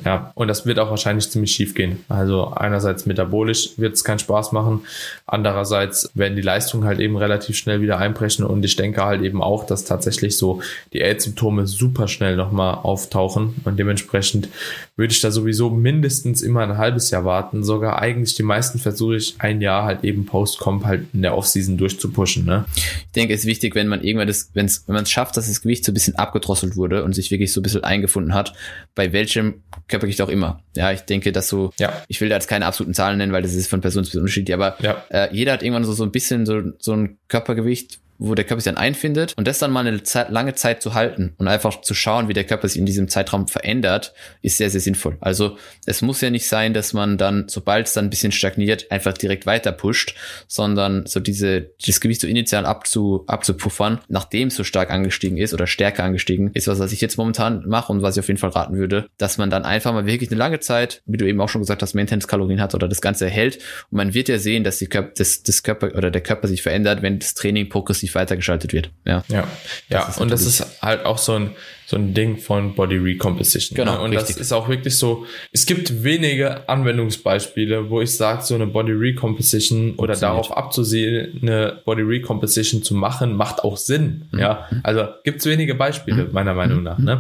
Ja, 0.06 0.32
und 0.36 0.47
das 0.47 0.65
wird 0.65 0.80
auch 0.80 0.89
wahrscheinlich 0.89 1.30
ziemlich 1.30 1.51
schief 1.51 1.75
gehen. 1.75 2.04
Also 2.08 2.47
einerseits 2.47 3.06
metabolisch 3.06 3.71
wird 3.77 3.93
es 3.93 4.06
keinen 4.06 4.19
Spaß 4.19 4.54
machen, 4.54 4.82
andererseits 5.25 6.10
werden 6.13 6.38
die 6.38 6.41
Leistungen 6.41 6.86
halt 6.86 7.01
eben 7.01 7.17
relativ 7.17 7.58
schnell 7.58 7.82
wieder 7.82 7.97
einbrechen 7.97 8.45
und 8.45 8.63
ich 8.63 8.77
denke 8.77 9.04
halt 9.04 9.21
eben 9.21 9.43
auch, 9.43 9.65
dass 9.65 9.84
tatsächlich 9.84 10.38
so 10.38 10.62
die 10.93 11.01
AIDS-Symptome 11.01 11.67
super 11.67 12.08
schnell 12.08 12.38
nochmal 12.38 12.75
auftauchen 12.75 13.56
und 13.65 13.77
dementsprechend 13.77 14.47
würde 14.95 15.12
ich 15.12 15.19
da 15.19 15.30
sowieso 15.30 15.69
mindestens 15.69 16.41
immer 16.41 16.62
ein 16.62 16.77
halbes 16.77 17.12
Jahr 17.12 17.25
warten. 17.25 17.63
Sogar 17.63 17.99
eigentlich 17.99 18.36
die 18.36 18.43
meisten 18.43 18.80
versuche 18.80 19.17
ich 19.17 19.36
ein 19.39 19.60
Jahr 19.60 19.84
halt 19.84 20.06
eben 20.06 20.25
Post-Comp 20.25 20.86
halt 20.86 21.08
in 21.13 21.21
der 21.21 21.38
Offseason 21.38 21.77
durchzupushen. 21.77 22.45
Ne? 22.45 22.65
Ich 22.75 23.12
denke, 23.15 23.34
es 23.34 23.41
ist 23.41 23.45
wichtig, 23.45 23.75
wenn 23.75 23.88
man 23.88 24.04
irgendwann 24.04 24.27
das, 24.27 24.51
wenn's, 24.54 24.84
wenn 24.88 24.95
man 24.95 25.04
es 25.04 25.12
schafft, 25.12 25.36
dass 25.36 25.47
das 25.47 25.62
Gewicht 25.62 25.84
so 25.84 25.91
ein 25.91 25.95
bisschen 25.95 26.15
abgedrosselt 26.15 26.77
wurde 26.77 27.04
und 27.04 27.13
sich 27.13 27.30
wirklich 27.30 27.51
so 27.51 27.60
ein 27.60 27.63
bisschen 27.63 27.84
eingefunden 27.84 28.34
hat, 28.34 28.54
bei 28.95 29.12
welchem 29.12 29.56
Körpergewicht 29.91 30.21
auch 30.21 30.30
immer. 30.30 30.62
Ja, 30.75 30.91
ich 30.91 31.01
denke, 31.01 31.32
dass 31.32 31.47
so, 31.47 31.71
ja. 31.77 31.93
ich 32.08 32.19
will 32.21 32.30
da 32.30 32.36
jetzt 32.36 32.47
keine 32.47 32.65
absoluten 32.65 32.93
Zahlen 32.93 33.17
nennen, 33.17 33.32
weil 33.32 33.43
das 33.43 33.54
ist 33.54 33.67
von 33.67 33.82
Person 33.82 34.04
zu 34.04 34.12
Person 34.12 34.21
unterschiedlich, 34.21 34.54
aber 34.54 34.75
ja. 34.82 35.04
äh, 35.10 35.30
jeder 35.32 35.54
hat 35.54 35.62
irgendwann 35.62 35.84
so, 35.84 35.93
so 35.93 36.04
ein 36.04 36.12
bisschen 36.12 36.45
so, 36.45 36.62
so 36.80 36.93
ein 36.93 37.17
Körpergewicht, 37.27 37.99
wo 38.21 38.36
der 38.36 38.45
Körper 38.45 38.62
sich 38.62 38.71
dann 38.71 38.81
einfindet 38.81 39.34
und 39.36 39.47
das 39.47 39.57
dann 39.57 39.71
mal 39.71 39.86
eine 39.86 40.03
Zeit, 40.03 40.29
lange 40.29 40.53
Zeit 40.53 40.84
zu 40.84 40.93
halten 40.93 41.34
und 41.38 41.47
einfach 41.47 41.81
zu 41.81 41.95
schauen, 41.95 42.27
wie 42.27 42.34
der 42.34 42.43
Körper 42.43 42.67
sich 42.67 42.77
in 42.77 42.86
diesem 42.86 43.07
Zeitraum 43.07 43.47
verändert, 43.47 44.13
ist 44.43 44.57
sehr, 44.57 44.69
sehr 44.69 44.79
sinnvoll. 44.79 45.17
Also 45.21 45.57
es 45.88 46.03
muss 46.03 46.21
ja 46.21 46.29
nicht 46.29 46.47
sein, 46.47 46.75
dass 46.75 46.93
man 46.93 47.17
dann, 47.17 47.45
sobald 47.47 47.88
es 47.88 47.93
dann 47.93 48.05
ein 48.05 48.10
bisschen 48.12 48.31
stagniert, 48.31 48.91
einfach 48.91 49.13
direkt 49.13 49.47
weiter 49.47 49.71
pusht, 49.71 50.15
sondern 50.47 51.07
so 51.07 51.19
diese, 51.19 51.71
das 51.84 51.99
Gewicht 51.99 52.21
so 52.21 52.27
initial 52.27 52.67
abzu, 52.67 53.23
abzupuffern, 53.25 53.99
nachdem 54.07 54.49
es 54.49 54.55
so 54.55 54.63
stark 54.63 54.91
angestiegen 54.91 55.38
ist 55.38 55.55
oder 55.55 55.65
stärker 55.65 56.03
angestiegen 56.03 56.51
ist, 56.53 56.67
was, 56.67 56.77
was 56.77 56.91
ich 56.91 57.01
jetzt 57.01 57.17
momentan 57.17 57.63
mache 57.67 57.91
und 57.91 58.03
was 58.03 58.17
ich 58.17 58.19
auf 58.19 58.27
jeden 58.27 58.39
Fall 58.39 58.51
raten 58.51 58.77
würde, 58.77 59.07
dass 59.17 59.39
man 59.39 59.49
dann 59.49 59.65
einfach 59.65 59.93
mal 59.93 60.05
wirklich 60.05 60.29
eine 60.29 60.38
lange 60.38 60.60
Zeit, 60.60 61.01
wie 61.07 61.17
du 61.17 61.25
eben 61.27 61.41
auch 61.41 61.49
schon 61.49 61.62
gesagt 61.62 61.81
hast, 61.81 61.95
Maintenance 61.95 62.27
Kalorien 62.27 62.62
hat 62.62 62.75
oder 62.75 62.88
das 62.88 63.01
Ganze 63.01 63.25
erhält 63.25 63.57
und 63.89 63.97
man 63.97 64.13
wird 64.13 64.29
ja 64.29 64.38
sehen, 64.38 64.63
dass 64.63 64.77
die 64.77 64.86
Körper, 64.86 65.12
das, 65.17 65.41
das 65.41 65.63
Körper 65.63 65.95
oder 65.95 66.12
der 66.12 66.21
Körper 66.21 66.47
sich 66.47 66.62
verändert, 66.62 67.01
wenn 67.01 67.17
das 67.17 67.34
Training 67.34 67.67
progressiv 67.67 68.11
weitergeschaltet 68.15 68.74
wird. 68.74 68.91
Ja, 69.06 69.24
ja, 69.28 69.47
ja. 69.89 70.06
Das 70.06 70.17
und 70.17 70.32
das 70.32 70.45
ist 70.45 70.82
halt 70.82 71.06
auch 71.06 71.17
so 71.17 71.36
ein, 71.36 71.56
so 71.91 71.97
ein 71.97 72.13
Ding 72.13 72.38
von 72.38 72.73
Body 72.73 72.95
Recomposition. 72.95 73.75
Genau. 73.75 73.95
Ne? 73.95 73.99
Und 73.99 74.12
richtig. 74.12 74.38
das 74.38 74.45
ist 74.45 74.54
auch 74.54 74.69
wirklich 74.69 74.97
so, 74.97 75.25
es 75.51 75.65
gibt 75.65 76.04
wenige 76.04 76.69
Anwendungsbeispiele, 76.69 77.89
wo 77.89 77.99
ich 77.99 78.15
sage, 78.15 78.43
so 78.43 78.56
eine 78.56 78.65
Body 78.65 78.93
Recomposition 78.93 79.95
oder 79.97 80.15
darauf 80.15 80.56
abzusehen, 80.56 81.39
eine 81.41 81.82
Body 81.84 82.04
Recomposition 82.04 82.82
zu 82.82 82.95
machen, 82.95 83.36
macht 83.36 83.65
auch 83.65 83.75
Sinn. 83.75 84.30
Mhm. 84.32 84.39
Ja, 84.39 84.69
also 84.84 85.04
gibt 85.25 85.39
es 85.39 85.45
wenige 85.45 85.75
Beispiele, 85.75 86.23
mhm. 86.23 86.32
meiner 86.32 86.54
Meinung 86.54 86.82
nach. 86.82 86.97
Ne? 86.97 87.19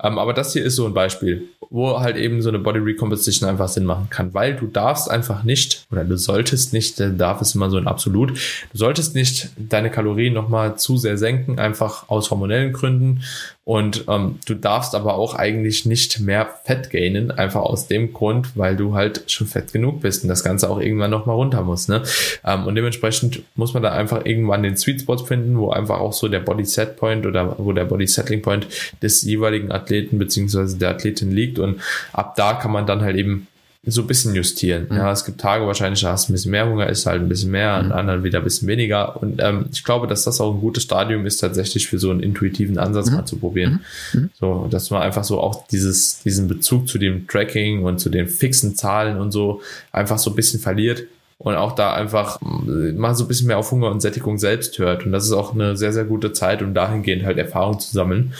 Ähm, 0.00 0.18
aber 0.18 0.34
das 0.34 0.52
hier 0.52 0.64
ist 0.64 0.76
so 0.76 0.86
ein 0.86 0.94
Beispiel, 0.94 1.48
wo 1.68 1.98
halt 1.98 2.16
eben 2.16 2.42
so 2.42 2.50
eine 2.50 2.60
Body 2.60 2.78
Recomposition 2.78 3.48
einfach 3.48 3.66
Sinn 3.66 3.84
machen 3.84 4.06
kann, 4.08 4.34
weil 4.34 4.54
du 4.54 4.68
darfst 4.68 5.10
einfach 5.10 5.42
nicht, 5.42 5.84
oder 5.90 6.04
du 6.04 6.16
solltest 6.16 6.72
nicht, 6.72 7.02
darf 7.18 7.40
es 7.40 7.56
immer 7.56 7.70
so 7.70 7.76
ein 7.76 7.88
Absolut, 7.88 8.30
du 8.30 8.78
solltest 8.78 9.16
nicht 9.16 9.50
deine 9.56 9.90
Kalorien 9.90 10.32
nochmal 10.32 10.76
zu 10.76 10.96
sehr 10.96 11.18
senken, 11.18 11.58
einfach 11.58 12.08
aus 12.08 12.30
hormonellen 12.30 12.72
Gründen 12.72 13.22
und 13.64 14.06
ähm, 14.08 14.40
du 14.44 14.54
darfst 14.54 14.96
aber 14.96 15.14
auch 15.14 15.34
eigentlich 15.34 15.86
nicht 15.86 16.18
mehr 16.18 16.50
Fett 16.64 16.90
gainen, 16.90 17.30
einfach 17.30 17.60
aus 17.60 17.86
dem 17.86 18.12
Grund, 18.12 18.56
weil 18.56 18.74
du 18.74 18.94
halt 18.94 19.30
schon 19.30 19.46
fett 19.46 19.72
genug 19.72 20.00
bist 20.00 20.24
und 20.24 20.28
das 20.28 20.42
Ganze 20.42 20.68
auch 20.68 20.80
irgendwann 20.80 21.12
nochmal 21.12 21.36
runter 21.36 21.62
muss. 21.62 21.86
Ne? 21.86 22.02
Ähm, 22.44 22.66
und 22.66 22.74
dementsprechend 22.74 23.44
muss 23.54 23.72
man 23.72 23.84
da 23.84 23.92
einfach 23.92 24.26
irgendwann 24.26 24.64
den 24.64 24.76
Sweet 24.76 25.02
Spot 25.02 25.18
finden, 25.18 25.56
wo 25.58 25.70
einfach 25.70 26.00
auch 26.00 26.12
so 26.12 26.26
der 26.26 26.40
Body 26.40 26.64
Set 26.64 26.96
Point 26.96 27.24
oder 27.24 27.54
wo 27.58 27.72
der 27.72 27.84
Body 27.84 28.08
Settling 28.08 28.42
Point 28.42 28.66
des 29.00 29.22
jeweiligen 29.22 29.70
Athleten 29.70 30.18
beziehungsweise 30.18 30.76
der 30.76 30.90
Athletin 30.90 31.30
liegt. 31.30 31.60
Und 31.60 31.80
ab 32.12 32.34
da 32.34 32.54
kann 32.54 32.72
man 32.72 32.86
dann 32.86 33.02
halt 33.02 33.16
eben 33.16 33.46
so 33.84 34.02
ein 34.02 34.06
bisschen 34.06 34.34
justieren. 34.34 34.86
Mhm. 34.88 34.96
Ja, 34.96 35.10
es 35.10 35.24
gibt 35.24 35.40
Tage 35.40 35.66
wahrscheinlich, 35.66 36.02
da 36.02 36.12
hast 36.12 36.28
du 36.28 36.32
ein 36.32 36.34
bisschen 36.34 36.52
mehr 36.52 36.68
Hunger, 36.68 36.88
ist 36.88 37.04
halt 37.04 37.20
ein 37.20 37.28
bisschen 37.28 37.50
mehr, 37.50 37.72
an 37.72 37.86
mhm. 37.86 37.92
anderen 37.92 38.22
wieder 38.22 38.38
ein 38.38 38.44
bisschen 38.44 38.68
weniger. 38.68 39.20
Und 39.20 39.40
ähm, 39.42 39.66
ich 39.72 39.82
glaube, 39.82 40.06
dass 40.06 40.22
das 40.22 40.40
auch 40.40 40.54
ein 40.54 40.60
gutes 40.60 40.84
Stadium 40.84 41.26
ist, 41.26 41.38
tatsächlich 41.38 41.88
für 41.88 41.98
so 41.98 42.10
einen 42.10 42.20
intuitiven 42.20 42.78
Ansatz 42.78 43.10
mhm. 43.10 43.16
mal 43.16 43.24
zu 43.24 43.38
probieren. 43.38 43.80
Mhm. 44.12 44.20
mhm. 44.20 44.30
So, 44.38 44.68
dass 44.70 44.90
man 44.90 45.02
einfach 45.02 45.24
so 45.24 45.40
auch 45.40 45.66
dieses, 45.66 46.20
diesen 46.22 46.46
Bezug 46.46 46.88
zu 46.88 46.98
dem 46.98 47.26
Tracking 47.26 47.82
und 47.82 47.98
zu 47.98 48.08
den 48.08 48.28
fixen 48.28 48.76
Zahlen 48.76 49.18
und 49.18 49.32
so 49.32 49.62
einfach 49.90 50.18
so 50.18 50.30
ein 50.30 50.36
bisschen 50.36 50.60
verliert 50.60 51.04
und 51.42 51.56
auch 51.56 51.72
da 51.72 51.92
einfach 51.92 52.38
mal 52.40 53.14
so 53.16 53.24
ein 53.24 53.28
bisschen 53.28 53.48
mehr 53.48 53.58
auf 53.58 53.70
Hunger 53.72 53.90
und 53.90 54.00
Sättigung 54.00 54.38
selbst 54.38 54.78
hört. 54.78 55.04
Und 55.04 55.10
das 55.10 55.24
ist 55.24 55.32
auch 55.32 55.54
eine 55.54 55.76
sehr, 55.76 55.92
sehr 55.92 56.04
gute 56.04 56.32
Zeit, 56.32 56.62
um 56.62 56.72
dahingehend 56.72 57.24
halt 57.24 57.36
Erfahrung 57.36 57.80
zu 57.80 57.92
sammeln. 57.92 58.34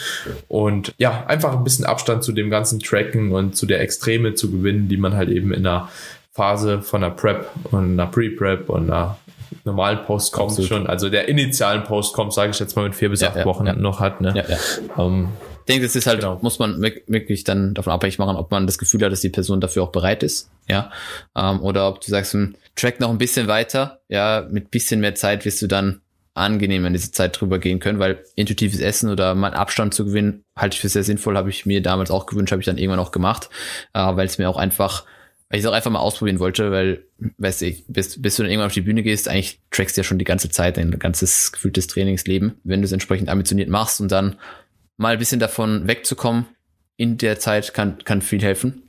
Und 0.47 0.93
ja, 0.97 1.25
einfach 1.27 1.53
ein 1.53 1.65
bisschen 1.65 1.85
Abstand 1.85 2.23
zu 2.23 2.31
dem 2.31 2.49
ganzen 2.49 2.79
Tracken 2.79 3.33
und 3.33 3.57
zu 3.57 3.65
der 3.65 3.81
Extreme 3.81 4.35
zu 4.35 4.49
gewinnen, 4.49 4.87
die 4.87 4.95
man 4.95 5.15
halt 5.15 5.29
eben 5.29 5.51
in 5.51 5.67
einer 5.67 5.89
Phase 6.31 6.81
von 6.81 7.03
einer 7.03 7.13
Prep 7.13 7.49
und 7.71 7.91
einer 7.93 8.07
Pre-Prep 8.07 8.69
und 8.69 8.89
einer 8.89 9.17
normalen 9.65 10.03
Post-Com 10.05 10.49
schon, 10.63 10.87
also 10.87 11.09
der 11.09 11.27
initialen 11.27 11.83
Post-Com, 11.83 12.31
sage 12.31 12.51
ich 12.51 12.59
jetzt 12.59 12.75
mal 12.75 12.83
mit 12.83 12.95
vier 12.95 13.09
bis 13.09 13.19
ja, 13.19 13.29
acht 13.29 13.37
ja, 13.37 13.45
Wochen 13.45 13.67
ja. 13.67 13.73
noch 13.73 13.99
hat. 13.99 14.21
Ne? 14.21 14.33
Ja, 14.35 14.45
ja. 14.47 14.57
Um, 15.03 15.13
ähm, 15.13 15.27
ich 15.59 15.67
denke, 15.67 15.85
das 15.85 15.95
ist 15.95 16.07
halt, 16.07 16.19
genau. 16.19 16.39
muss 16.41 16.59
man 16.59 16.81
wirklich 16.81 17.45
dann 17.45 17.73
davon 17.73 17.93
abhängig 17.93 18.19
machen, 18.19 18.35
ob 18.35 18.51
man 18.51 18.65
das 18.65 18.77
Gefühl 18.77 19.01
hat, 19.03 19.13
dass 19.13 19.21
die 19.21 19.29
Person 19.29 19.61
dafür 19.61 19.83
auch 19.83 19.93
bereit 19.93 20.21
ist, 20.21 20.49
ja, 20.67 20.91
ähm, 21.37 21.61
oder 21.61 21.87
ob 21.87 22.01
du 22.01 22.09
sagst, 22.09 22.33
hm, 22.33 22.55
track 22.75 22.99
noch 22.99 23.09
ein 23.09 23.17
bisschen 23.17 23.47
weiter, 23.47 24.01
ja, 24.09 24.47
mit 24.49 24.71
bisschen 24.71 24.99
mehr 24.99 25.15
Zeit 25.15 25.45
wirst 25.45 25.61
du 25.61 25.67
dann 25.67 26.01
angenehm 26.35 26.85
an 26.85 26.93
diese 26.93 27.11
Zeit 27.11 27.39
drüber 27.39 27.59
gehen 27.59 27.79
können, 27.79 27.99
weil 27.99 28.23
intuitives 28.35 28.79
Essen 28.79 29.09
oder 29.09 29.35
mal 29.35 29.53
Abstand 29.53 29.93
zu 29.93 30.05
gewinnen, 30.05 30.43
halte 30.55 30.75
ich 30.75 30.81
für 30.81 30.89
sehr 30.89 31.03
sinnvoll, 31.03 31.37
habe 31.37 31.49
ich 31.49 31.65
mir 31.65 31.81
damals 31.81 32.09
auch 32.09 32.25
gewünscht, 32.25 32.51
habe 32.51 32.61
ich 32.61 32.65
dann 32.65 32.77
irgendwann 32.77 32.99
auch 32.99 33.11
gemacht, 33.11 33.49
äh, 33.93 33.99
weil 33.99 34.25
es 34.25 34.39
mir 34.39 34.49
auch 34.49 34.57
einfach, 34.57 35.05
weil 35.49 35.59
ich 35.59 35.65
es 35.65 35.69
auch 35.69 35.75
einfach 35.75 35.91
mal 35.91 35.99
ausprobieren 35.99 36.39
wollte, 36.39 36.71
weil, 36.71 37.05
weißt 37.37 37.61
du, 37.61 37.71
bis, 37.87 38.19
bis 38.19 38.35
du 38.35 38.43
dann 38.43 38.51
irgendwann 38.51 38.67
auf 38.67 38.73
die 38.73 38.81
Bühne 38.81 39.03
gehst, 39.03 39.27
eigentlich 39.27 39.61
trackst 39.69 39.95
du 39.95 40.01
ja 40.01 40.03
schon 40.03 40.17
die 40.17 40.25
ganze 40.25 40.49
Zeit 40.49 40.77
dein 40.77 40.97
ganzes 40.97 41.51
gefühltes 41.51 41.85
Trainingsleben, 41.85 42.55
wenn 42.63 42.81
du 42.81 42.85
es 42.85 42.91
entsprechend 42.91 43.29
ambitioniert 43.29 43.69
machst 43.69 44.01
und 44.01 44.11
dann 44.11 44.37
mal 44.97 45.13
ein 45.13 45.19
bisschen 45.19 45.39
davon 45.39 45.87
wegzukommen 45.87 46.47
in 46.97 47.17
der 47.17 47.39
Zeit 47.39 47.73
kann, 47.75 47.99
kann 48.03 48.21
viel 48.21 48.41
helfen. 48.41 48.82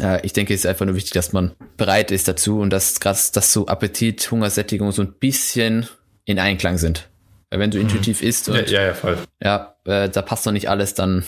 Äh, 0.00 0.24
ich 0.24 0.32
denke, 0.32 0.54
es 0.54 0.60
ist 0.60 0.66
einfach 0.66 0.86
nur 0.86 0.94
wichtig, 0.94 1.12
dass 1.12 1.32
man 1.32 1.52
bereit 1.76 2.10
ist 2.10 2.28
dazu 2.28 2.60
und 2.60 2.70
dass 2.70 3.00
gerade 3.00 3.18
dass 3.32 3.52
so 3.52 3.66
Appetit, 3.66 4.30
Hungersättigung 4.30 4.92
so 4.92 5.02
ein 5.02 5.12
bisschen 5.12 5.86
in 6.24 6.38
Einklang 6.38 6.78
sind. 6.78 7.08
Weil 7.50 7.60
wenn 7.60 7.70
du 7.70 7.78
mhm. 7.78 7.84
intuitiv 7.84 8.22
isst 8.22 8.48
und 8.48 8.56
ja, 8.56 8.80
ja, 8.80 8.82
ja, 8.88 8.94
voll. 8.94 9.18
ja 9.42 9.74
äh, 9.84 10.08
da 10.08 10.22
passt 10.22 10.46
noch 10.46 10.52
nicht 10.52 10.68
alles, 10.68 10.94
dann 10.94 11.24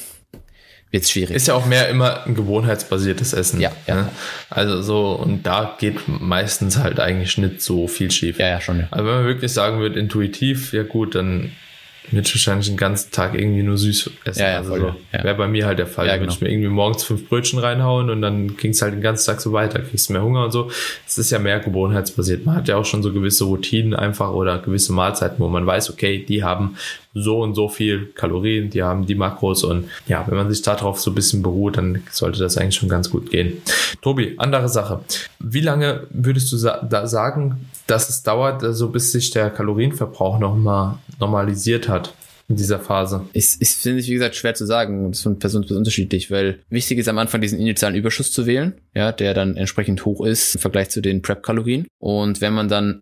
wird 0.90 1.04
es 1.04 1.10
schwierig. 1.10 1.36
Ist 1.36 1.48
ja 1.48 1.54
auch 1.54 1.66
mehr 1.66 1.88
immer 1.88 2.26
ein 2.26 2.34
gewohnheitsbasiertes 2.34 3.32
Essen. 3.32 3.60
Ja, 3.60 3.70
ja. 3.86 3.94
Ne? 3.94 4.08
Also 4.50 4.82
so, 4.82 5.12
und 5.12 5.46
da 5.46 5.76
geht 5.78 6.00
meistens 6.08 6.78
halt 6.78 6.98
eigentlich 6.98 7.38
nicht 7.38 7.62
so 7.62 7.86
viel 7.86 8.10
schief. 8.10 8.38
Ja, 8.38 8.48
ja, 8.48 8.60
schon. 8.60 8.80
Ja. 8.80 8.88
Aber 8.90 9.06
wenn 9.06 9.14
man 9.14 9.26
wirklich 9.26 9.52
sagen 9.52 9.78
würde, 9.78 10.00
intuitiv, 10.00 10.72
ja 10.72 10.82
gut, 10.82 11.14
dann 11.14 11.52
würde 12.10 12.28
wahrscheinlich 12.28 12.66
den 12.66 12.76
ganzen 12.76 13.12
Tag 13.12 13.34
irgendwie 13.34 13.62
nur 13.62 13.78
süß 13.78 14.10
essen. 14.24 14.40
Ja, 14.40 14.48
ja, 14.50 14.56
also 14.58 14.76
so. 14.76 14.94
ja. 15.12 15.24
Wäre 15.24 15.36
bei 15.36 15.48
mir 15.48 15.66
halt 15.66 15.78
der 15.78 15.86
Fall. 15.86 16.06
Ja, 16.06 16.14
genau. 16.14 16.24
Würde 16.24 16.34
ich 16.34 16.40
mir 16.40 16.50
irgendwie 16.50 16.68
morgens 16.68 17.04
fünf 17.04 17.28
Brötchen 17.28 17.58
reinhauen 17.58 18.10
und 18.10 18.22
dann 18.22 18.56
ging 18.56 18.72
es 18.72 18.82
halt 18.82 18.94
den 18.94 19.00
ganzen 19.00 19.26
Tag 19.26 19.40
so 19.40 19.52
weiter. 19.52 19.80
Kriegst 19.80 20.08
du 20.08 20.14
mehr 20.14 20.22
Hunger 20.22 20.44
und 20.44 20.50
so. 20.50 20.70
Es 21.06 21.18
ist 21.18 21.30
ja 21.30 21.38
mehr 21.38 21.60
gewohnheitsbasiert. 21.60 22.46
Man 22.46 22.56
hat 22.56 22.68
ja 22.68 22.76
auch 22.76 22.84
schon 22.84 23.02
so 23.02 23.12
gewisse 23.12 23.44
Routinen 23.44 23.94
einfach 23.94 24.32
oder 24.32 24.58
gewisse 24.58 24.92
Mahlzeiten, 24.92 25.38
wo 25.38 25.48
man 25.48 25.66
weiß, 25.66 25.90
okay, 25.90 26.24
die 26.26 26.42
haben 26.42 26.76
so 27.14 27.42
und 27.42 27.54
so 27.54 27.68
viel 27.68 28.06
Kalorien, 28.14 28.70
die 28.70 28.82
haben 28.82 29.06
die 29.06 29.14
Makros 29.14 29.64
und 29.64 29.88
ja, 30.06 30.24
wenn 30.28 30.36
man 30.36 30.50
sich 30.50 30.62
darauf 30.62 31.00
so 31.00 31.10
ein 31.10 31.14
bisschen 31.14 31.42
beruht, 31.42 31.76
dann 31.76 32.02
sollte 32.10 32.38
das 32.38 32.56
eigentlich 32.56 32.76
schon 32.76 32.88
ganz 32.88 33.10
gut 33.10 33.30
gehen. 33.30 33.62
Tobi, 34.00 34.34
andere 34.38 34.68
Sache. 34.68 35.00
Wie 35.38 35.60
lange 35.60 36.06
würdest 36.10 36.52
du 36.52 36.56
sa 36.56 36.82
da 36.82 37.06
sagen, 37.06 37.68
dass 37.86 38.08
es 38.08 38.22
dauert, 38.22 38.62
also 38.62 38.88
bis 38.88 39.12
sich 39.12 39.30
der 39.30 39.50
Kalorienverbrauch 39.50 40.38
nochmal 40.38 40.98
normalisiert 41.18 41.88
hat 41.88 42.14
in 42.48 42.56
dieser 42.56 42.78
Phase? 42.78 43.22
Ist, 43.32 43.60
ist 43.60 43.82
finde 43.82 44.00
ich, 44.00 44.08
wie 44.08 44.14
gesagt, 44.14 44.36
schwer 44.36 44.54
zu 44.54 44.66
sagen. 44.66 45.08
Das 45.08 45.18
ist 45.18 45.22
von 45.24 45.38
Person 45.38 45.62
zu 45.62 45.68
Person 45.68 45.78
unterschiedlich, 45.78 46.30
weil 46.30 46.60
wichtig 46.68 46.98
ist 46.98 47.08
am 47.08 47.18
Anfang 47.18 47.40
diesen 47.40 47.58
initialen 47.58 47.96
Überschuss 47.96 48.32
zu 48.32 48.46
wählen, 48.46 48.74
ja, 48.94 49.12
der 49.12 49.34
dann 49.34 49.56
entsprechend 49.56 50.04
hoch 50.04 50.24
ist 50.24 50.54
im 50.54 50.60
Vergleich 50.60 50.90
zu 50.90 51.00
den 51.00 51.22
Prep-Kalorien. 51.22 51.86
Und 51.98 52.40
wenn 52.40 52.52
man 52.52 52.68
dann 52.68 53.00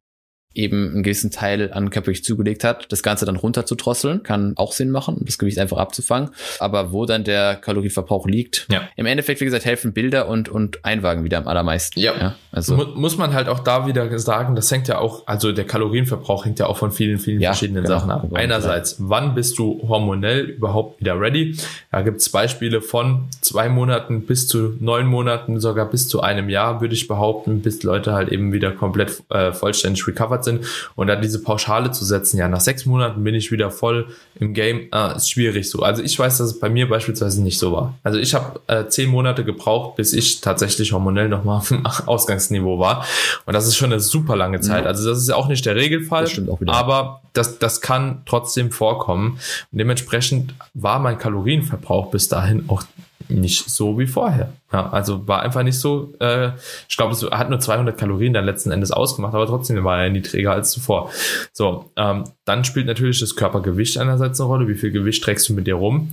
eben 0.54 0.90
einen 0.92 1.02
gewissen 1.02 1.30
Teil 1.30 1.72
an 1.72 1.90
Körpergewicht 1.90 2.24
zugelegt 2.24 2.64
hat, 2.64 2.90
das 2.90 3.02
Ganze 3.02 3.26
dann 3.26 3.37
runter 3.37 3.66
zu 3.66 3.74
drosseln, 3.74 4.22
kann 4.22 4.54
auch 4.56 4.72
Sinn 4.72 4.90
machen, 4.90 5.14
um 5.16 5.24
das 5.24 5.38
Gewicht 5.38 5.58
einfach 5.58 5.76
abzufangen. 5.76 6.30
Aber 6.58 6.90
wo 6.92 7.06
dann 7.06 7.22
der 7.24 7.56
Kalorienverbrauch 7.56 8.26
liegt, 8.26 8.66
Ja. 8.70 8.82
im 8.96 9.06
Endeffekt, 9.06 9.40
wie 9.40 9.44
gesagt, 9.44 9.64
helfen 9.64 9.92
Bilder 9.92 10.28
und, 10.28 10.48
und 10.48 10.84
Einwagen 10.84 11.22
wieder 11.24 11.38
am 11.38 11.46
allermeisten. 11.48 12.00
Ja. 12.00 12.34
also, 12.50 12.76
Mu 12.76 12.84
muss 12.96 13.16
man 13.18 13.34
halt 13.34 13.48
auch 13.48 13.61
da 13.61 13.87
wieder 13.87 14.18
sagen, 14.18 14.56
das 14.56 14.70
hängt 14.70 14.88
ja 14.88 14.98
auch, 14.98 15.26
also 15.26 15.52
der 15.52 15.64
Kalorienverbrauch 15.66 16.44
hängt 16.44 16.58
ja 16.58 16.66
auch 16.66 16.76
von 16.78 16.90
vielen, 16.92 17.18
vielen 17.18 17.40
Ja, 17.40 17.50
verschiedenen 17.50 17.84
genau. 17.84 17.98
Sachen 17.98 18.11
ab. 18.11 18.26
Einerseits, 18.34 18.96
wann 18.98 19.34
bist 19.34 19.58
du 19.58 19.80
hormonell 19.87 20.40
überhaupt 20.46 21.00
wieder 21.00 21.20
ready? 21.20 21.56
Da 21.92 22.02
gibt's 22.02 22.28
Beispiele 22.30 22.80
von 22.80 23.28
zwei 23.42 23.68
Monaten 23.68 24.22
bis 24.22 24.48
zu 24.48 24.76
neun 24.80 25.06
Monaten, 25.06 25.61
sogar 25.61 25.88
bis 25.88 26.08
zu 26.08 26.20
einem 26.20 26.48
Jahr, 26.48 26.80
würde 26.80 26.94
ich 26.94 27.06
behaupten, 27.06 27.61
bis 27.61 27.82
Leute 27.82 28.12
halt 28.12 28.30
eben 28.30 28.52
wieder 28.52 28.72
komplett 28.72 29.22
äh, 29.30 29.52
vollständig 29.52 30.06
recovered 30.06 30.38
sind. 30.44 30.64
Und 30.94 31.07
dann 31.07 31.22
diese 31.22 31.42
Pauschale 31.42 31.90
zu 31.90 32.05
setzen, 32.05 32.38
ja, 32.38 32.48
nach 32.48 32.61
sechs 32.61 32.87
Monaten 32.87 33.22
bin 33.24 33.35
ich 33.35 33.51
wieder 33.51 33.70
voll 33.70 34.09
im 34.38 34.55
Game, 34.55 34.88
ah, 34.90 35.12
ist 35.12 35.31
schwierig 35.31 35.70
so. 35.70 35.83
Also 35.83 36.03
ich 36.03 36.18
weiß, 36.18 36.38
dass 36.38 36.48
es 36.48 36.59
bei 36.61 36.68
mir 36.68 36.88
beispielsweise 36.88 37.42
nicht 37.42 37.59
so 37.59 37.72
war. 37.72 37.94
Also 38.03 38.18
ich 38.18 38.35
habe 38.35 38.61
äh, 38.66 38.87
zehn 38.88 39.09
Monate 39.11 39.44
gebraucht, 39.44 39.96
bis 39.96 40.12
ich 40.12 40.40
tatsächlich 40.40 40.92
hormonell 40.92 41.29
nochmal 41.29 41.59
auf 41.59 41.68
dem 41.68 41.85
Ausgangsniveau 41.85 42.79
war. 42.79 43.05
Und 43.46 43.55
das 43.55 43.66
ist 43.66 43.77
schon 43.77 43.92
eine 43.92 44.01
super 44.01 44.37
lange 44.37 44.61
Zeit. 44.61 44.85
Ja. 44.85 44.90
Also 44.90 45.09
das 45.09 45.18
ist 45.18 45.29
ja 45.29 45.37
auch 45.37 45.48
nicht 45.48 45.64
der 45.66 45.77
Regelfall. 45.77 46.24
Das. 46.24 46.40
Aber 46.66 47.22
das, 47.33 47.59
das 47.59 47.81
kann 47.81 48.22
trotzdem 48.27 48.70
vorkommen. 48.70 49.38
Und 49.72 49.79
dementsprechend 49.79 50.55
war 50.74 50.98
mein 50.98 51.18
Kalorienverbrauch 51.18 52.11
bis 52.11 52.29
dahin 52.29 52.64
auch 52.68 52.83
nicht 53.28 53.68
so 53.68 53.98
wie 53.98 54.07
vorher. 54.07 54.52
Ja, 54.72 54.90
also 54.90 55.26
war 55.26 55.42
einfach 55.42 55.62
nicht 55.62 55.78
so, 55.78 56.14
äh, 56.20 56.50
ich 56.88 56.96
glaube, 56.96 57.12
es 57.12 57.22
hat 57.22 57.50
nur 57.50 57.61
200 57.61 57.98
Kalorien 57.98 58.33
dann 58.33 58.44
letzten 58.44 58.70
Endes 58.70 58.90
ausgemacht, 58.90 59.35
aber 59.35 59.46
trotzdem 59.46 59.83
war 59.85 60.02
er 60.02 60.11
niedriger 60.11 60.52
als 60.52 60.70
zuvor. 60.70 61.11
So, 61.52 61.90
ähm, 61.96 62.24
dann 62.44 62.64
spielt 62.64 62.87
natürlich 62.87 63.20
das 63.20 63.37
Körpergewicht 63.37 63.98
einerseits 63.98 64.40
eine 64.40 64.48
Rolle, 64.48 64.68
wie 64.68 64.74
viel 64.74 64.90
Gewicht 64.90 65.22
trägst 65.22 65.48
du 65.48 65.54
mit 65.54 65.66
dir 65.66 65.74
rum. 65.74 66.11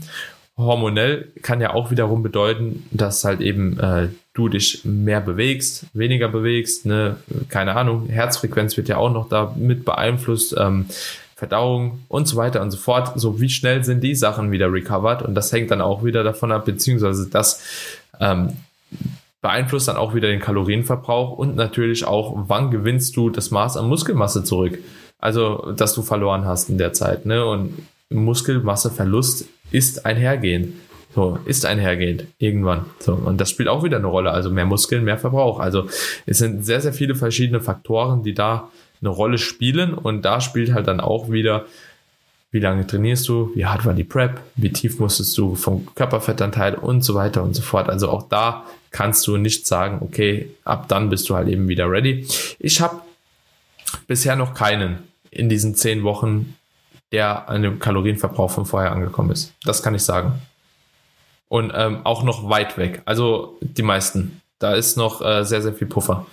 Hormonell 0.58 1.34
kann 1.42 1.60
ja 1.60 1.74
auch 1.74 1.92
wiederum 1.92 2.24
bedeuten, 2.24 2.86
dass 2.92 3.26
halt 3.26 3.42
eben 3.42 3.78
äh, 3.78 4.08
du 4.34 4.48
dich 4.48 4.86
mehr 4.86 5.20
bewegst, 5.20 5.86
weniger 5.94 6.30
bewegst, 6.30 6.86
ne, 6.86 7.18
keine 7.50 7.76
Ahnung, 7.76 8.08
Herzfrequenz 8.08 8.78
wird 8.78 8.88
ja 8.88 8.98
auch 8.98 9.12
noch 9.12 9.28
da 9.28 9.54
mit 9.58 9.84
beeinflusst, 9.84 10.56
ähm, 10.58 10.86
Verdauung 11.36 12.00
und 12.08 12.28
so 12.28 12.38
weiter 12.38 12.62
und 12.62 12.72
so 12.72 12.78
fort. 12.78 13.20
So 13.20 13.42
wie 13.42 13.50
schnell 13.50 13.84
sind 13.84 14.02
die 14.02 14.16
Sachen 14.16 14.52
wieder 14.52 14.72
recovered 14.72 15.22
und 15.22 15.36
das 15.36 15.52
hängt 15.52 15.70
dann 15.70 15.82
auch 15.82 16.04
wieder 16.04 16.24
davon 16.24 16.52
ab, 16.52 16.66
beziehungsweise 16.66 17.30
das 17.30 17.62
ähm, 18.20 18.54
beeinflusst 19.42 19.88
dann 19.88 19.98
auch 19.98 20.16
wieder 20.16 20.30
den 20.30 20.40
Kalorienverbrauch 20.40 21.38
und 21.38 21.56
natürlich 21.56 22.06
auch, 22.06 22.34
wann 22.48 22.72
gewinnst 22.72 23.16
du 23.16 23.30
das 23.30 23.52
Maß 23.52 23.78
an 23.78 23.88
Muskelmasse 23.88 24.44
zurück. 24.44 24.80
Also, 25.20 25.74
dass 25.76 25.94
du 25.94 26.02
verloren 26.02 26.46
hast 26.46 26.70
in 26.70 26.78
der 26.78 26.94
Zeit. 26.94 27.26
Ne? 27.26 27.46
Und 27.46 27.74
Muskelmasseverlust 28.10 29.46
ist 29.72 30.06
einhergehend. 30.06 30.74
So, 31.14 31.40
ist 31.46 31.66
einhergehend. 31.66 32.26
Irgendwann. 32.40 32.86
So, 33.00 33.14
und 33.14 33.40
das 33.40 33.50
spielt 33.50 33.70
auch 33.70 33.84
wieder 33.84 33.98
eine 33.98 34.08
Rolle. 34.08 34.32
Also 34.32 34.50
mehr 34.50 34.66
Muskeln, 34.66 35.04
mehr 35.04 35.18
Verbrauch. 35.18 35.60
Also 35.60 35.88
es 36.26 36.40
sind 36.40 36.66
sehr, 36.66 36.82
sehr 36.82 36.94
viele 36.94 37.16
verschiedene 37.16 37.62
Faktoren, 37.62 38.24
die 38.24 38.34
da 38.34 38.70
eine 39.02 39.10
Rolle 39.10 39.38
spielen. 39.38 39.94
Und 39.94 40.24
da 40.24 40.42
spielt 40.42 40.74
halt 40.74 40.88
dann 40.88 41.00
auch 41.00 41.30
wieder, 41.30 41.66
wie 42.52 42.60
lange 42.60 42.88
trainierst 42.88 43.28
du, 43.28 43.52
wie 43.56 43.66
hart 43.66 43.86
war 43.86 43.94
die 43.94 44.04
Prep, 44.04 44.40
wie 44.56 44.72
tief 44.72 45.00
musstest 45.00 45.38
du 45.38 45.56
vom 45.56 45.94
Körperfettanteil 45.96 46.76
und 46.76 47.02
so 47.02 47.16
weiter 47.16 47.44
und 47.44 47.54
so 47.54 47.62
fort. 47.62 47.90
Also 47.90 48.10
auch 48.10 48.30
da 48.30 48.66
kannst 48.92 49.28
du 49.28 49.36
nicht 49.38 49.68
sagen, 49.68 49.98
okay, 50.02 50.50
ab 50.64 50.88
dann 50.88 51.10
bist 51.10 51.30
du 51.30 51.36
halt 51.36 51.50
eben 51.50 51.68
wieder 51.68 51.92
ready. 51.92 52.26
Ich 52.60 52.80
habe 52.80 53.02
bisher 54.08 54.36
noch 54.36 54.54
keinen 54.54 55.00
in 55.32 55.50
diesen 55.50 55.76
zehn 55.76 56.04
Wochen, 56.04 56.56
der 57.12 57.50
an 57.50 57.62
dem 57.62 57.80
Kalorienverbrauch 57.80 58.52
von 58.52 58.66
vorher 58.66 58.92
angekommen 58.92 59.32
ist. 59.32 59.54
Das 59.64 59.84
kann 59.84 59.96
ich 59.96 60.04
sagen. 60.04 60.42
Und 61.50 61.72
ähm, 61.76 62.06
auch 62.06 62.24
noch 62.24 62.50
weit 62.50 62.78
weg. 62.78 63.02
Also 63.06 63.58
die 63.62 63.84
meisten. 63.84 64.42
Da 64.60 64.74
ist 64.74 64.96
noch 64.96 65.22
äh, 65.22 65.44
sehr, 65.44 65.62
sehr 65.62 65.74
viel 65.74 65.88
Puffer. 65.88 66.26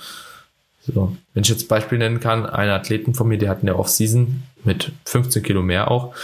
So, 0.84 1.16
wenn 1.34 1.42
ich 1.42 1.48
jetzt 1.48 1.68
Beispiel 1.68 1.98
nennen 1.98 2.20
kann, 2.20 2.44
einen 2.44 2.70
Athleten 2.70 3.14
von 3.14 3.28
mir, 3.28 3.38
der 3.38 3.50
hat 3.50 3.60
in 3.60 3.66
der 3.66 3.78
Off-Season 3.78 4.42
mit 4.64 4.92
15 5.04 5.42
Kilo 5.42 5.62
mehr 5.62 5.90
auch 5.90 6.14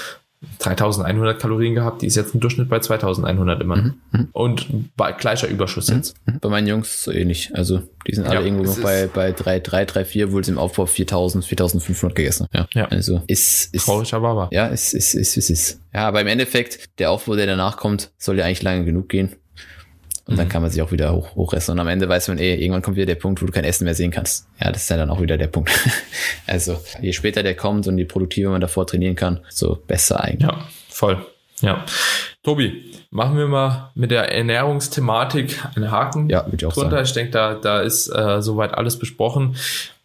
3100 0.60 1.40
Kalorien 1.40 1.74
gehabt, 1.74 2.02
die 2.02 2.06
ist 2.06 2.14
jetzt 2.14 2.32
im 2.34 2.40
Durchschnitt 2.40 2.68
bei 2.68 2.78
2100 2.78 3.60
immer. 3.60 3.76
Mhm, 3.76 3.94
mhm. 4.12 4.28
Und 4.32 4.96
bei 4.96 5.10
gleicher 5.12 5.48
Überschuss 5.48 5.88
jetzt. 5.88 6.14
Bei 6.40 6.48
meinen 6.48 6.68
Jungs 6.68 7.02
so 7.02 7.10
ähnlich. 7.10 7.50
Also 7.54 7.82
die 8.06 8.14
sind 8.14 8.26
alle 8.26 8.36
Ja, 8.36 8.42
irgendwo 8.42 8.64
noch 8.64 8.78
bei, 8.78 9.08
bei 9.12 9.32
3, 9.32 9.58
3, 9.60 9.84
3, 9.84 10.04
4, 10.04 10.32
wohl 10.32 10.44
sie 10.44 10.52
im 10.52 10.58
Aufbau 10.58 10.86
4000, 10.86 11.44
4500 11.44 12.14
gegessen. 12.14 12.46
Ja. 12.52 12.68
Ja. 12.72 12.84
Also 12.86 13.22
ist, 13.26 13.74
ist, 13.74 13.86
Traurig, 13.86 14.14
aber 14.14 14.48
ja, 14.52 14.66
ist, 14.68 14.94
ist, 14.94 15.14
ist, 15.14 15.36
ist, 15.36 15.50
ist. 15.50 15.80
Ja, 15.92 16.06
aber 16.06 16.20
im 16.20 16.28
Endeffekt, 16.28 16.88
der 17.00 17.10
Aufbau, 17.10 17.34
der 17.34 17.46
danach 17.46 17.76
kommt, 17.76 18.12
soll 18.16 18.38
ja 18.38 18.44
eigentlich 18.44 18.62
lange 18.62 18.84
genug 18.84 19.08
gehen. 19.08 19.34
Und 20.28 20.36
dann 20.38 20.46
Mhm. 20.46 20.50
kann 20.50 20.62
man 20.62 20.70
sich 20.70 20.80
auch 20.82 20.92
wieder 20.92 21.12
hoch, 21.12 21.34
hochessen. 21.34 21.72
Und 21.72 21.80
am 21.80 21.88
Ende 21.88 22.08
weiß 22.08 22.28
man, 22.28 22.38
eh, 22.38 22.54
irgendwann 22.54 22.82
kommt 22.82 22.96
wieder 22.96 23.06
der 23.06 23.14
Punkt, 23.16 23.40
wo 23.42 23.46
du 23.46 23.52
kein 23.52 23.64
Essen 23.64 23.84
mehr 23.84 23.94
sehen 23.94 24.10
kannst. 24.10 24.46
Ja, 24.62 24.70
das 24.70 24.82
ist 24.82 24.90
ja 24.90 24.96
dann 24.98 25.08
auch 25.10 25.20
wieder 25.22 25.38
der 25.38 25.46
Punkt. 25.48 25.70
also, 26.46 26.78
je 27.00 27.12
später 27.12 27.42
der 27.42 27.54
kommt 27.56 27.86
und 27.88 27.96
je 27.98 28.04
produktiver 28.04 28.50
man 28.50 28.60
davor 28.60 28.86
trainieren 28.86 29.16
kann, 29.16 29.40
so 29.48 29.78
besser 29.86 30.22
eigentlich. 30.22 30.48
Ja, 30.50 30.68
voll. 30.90 31.24
Ja. 31.60 31.84
Tobi, 32.44 32.92
machen 33.10 33.36
wir 33.36 33.48
mal 33.48 33.90
mit 33.94 34.10
der 34.10 34.32
Ernährungsthematik 34.32 35.58
einen 35.74 35.90
Haken 35.90 36.28
Ja, 36.28 36.44
würde 36.46 36.56
ich 36.56 36.66
auch 36.66 36.72
drunter. 36.72 36.90
sagen. 36.90 37.04
Ich 37.04 37.12
denke, 37.12 37.30
da, 37.32 37.54
da 37.54 37.80
ist 37.80 38.08
äh, 38.08 38.40
soweit 38.42 38.74
alles 38.74 38.98
besprochen. 38.98 39.56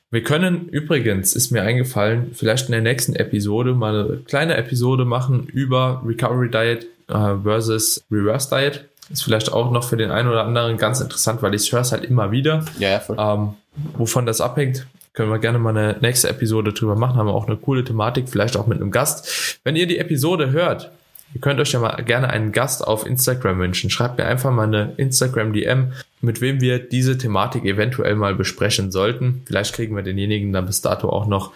Wir 0.10 0.24
können 0.24 0.68
übrigens, 0.70 1.36
ist 1.36 1.52
mir 1.52 1.64
eingefallen, 1.64 2.32
vielleicht 2.34 2.68
in 2.68 2.72
der 2.72 2.82
nächsten 2.82 3.16
Episode 3.16 3.74
mal 3.74 4.06
eine 4.06 4.18
kleine 4.20 4.56
Episode 4.58 5.06
machen 5.06 5.48
über 5.48 6.02
Recovery 6.06 6.50
Diet 6.50 6.88
äh, 7.10 7.36
versus 7.44 8.04
Reverse 8.12 8.50
Diet. 8.50 8.86
Ist 9.12 9.24
vielleicht 9.24 9.52
auch 9.52 9.72
noch 9.72 9.84
für 9.84 9.98
den 9.98 10.12
einen 10.12 10.30
oder 10.30 10.44
anderen 10.46 10.78
ganz 10.78 11.02
interessant, 11.02 11.42
weil 11.42 11.54
ich 11.54 11.72
höre 11.72 11.82
es 11.82 11.92
halt 11.92 12.06
immer 12.06 12.32
wieder. 12.32 12.66
Ja, 12.80 12.90
ja, 12.90 13.00
voll. 13.00 13.18
Ähm, 13.20 13.54
wovon 13.98 14.26
das 14.26 14.42
abhängt, 14.42 14.88
können 15.14 15.30
wir 15.30 15.40
gerne 15.40 15.60
mal 15.60 15.76
eine 15.76 15.98
nächste 16.02 16.30
Episode 16.30 16.74
drüber 16.74 16.96
machen. 16.96 17.18
Haben 17.18 17.28
wir 17.28 17.34
auch 17.34 17.48
eine 17.48 17.58
coole 17.58 17.84
Thematik, 17.84 18.30
vielleicht 18.30 18.58
auch 18.58 18.68
mit 18.68 18.82
einem 18.82 18.92
Gast. 18.92 19.60
Wenn 19.64 19.76
ihr 19.76 19.88
die 19.88 20.00
Episode 20.00 20.52
hört, 20.52 20.92
ihr 21.34 21.42
könnt 21.42 21.60
euch 21.60 21.72
ja 21.72 21.80
mal 21.80 22.02
gerne 22.04 22.30
einen 22.30 22.52
Gast 22.52 22.86
auf 22.86 23.06
Instagram 23.06 23.60
wünschen. 23.60 23.90
Schreibt 23.90 24.18
mir 24.18 24.26
einfach 24.26 24.52
mal 24.52 24.68
eine 24.68 24.94
Instagram-DM, 24.98 25.92
mit 26.24 26.40
wem 26.40 26.62
wir 26.62 26.80
diese 26.80 27.18
Thematik 27.18 27.66
eventuell 27.66 28.16
mal 28.16 28.34
besprechen 28.34 28.92
sollten. 28.92 29.42
Vielleicht 29.46 29.76
kriegen 29.76 29.96
wir 29.96 30.04
denjenigen 30.04 30.54
dann 30.54 30.66
bis 30.66 30.82
dato 30.82 31.10
auch 31.10 31.28
noch 31.28 31.52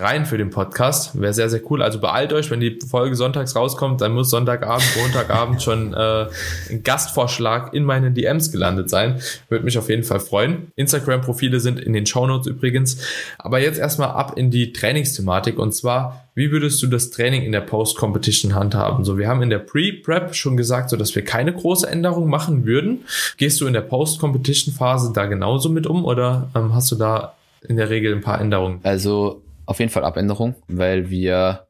rein 0.00 0.26
für 0.26 0.38
den 0.38 0.50
Podcast. 0.50 1.20
Wäre 1.20 1.32
sehr, 1.32 1.48
sehr 1.50 1.60
cool. 1.70 1.82
Also 1.82 2.00
beeilt 2.00 2.32
euch, 2.32 2.50
wenn 2.50 2.60
die 2.60 2.78
Folge 2.88 3.16
sonntags 3.16 3.54
rauskommt, 3.54 4.00
dann 4.00 4.12
muss 4.12 4.30
Sonntagabend, 4.30 4.86
Montagabend 4.96 5.62
schon 5.62 5.94
äh, 5.94 6.26
ein 6.70 6.82
Gastvorschlag 6.82 7.74
in 7.74 7.84
meinen 7.84 8.14
DMs 8.14 8.50
gelandet 8.50 8.90
sein. 8.90 9.20
Würde 9.48 9.64
mich 9.64 9.78
auf 9.78 9.88
jeden 9.88 10.04
Fall 10.04 10.20
freuen. 10.20 10.72
Instagram-Profile 10.76 11.60
sind 11.60 11.80
in 11.80 11.92
den 11.92 12.06
Shownotes 12.06 12.46
übrigens. 12.46 12.98
Aber 13.38 13.60
jetzt 13.60 13.78
erstmal 13.78 14.10
ab 14.10 14.34
in 14.36 14.50
die 14.50 14.72
Trainingsthematik 14.72 15.58
und 15.58 15.74
zwar, 15.74 16.24
wie 16.34 16.52
würdest 16.52 16.82
du 16.82 16.86
das 16.86 17.10
Training 17.10 17.42
in 17.42 17.52
der 17.52 17.60
Post-Competition 17.60 18.54
handhaben? 18.54 19.04
So, 19.04 19.18
wir 19.18 19.28
haben 19.28 19.42
in 19.42 19.50
der 19.50 19.58
Pre-Prep 19.58 20.34
schon 20.34 20.56
gesagt, 20.56 20.88
so 20.90 20.96
dass 20.96 21.14
wir 21.14 21.24
keine 21.24 21.52
große 21.52 21.88
Änderung 21.88 22.28
machen 22.28 22.64
würden. 22.64 23.00
Gehst 23.36 23.60
du 23.60 23.66
in 23.66 23.72
der 23.72 23.82
Post-Competition-Phase 24.10 25.12
da 25.14 25.26
genauso 25.26 25.68
mit 25.68 25.86
um 25.86 26.04
oder 26.04 26.50
ähm, 26.54 26.74
hast 26.74 26.90
du 26.90 26.96
da 26.96 27.34
in 27.66 27.76
der 27.76 27.90
Regel 27.90 28.14
ein 28.14 28.22
paar 28.22 28.40
Änderungen? 28.40 28.80
Also 28.82 29.42
auf 29.66 29.78
jeden 29.78 29.90
Fall 29.90 30.04
Abänderung, 30.04 30.54
weil 30.68 31.10
wir 31.10 31.66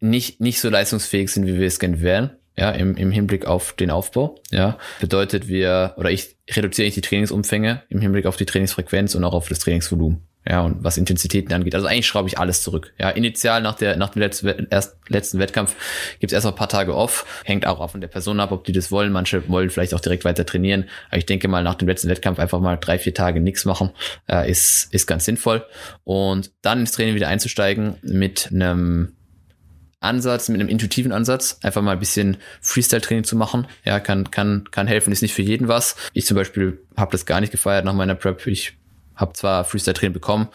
nicht, 0.00 0.40
nicht 0.40 0.60
so 0.60 0.70
leistungsfähig 0.70 1.30
sind, 1.30 1.46
wie 1.46 1.58
wir 1.58 1.66
es 1.66 1.78
gerne 1.78 2.00
wären. 2.00 2.30
Ja, 2.56 2.70
im, 2.70 2.96
im 2.96 3.10
Hinblick 3.10 3.46
auf 3.46 3.72
den 3.72 3.90
Aufbau. 3.90 4.36
Ja, 4.52 4.78
bedeutet 5.00 5.48
wir, 5.48 5.94
oder 5.96 6.12
ich 6.12 6.36
reduziere 6.48 6.86
nicht 6.86 6.96
die 6.96 7.00
Trainingsumfänge 7.00 7.82
im 7.88 8.00
Hinblick 8.00 8.26
auf 8.26 8.36
die 8.36 8.46
Trainingsfrequenz 8.46 9.16
und 9.16 9.24
auch 9.24 9.34
auf 9.34 9.48
das 9.48 9.58
Trainingsvolumen. 9.58 10.22
Ja, 10.46 10.60
und 10.60 10.84
was 10.84 10.98
Intensitäten 10.98 11.52
angeht. 11.54 11.74
Also 11.74 11.86
eigentlich 11.86 12.06
schraube 12.06 12.28
ich 12.28 12.38
alles 12.38 12.62
zurück. 12.62 12.92
Ja, 12.98 13.08
initial 13.08 13.62
nach 13.62 13.76
der, 13.76 13.96
nach 13.96 14.10
dem 14.10 14.20
letzten, 14.20 14.66
erst, 14.70 14.96
letzten 15.08 15.38
Wettkampf 15.38 15.74
gibt's 16.20 16.34
erst 16.34 16.44
mal 16.44 16.50
ein 16.50 16.56
paar 16.56 16.68
Tage 16.68 16.94
off. 16.94 17.24
Hängt 17.44 17.66
auch 17.66 17.90
von 17.90 18.02
der 18.02 18.08
Person 18.08 18.40
ab, 18.40 18.52
ob 18.52 18.64
die 18.64 18.72
das 18.72 18.90
wollen. 18.90 19.10
Manche 19.10 19.48
wollen 19.48 19.70
vielleicht 19.70 19.94
auch 19.94 20.00
direkt 20.00 20.24
weiter 20.26 20.44
trainieren. 20.44 20.84
Aber 21.08 21.16
ich 21.16 21.26
denke 21.26 21.48
mal, 21.48 21.62
nach 21.62 21.76
dem 21.76 21.88
letzten 21.88 22.08
Wettkampf 22.08 22.38
einfach 22.38 22.60
mal 22.60 22.76
drei, 22.76 22.98
vier 22.98 23.14
Tage 23.14 23.40
nichts 23.40 23.64
machen, 23.64 23.90
äh, 24.28 24.50
ist, 24.50 24.92
ist 24.92 25.06
ganz 25.06 25.24
sinnvoll. 25.24 25.64
Und 26.04 26.52
dann 26.60 26.80
ins 26.80 26.92
Training 26.92 27.14
wieder 27.14 27.28
einzusteigen 27.28 27.96
mit 28.02 28.50
einem 28.52 29.16
Ansatz, 30.00 30.50
mit 30.50 30.60
einem 30.60 30.68
intuitiven 30.68 31.12
Ansatz, 31.12 31.58
einfach 31.62 31.80
mal 31.80 31.92
ein 31.92 31.98
bisschen 31.98 32.36
Freestyle-Training 32.60 33.24
zu 33.24 33.36
machen. 33.36 33.66
Ja, 33.84 33.98
kann, 33.98 34.30
kann, 34.30 34.64
kann 34.70 34.86
helfen, 34.86 35.12
ist 35.12 35.22
nicht 35.22 35.34
für 35.34 35.42
jeden 35.42 35.68
was. 35.68 35.96
Ich 36.12 36.26
zum 36.26 36.36
Beispiel 36.36 36.82
habe 36.96 37.12
das 37.12 37.24
gar 37.24 37.40
nicht 37.40 37.50
gefeiert 37.50 37.86
nach 37.86 37.94
meiner 37.94 38.14
Prep. 38.14 38.46
Ich 38.46 38.76
habe 39.16 39.32
zwar 39.34 39.64
Freestyle-Training 39.64 40.12
bekommen, 40.12 40.48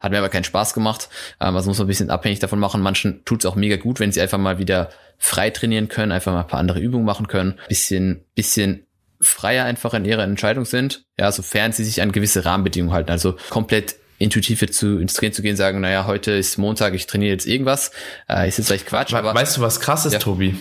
hat 0.00 0.12
mir 0.12 0.18
aber 0.18 0.28
keinen 0.28 0.44
Spaß 0.44 0.74
gemacht. 0.74 1.08
Ähm, 1.40 1.56
also 1.56 1.68
muss 1.68 1.78
man 1.78 1.86
ein 1.86 1.88
bisschen 1.88 2.10
abhängig 2.10 2.38
davon 2.38 2.58
machen. 2.58 2.82
Manchen 2.82 3.24
tut 3.24 3.40
es 3.40 3.46
auch 3.46 3.56
mega 3.56 3.76
gut, 3.76 4.00
wenn 4.00 4.12
sie 4.12 4.20
einfach 4.20 4.38
mal 4.38 4.58
wieder 4.58 4.90
frei 5.18 5.50
trainieren 5.50 5.88
können, 5.88 6.12
einfach 6.12 6.32
mal 6.32 6.40
ein 6.40 6.46
paar 6.46 6.60
andere 6.60 6.80
Übungen 6.80 7.04
machen 7.04 7.28
können, 7.28 7.58
bisschen, 7.68 8.24
bisschen 8.34 8.86
freier 9.20 9.64
einfach 9.64 9.94
in 9.94 10.04
ihrer 10.04 10.22
Entscheidung 10.22 10.64
sind, 10.64 11.04
ja, 11.18 11.32
sofern 11.32 11.72
sie 11.72 11.84
sich 11.84 12.02
an 12.02 12.12
gewisse 12.12 12.44
Rahmenbedingungen 12.44 12.94
halten. 12.94 13.10
Also 13.10 13.36
komplett 13.48 13.96
intuitiv 14.18 14.60
jetzt 14.60 14.78
zu, 14.78 14.98
ins 14.98 15.14
Training 15.14 15.32
zu 15.32 15.42
gehen, 15.42 15.56
sagen, 15.56 15.80
naja, 15.80 16.06
heute 16.06 16.32
ist 16.32 16.58
Montag, 16.58 16.94
ich 16.94 17.06
trainiere 17.06 17.32
jetzt 17.32 17.46
irgendwas, 17.46 17.90
äh, 18.28 18.48
ist 18.48 18.58
jetzt 18.58 18.68
vielleicht 18.68 18.86
Quatsch. 18.86 19.12
We 19.12 19.18
aber 19.18 19.34
weißt 19.34 19.56
du, 19.56 19.60
was 19.60 19.80
krass 19.80 20.06
ist, 20.06 20.12
ja. 20.12 20.18
Tobi? 20.18 20.54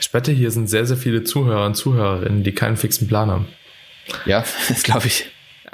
Ich 0.00 0.12
wette, 0.12 0.32
hier 0.32 0.50
sind 0.50 0.68
sehr, 0.68 0.86
sehr 0.86 0.96
viele 0.96 1.24
Zuhörer 1.24 1.66
und 1.66 1.74
Zuhörerinnen, 1.74 2.42
die 2.42 2.52
keinen 2.52 2.76
fixen 2.76 3.06
Plan 3.06 3.30
haben. 3.30 3.48
Ja, 4.24 4.44
das 4.68 4.82
glaube 4.82 5.06
ich. 5.06 5.29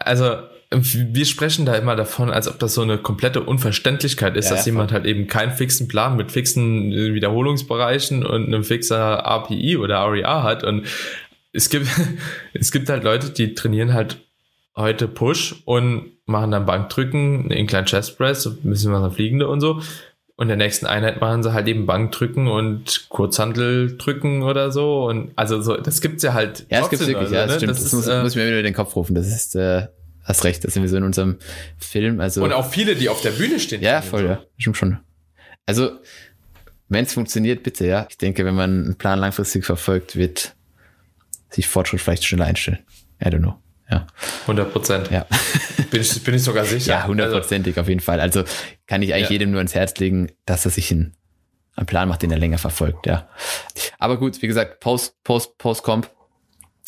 Also, 0.06 0.36
wir 0.70 1.24
sprechen 1.24 1.64
da 1.64 1.74
immer 1.74 1.94
davon, 1.94 2.30
als 2.30 2.48
ob 2.48 2.58
das 2.58 2.74
so 2.74 2.82
eine 2.82 2.98
komplette 2.98 3.42
Unverständlichkeit 3.42 4.36
ist, 4.36 4.46
ja, 4.46 4.56
dass 4.56 4.66
ja, 4.66 4.72
jemand 4.72 4.92
halt 4.92 5.06
eben 5.06 5.28
keinen 5.28 5.52
fixen 5.52 5.86
Plan 5.86 6.16
mit 6.16 6.32
fixen 6.32 6.90
Wiederholungsbereichen 6.90 8.24
und 8.26 8.46
einem 8.46 8.64
fixer 8.64 9.24
API 9.24 9.76
oder 9.76 10.04
REA 10.10 10.42
hat. 10.42 10.64
Und 10.64 10.86
es 11.52 11.70
gibt, 11.70 11.86
es 12.54 12.72
gibt 12.72 12.88
halt 12.88 13.04
Leute, 13.04 13.30
die 13.30 13.54
trainieren 13.54 13.94
halt 13.94 14.18
heute 14.74 15.08
Push 15.08 15.62
und 15.64 16.12
machen 16.26 16.50
dann 16.50 16.66
Bankdrücken, 16.66 17.50
einen 17.50 17.66
kleinen 17.66 17.86
Chest 17.86 18.18
Press, 18.18 18.46
ein 18.46 18.58
bisschen 18.62 18.92
was 18.92 19.02
an 19.02 19.12
Fliegende 19.12 19.48
und 19.48 19.60
so. 19.60 19.80
Und 20.38 20.48
der 20.48 20.58
nächsten 20.58 20.84
Einheit 20.84 21.20
machen 21.22 21.42
sie 21.42 21.54
halt 21.54 21.66
eben 21.66 21.86
Bankdrücken 21.86 22.46
und 22.46 23.06
Kurzhandel 23.08 23.96
drücken 23.96 24.42
oder 24.42 24.70
so. 24.70 25.06
Und 25.06 25.32
also 25.34 25.62
so, 25.62 25.78
das 25.78 26.02
gibt's 26.02 26.22
ja 26.22 26.34
halt. 26.34 26.66
Ja, 26.70 26.80
das 26.80 26.90
gibt's 26.90 27.06
wirklich, 27.06 27.28
also, 27.28 27.34
ja, 27.34 27.46
das 27.46 27.52
ne? 27.52 27.56
stimmt. 27.56 27.70
Das, 27.70 27.78
das 27.78 27.86
ist, 27.86 27.94
muss, 27.94 28.06
äh, 28.06 28.22
muss 28.22 28.32
ich 28.32 28.36
mir 28.36 28.46
wieder 28.46 28.58
in 28.58 28.64
den 28.64 28.74
Kopf 28.74 28.94
rufen. 28.96 29.14
Das 29.14 29.28
ist, 29.28 29.56
äh, 29.56 29.86
hast 30.26 30.44
recht, 30.44 30.64
das 30.64 30.74
sind 30.74 30.82
wir 30.82 30.90
so 30.90 30.96
in 30.96 31.04
unserem 31.04 31.38
Film. 31.78 32.20
Also. 32.20 32.44
Und 32.44 32.52
auch 32.52 32.68
viele, 32.68 32.94
die 32.96 33.08
auf 33.08 33.22
der 33.22 33.30
Bühne 33.30 33.58
stehen. 33.58 33.80
Ja, 33.80 34.02
voll, 34.02 34.22
so. 34.22 34.26
ja. 34.26 34.42
Stimmt 34.58 34.76
schon. 34.76 34.98
Also, 35.64 35.92
wenn 36.88 37.04
es 37.04 37.14
funktioniert, 37.14 37.62
bitte, 37.62 37.86
ja. 37.86 38.06
Ich 38.10 38.18
denke, 38.18 38.44
wenn 38.44 38.54
man 38.54 38.84
einen 38.84 38.96
Plan 38.96 39.18
langfristig 39.18 39.64
verfolgt, 39.64 40.16
wird 40.16 40.54
sich 41.50 41.68
Fortschritt 41.68 42.00
vielleicht 42.00 42.24
schneller 42.24 42.44
einstellen. 42.44 42.78
I 43.24 43.28
don't 43.28 43.38
know. 43.38 43.56
Ja. 43.90 44.06
100 44.42 44.72
Prozent. 44.72 45.10
Ja. 45.10 45.26
bin, 45.90 46.00
ich, 46.00 46.22
bin 46.24 46.34
ich 46.34 46.42
sogar 46.42 46.64
sicher. 46.64 46.92
Ja, 46.92 47.06
hundertprozentig 47.06 47.74
also, 47.74 47.82
auf 47.82 47.88
jeden 47.88 48.00
Fall. 48.00 48.20
Also 48.20 48.44
kann 48.86 49.02
ich 49.02 49.14
eigentlich 49.14 49.28
ja. 49.28 49.32
jedem 49.32 49.52
nur 49.52 49.60
ins 49.60 49.74
Herz 49.74 49.96
legen, 49.98 50.32
dass 50.44 50.64
er 50.64 50.72
sich 50.72 50.90
einen, 50.90 51.14
einen 51.76 51.86
Plan 51.86 52.08
macht, 52.08 52.22
den 52.22 52.30
er 52.30 52.38
länger 52.38 52.58
verfolgt, 52.58 53.06
ja. 53.06 53.28
Aber 53.98 54.18
gut, 54.18 54.42
wie 54.42 54.48
gesagt, 54.48 54.80
Post, 54.80 55.22
Post, 55.22 55.56
Postcomp, 55.58 56.10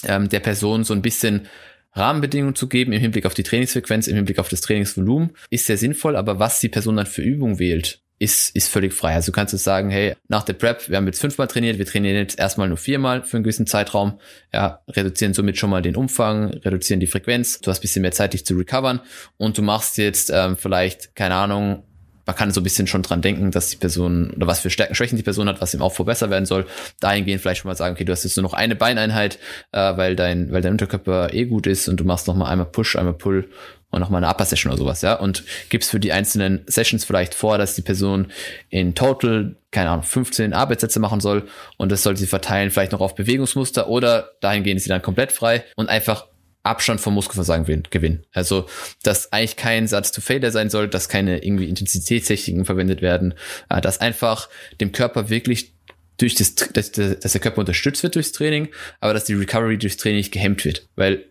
ähm, 0.05 0.29
der 0.29 0.41
Person 0.41 0.85
so 0.85 0.93
ein 0.93 1.03
bisschen 1.03 1.47
Rahmenbedingungen 1.93 2.55
zu 2.55 2.69
geben 2.69 2.93
im 2.93 3.01
Hinblick 3.01 3.27
auf 3.27 3.35
die 3.35 3.43
Trainingsfrequenz, 3.43 4.07
im 4.09 4.17
Hinblick 4.17 4.39
auf 4.39 4.49
das 4.49 4.61
Trainingsvolumen, 4.61 5.31
ist 5.51 5.67
sehr 5.67 5.79
sinnvoll, 5.79 6.17
aber 6.17 6.39
was 6.39 6.61
die 6.61 6.69
Person 6.69 6.97
dann 6.97 7.07
für 7.07 7.23
Übung 7.23 7.59
wählt, 7.59 8.01
ist, 8.19 8.55
ist 8.57 8.69
völlig 8.69 8.93
frei. 8.93 9.15
Also 9.15 9.31
du 9.31 9.37
kannst 9.37 9.53
du 9.53 9.59
sagen, 9.59 9.91
hey, 9.91 10.15
nach 10.29 10.43
der 10.43 10.55
Prep, 10.55 10.89
wir 10.89 10.97
haben 10.97 11.07
jetzt 11.07 11.21
fünfmal 11.21 11.47
trainiert, 11.47 11.79
wir 11.79 11.87
trainieren 11.87 12.17
jetzt 12.17 12.39
erstmal 12.39 12.69
nur 12.69 12.77
viermal 12.77 13.23
für 13.23 13.37
einen 13.37 13.45
gewissen 13.45 13.67
Zeitraum, 13.67 14.19
ja, 14.53 14.83
reduzieren 14.89 15.35
somit 15.35 15.57
schon 15.57 15.71
mal 15.71 15.83
den 15.83 15.97
Umfang, 15.97 16.49
reduzieren 16.49 17.01
die 17.01 17.07
Frequenz, 17.07 17.61
du 17.61 17.71
hast 17.71 17.81
bisschen 17.81 18.03
mehr 18.03 18.13
Zeit, 18.13 18.33
dich 18.33 18.45
zu 18.45 18.55
recovern. 18.55 19.01
Und 19.37 19.57
du 19.57 19.63
machst 19.63 19.99
jetzt 19.99 20.31
ähm, 20.35 20.57
vielleicht, 20.57 21.15
keine 21.15 21.37
Ahnung, 21.37 21.85
man 22.29 22.37
kann 22.37 22.51
so 22.51 22.61
ein 22.61 22.63
bisschen 22.63 22.87
schon 22.87 23.01
dran 23.01 23.23
denken, 23.23 23.53
dass 23.53 23.71
die 23.71 23.79
Person 23.79 24.33
oder 24.37 24.47
was 24.47 24.61
für 24.61 24.69
Stärken, 24.69 24.95
Schwächen 24.95 25.17
die 25.17 25.23
Person 25.23 25.49
hat, 25.49 25.63
was 25.63 25.73
im 25.73 25.81
Aufbau 25.81 26.05
besser 26.05 26.29
werden 26.29 26.45
soll. 26.45 26.67
Dahingehend 27.01 27.41
vielleicht 27.41 27.63
schon 27.63 27.71
mal 27.71 27.75
sagen, 27.75 27.95
okay, 27.95 28.05
du 28.05 28.13
hast 28.13 28.23
jetzt 28.23 28.37
nur 28.37 28.43
noch 28.43 28.53
eine 28.53 28.77
Beineinheit, 28.77 29.39
äh, 29.73 29.97
weil 29.97 30.15
dein, 30.15 30.53
weil 30.53 30.61
dein 30.61 30.73
Unterkörper 30.73 31.33
eh 31.33 31.47
gut 31.47 31.67
ist 31.67 31.89
und 31.89 31.99
du 31.99 32.05
machst 32.05 32.27
noch 32.27 32.35
mal 32.35 32.45
einmal 32.45 32.67
Push, 32.67 32.97
einmal 32.97 33.15
Pull 33.15 33.49
und 33.89 34.01
nochmal 34.01 34.23
eine 34.23 34.31
Upper 34.31 34.45
Session 34.45 34.71
oder 34.71 34.79
sowas, 34.79 35.01
ja, 35.01 35.15
und 35.15 35.43
gibst 35.71 35.91
für 35.91 36.01
die 36.01 36.13
einzelnen 36.13 36.65
Sessions 36.67 37.07
vielleicht 37.07 37.35
vor, 37.35 37.57
dass 37.57 37.75
die 37.75 37.81
Person 37.81 38.27
in 38.69 38.95
total, 38.95 39.57
keine 39.71 39.89
Ahnung, 39.89 40.03
15 40.03 40.53
Arbeitssätze 40.53 41.01
machen 41.01 41.21
soll 41.21 41.49
und 41.79 41.91
das 41.91 42.03
sollte 42.03 42.21
sie 42.21 42.27
verteilen, 42.27 42.71
vielleicht 42.71 42.93
noch 42.93 43.01
auf 43.01 43.15
Bewegungsmuster 43.15 43.89
oder 43.89 44.33
dahingehend 44.43 44.77
ist 44.77 44.85
sie 44.85 44.91
dann 44.91 45.01
komplett 45.01 45.33
frei 45.33 45.65
und 45.77 45.89
einfach 45.89 46.27
Abstand 46.69 47.01
vom 47.01 47.15
Muskelversagen 47.15 47.83
gewinnen. 47.91 48.25
Also, 48.33 48.67
dass 49.03 49.33
eigentlich 49.33 49.57
kein 49.57 49.89
Satz 49.89 50.13
to 50.13 50.21
Failure 50.21 50.53
sein 50.53 50.71
soll, 50.71 50.89
dass 50.89 51.09
keine 51.09 51.45
irgendwie 51.45 51.69
Intensitätstechniken 51.69 52.65
verwendet 52.65 53.03
werden, 53.03 53.35
äh, 53.69 53.81
dass 53.81 54.01
einfach 54.01 54.49
dem 54.81 54.93
Körper 54.93 55.31
wirklich 55.31 55.73
durch 56.19 56.35
das, 56.35 56.55
dass, 56.55 56.93
dass 56.93 57.33
der 57.33 57.41
Körper 57.41 57.59
unterstützt 57.59 58.03
wird 58.03 58.15
durchs 58.15 58.33
Training, 58.33 58.69
aber 59.01 59.15
dass 59.15 59.25
die 59.25 59.35
Recovery 59.35 59.79
durchs 59.79 59.97
Training 59.97 60.19
nicht 60.19 60.33
gehemmt 60.33 60.65
wird. 60.65 60.89
Weil 60.97 61.25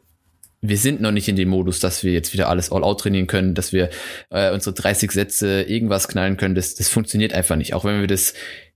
wir 0.61 0.77
sind 0.77 1.01
noch 1.01 1.11
nicht 1.11 1.27
in 1.27 1.35
dem 1.35 1.49
Modus, 1.49 1.79
dass 1.79 2.03
wir 2.03 2.13
jetzt 2.13 2.33
wieder 2.33 2.49
alles 2.49 2.71
all-out 2.71 3.01
trainieren 3.01 3.27
können, 3.27 3.53
dass 3.53 3.73
wir 3.73 3.89
äh, 4.31 4.51
unsere 4.51 4.73
30 4.73 5.11
Sätze 5.11 5.61
irgendwas 5.61 6.07
knallen 6.07 6.38
können. 6.38 6.55
Das, 6.55 6.73
das 6.75 6.89
funktioniert 6.89 7.33
einfach 7.33 7.55
nicht. 7.55 7.73
Auch 7.73 7.85
wenn 7.85 7.99
wir 7.99 8.07
das 8.07 8.33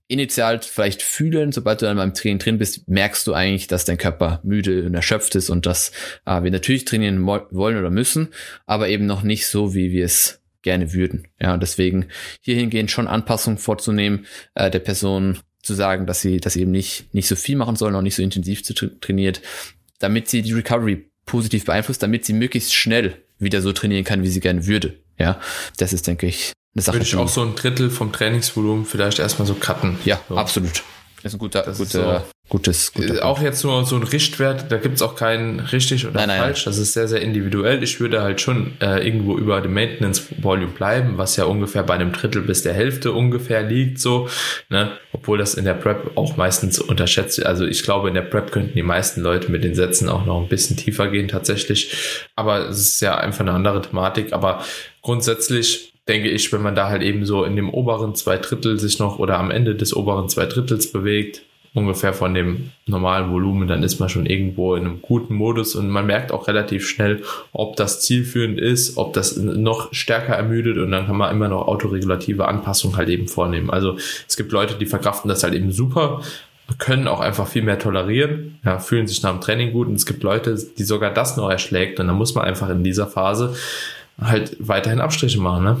initial 0.08 0.60
vielleicht 0.60 1.02
fühlen, 1.02 1.52
sobald 1.52 1.80
du 1.80 1.86
dann 1.86 1.96
beim 1.96 2.14
Training 2.14 2.38
drin 2.38 2.58
bist, 2.58 2.88
merkst 2.88 3.26
du 3.26 3.32
eigentlich, 3.32 3.66
dass 3.66 3.84
dein 3.84 3.98
Körper 3.98 4.40
müde 4.42 4.84
und 4.84 4.94
erschöpft 4.94 5.34
ist 5.34 5.50
und 5.50 5.66
dass 5.66 5.92
äh, 6.26 6.42
wir 6.42 6.50
natürlich 6.50 6.84
trainieren 6.84 7.24
wollen 7.24 7.78
oder 7.78 7.90
müssen, 7.90 8.28
aber 8.66 8.88
eben 8.88 9.06
noch 9.06 9.22
nicht 9.22 9.46
so, 9.46 9.74
wie 9.74 9.90
wir 9.92 10.04
es 10.04 10.40
gerne 10.62 10.92
würden. 10.92 11.28
Ja, 11.40 11.54
und 11.54 11.62
deswegen 11.62 12.06
hier 12.40 12.56
hingehend 12.56 12.90
schon 12.90 13.08
Anpassungen 13.08 13.58
vorzunehmen, 13.58 14.26
äh, 14.54 14.70
der 14.70 14.78
Person 14.80 15.38
zu 15.62 15.74
sagen, 15.74 16.06
dass 16.06 16.20
sie, 16.20 16.40
sie 16.44 16.60
eben 16.60 16.70
nicht, 16.70 17.12
nicht 17.14 17.28
so 17.28 17.36
viel 17.36 17.56
machen 17.56 17.76
soll, 17.76 17.92
noch 17.92 18.02
nicht 18.02 18.16
so 18.16 18.22
intensiv 18.22 18.64
zu 18.64 18.74
tra 18.74 18.88
trainiert, 19.00 19.40
damit 19.98 20.28
sie 20.28 20.42
die 20.42 20.52
Recovery 20.52 21.08
positiv 21.24 21.64
beeinflusst, 21.64 22.02
damit 22.02 22.24
sie 22.24 22.32
möglichst 22.32 22.74
schnell 22.74 23.16
wieder 23.38 23.62
so 23.62 23.72
trainieren 23.72 24.04
kann, 24.04 24.22
wie 24.22 24.28
sie 24.28 24.40
gerne 24.40 24.66
würde. 24.66 24.98
Ja, 25.18 25.40
das 25.76 25.92
ist, 25.92 26.06
denke 26.06 26.26
ich, 26.26 26.52
eine 26.74 26.82
Sache. 26.82 26.96
Würde 26.96 27.06
ich 27.06 27.16
auch 27.16 27.28
so 27.28 27.42
ein 27.42 27.54
Drittel 27.54 27.90
vom 27.90 28.12
Trainingsvolumen 28.12 28.86
vielleicht 28.86 29.18
erstmal 29.18 29.46
so 29.46 29.54
cutten. 29.54 29.98
Ja, 30.04 30.20
so. 30.28 30.36
absolut. 30.36 30.82
Das 31.22 31.32
ist 31.32 31.36
ein 31.36 31.38
guter, 31.38 31.62
das 31.62 31.78
guter, 31.78 32.20
so. 32.20 32.24
gutes, 32.48 32.92
guter 32.92 33.18
äh, 33.18 33.20
Auch 33.20 33.40
jetzt 33.40 33.62
nur 33.62 33.84
so 33.86 33.94
ein 33.94 34.02
Richtwert, 34.02 34.72
da 34.72 34.78
gibt's 34.78 35.02
auch 35.02 35.14
keinen 35.14 35.60
richtig 35.60 36.04
oder 36.04 36.26
nein, 36.26 36.40
falsch. 36.40 36.66
Nein. 36.66 36.72
Das 36.72 36.78
ist 36.78 36.94
sehr, 36.94 37.06
sehr 37.06 37.22
individuell. 37.22 37.80
Ich 37.84 38.00
würde 38.00 38.22
halt 38.22 38.40
schon 38.40 38.72
äh, 38.80 39.06
irgendwo 39.06 39.38
über 39.38 39.60
dem 39.60 39.72
Maintenance 39.72 40.26
Volume 40.42 40.72
bleiben, 40.72 41.18
was 41.18 41.36
ja 41.36 41.44
ungefähr 41.44 41.84
bei 41.84 41.94
einem 41.94 42.10
Drittel 42.10 42.42
bis 42.42 42.64
der 42.64 42.72
Hälfte 42.74 43.12
ungefähr 43.12 43.62
liegt, 43.62 44.00
so, 44.00 44.28
ne? 44.68 44.98
Obwohl 45.12 45.38
das 45.38 45.54
in 45.54 45.64
der 45.64 45.74
Prep 45.74 46.16
auch 46.16 46.36
meistens 46.36 46.80
unterschätzt 46.80 47.38
wird. 47.38 47.46
Also 47.46 47.66
ich 47.66 47.84
glaube, 47.84 48.08
in 48.08 48.14
der 48.14 48.22
Prep 48.22 48.50
könnten 48.50 48.74
die 48.74 48.82
meisten 48.82 49.20
Leute 49.20 49.52
mit 49.52 49.62
den 49.62 49.76
Sätzen 49.76 50.08
auch 50.08 50.26
noch 50.26 50.42
ein 50.42 50.48
bisschen 50.48 50.76
tiefer 50.76 51.06
gehen, 51.06 51.28
tatsächlich. 51.28 51.94
Aber 52.34 52.68
es 52.68 52.80
ist 52.80 53.00
ja 53.00 53.16
einfach 53.16 53.40
eine 53.40 53.52
andere 53.52 53.80
Thematik. 53.82 54.32
Aber 54.32 54.64
grundsätzlich 55.02 55.91
denke 56.08 56.28
ich, 56.28 56.52
wenn 56.52 56.62
man 56.62 56.74
da 56.74 56.88
halt 56.88 57.02
eben 57.02 57.24
so 57.24 57.44
in 57.44 57.56
dem 57.56 57.70
oberen 57.70 58.14
zwei 58.14 58.36
Drittel 58.36 58.78
sich 58.78 58.98
noch 58.98 59.18
oder 59.18 59.38
am 59.38 59.50
Ende 59.50 59.74
des 59.74 59.94
oberen 59.94 60.28
zwei 60.28 60.46
Drittels 60.46 60.90
bewegt, 60.90 61.42
ungefähr 61.74 62.12
von 62.12 62.34
dem 62.34 62.70
normalen 62.86 63.30
Volumen, 63.30 63.66
dann 63.66 63.82
ist 63.82 63.98
man 63.98 64.08
schon 64.08 64.26
irgendwo 64.26 64.74
in 64.74 64.84
einem 64.84 65.00
guten 65.00 65.34
Modus. 65.34 65.74
Und 65.74 65.88
man 65.88 66.06
merkt 66.06 66.30
auch 66.30 66.46
relativ 66.48 66.86
schnell, 66.86 67.22
ob 67.52 67.76
das 67.76 68.02
zielführend 68.02 68.58
ist, 68.58 68.98
ob 68.98 69.14
das 69.14 69.36
noch 69.36 69.92
stärker 69.92 70.34
ermüdet. 70.34 70.76
Und 70.76 70.90
dann 70.90 71.06
kann 71.06 71.16
man 71.16 71.30
immer 71.30 71.48
noch 71.48 71.66
autoregulative 71.68 72.46
Anpassungen 72.46 72.96
halt 72.96 73.08
eben 73.08 73.26
vornehmen. 73.26 73.70
Also 73.70 73.96
es 74.28 74.36
gibt 74.36 74.52
Leute, 74.52 74.74
die 74.74 74.86
verkraften 74.86 75.28
das 75.28 75.42
halt 75.44 75.54
eben 75.54 75.72
super, 75.72 76.20
können 76.78 77.08
auch 77.08 77.20
einfach 77.20 77.46
viel 77.46 77.62
mehr 77.62 77.78
tolerieren, 77.78 78.58
ja, 78.64 78.78
fühlen 78.78 79.06
sich 79.06 79.22
nach 79.22 79.32
dem 79.32 79.40
Training 79.40 79.72
gut. 79.72 79.88
Und 79.88 79.94
es 79.94 80.06
gibt 80.06 80.22
Leute, 80.22 80.56
die 80.76 80.84
sogar 80.84 81.12
das 81.12 81.36
noch 81.36 81.50
erschlägt. 81.50 82.00
Und 82.00 82.08
dann 82.08 82.16
muss 82.16 82.34
man 82.34 82.44
einfach 82.44 82.68
in 82.68 82.84
dieser 82.84 83.06
Phase 83.06 83.54
halt 84.20 84.56
weiterhin 84.58 85.00
Abstriche 85.00 85.40
machen. 85.40 85.64
Ne? 85.64 85.76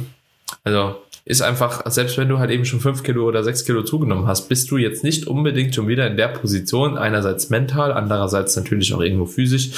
Also 0.64 0.96
ist 1.24 1.40
einfach, 1.40 1.88
selbst 1.88 2.18
wenn 2.18 2.28
du 2.28 2.38
halt 2.40 2.50
eben 2.50 2.64
schon 2.64 2.80
fünf 2.80 3.04
Kilo 3.04 3.26
oder 3.28 3.44
sechs 3.44 3.64
Kilo 3.64 3.84
zugenommen 3.84 4.26
hast, 4.26 4.48
bist 4.48 4.70
du 4.70 4.76
jetzt 4.76 5.04
nicht 5.04 5.28
unbedingt 5.28 5.72
schon 5.72 5.86
wieder 5.86 6.08
in 6.08 6.16
der 6.16 6.28
Position, 6.28 6.98
einerseits 6.98 7.48
mental, 7.48 7.92
andererseits 7.92 8.56
natürlich 8.56 8.92
auch 8.92 9.00
irgendwo 9.00 9.26
physisch, 9.26 9.70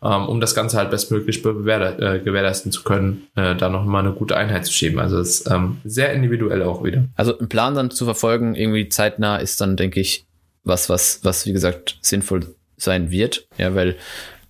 ähm, 0.00 0.28
um 0.28 0.40
das 0.40 0.54
Ganze 0.54 0.78
halt 0.78 0.90
bestmöglich 0.90 1.44
äh, 1.44 2.20
gewährleisten 2.20 2.70
zu 2.70 2.84
können, 2.84 3.26
äh, 3.34 3.56
da 3.56 3.68
noch 3.68 3.84
mal 3.84 3.98
eine 3.98 4.12
gute 4.12 4.36
Einheit 4.36 4.64
zu 4.64 4.72
schieben. 4.72 5.00
Also 5.00 5.18
es 5.18 5.40
ist 5.40 5.50
ähm, 5.50 5.78
sehr 5.84 6.12
individuell 6.12 6.62
auch 6.62 6.84
wieder. 6.84 7.04
Also 7.16 7.36
einen 7.36 7.48
Plan 7.48 7.74
dann 7.74 7.90
zu 7.90 8.04
verfolgen, 8.04 8.54
irgendwie 8.54 8.88
zeitnah, 8.88 9.38
ist 9.38 9.60
dann, 9.60 9.76
denke 9.76 9.98
ich, 9.98 10.24
was, 10.62 10.88
was, 10.88 11.20
was, 11.24 11.46
wie 11.46 11.52
gesagt, 11.52 11.98
sinnvoll 12.00 12.54
sein 12.76 13.10
wird. 13.10 13.48
Ja, 13.58 13.74
weil, 13.74 13.96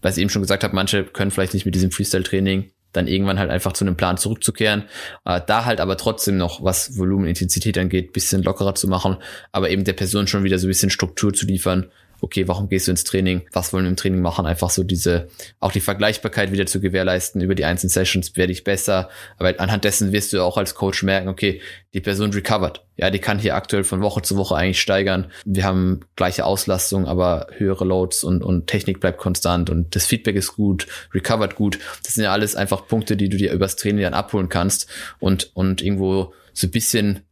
weil 0.03 0.13
ich 0.13 0.19
eben 0.19 0.29
schon 0.29 0.43
gesagt 0.43 0.65
habe, 0.65 0.75
manche 0.75 1.05
können 1.05 1.31
vielleicht 1.31 1.55
nicht 1.55 1.65
mit 1.65 1.75
diesem 1.75 1.91
Freestyle-Training 1.91 2.71
dann 2.93 3.07
irgendwann 3.07 3.39
halt 3.39 3.51
einfach 3.51 3.73
zu 3.73 3.85
einem 3.85 3.97
Plan 3.97 4.17
zurückzukehren. 4.17 4.85
Äh, 5.25 5.41
da 5.47 5.65
halt 5.65 5.81
aber 5.81 5.97
trotzdem 5.97 6.37
noch, 6.37 6.63
was 6.63 6.97
Volumenintensität 6.99 7.79
angeht, 7.79 8.13
bisschen 8.13 8.43
lockerer 8.43 8.75
zu 8.75 8.89
machen, 8.89 9.17
aber 9.51 9.71
eben 9.71 9.85
der 9.85 9.95
Person 9.95 10.27
schon 10.27 10.45
wieder 10.45 10.59
so 10.59 10.67
ein 10.67 10.71
bisschen 10.71 10.91
Struktur 10.91 11.33
zu 11.33 11.47
liefern 11.47 11.91
okay, 12.23 12.47
warum 12.47 12.69
gehst 12.69 12.87
du 12.87 12.93
ins 12.93 13.03
Training? 13.03 13.43
Was 13.53 13.73
wollen 13.73 13.85
wir 13.85 13.91
im 13.91 13.97
Training 13.97 14.23
machen? 14.23 14.47
Einfach 14.47 14.71
so 14.71 14.85
diese, 14.85 15.29
auch 15.59 15.73
die 15.73 15.81
Vergleichbarkeit 15.81 16.53
wieder 16.53 16.67
zu 16.67 16.81
gewährleisten 16.81 17.41
über 17.41 17.57
die 17.57 17.65
einzelnen 17.65 17.91
Sessions, 17.91 18.37
werde 18.37 18.53
ich 18.53 18.63
besser. 18.63 19.11
Aber 19.39 19.59
anhand 19.59 19.83
dessen 19.83 20.13
wirst 20.13 20.33
du 20.33 20.41
auch 20.41 20.57
als 20.57 20.77
Coach 20.77 21.03
merken, 21.03 21.29
okay, 21.29 21.61
die 21.95 22.01
Person 22.01 22.33
recovered. 22.33 22.87
Ja, 22.97 23.11
die 23.11 23.19
kann 23.19 23.41
hier 23.41 23.57
aktuell 23.57 23.83
von 23.83 24.03
Woche 24.03 24.23
zu 24.23 24.37
Woche 24.37 24.55
eigentlich 24.55 24.81
steigern. 24.81 25.33
Wir 25.45 25.65
haben 25.65 26.01
gleiche 26.15 26.45
Auslastung, 26.45 27.07
aber 27.07 27.49
höhere 27.57 27.85
Loads 27.85 28.23
und, 28.23 28.45
und 28.45 28.69
Technik 28.69 29.01
bleibt 29.01 29.19
konstant 29.19 29.69
und 29.69 29.97
das 29.97 30.07
Feedback 30.07 30.37
ist 30.37 30.55
gut, 30.55 30.87
recovered 31.13 31.57
gut. 31.57 31.81
Das 32.05 32.15
sind 32.15 32.23
ja 32.23 32.33
alles 32.33 32.55
einfach 32.55 32.87
Punkte, 32.87 33.17
die 33.17 33.29
du 33.31 33.37
dir 33.37 33.53
übers 33.53 33.75
Training 33.75 34.03
dann 34.03 34.15
abholen 34.15 34.49
kannst 34.49 34.89
und, 35.19 35.51
und 35.55 35.83
irgendwo 35.83 36.33
so 36.53 36.69
ein 36.69 36.71
bisschen 36.71 37.25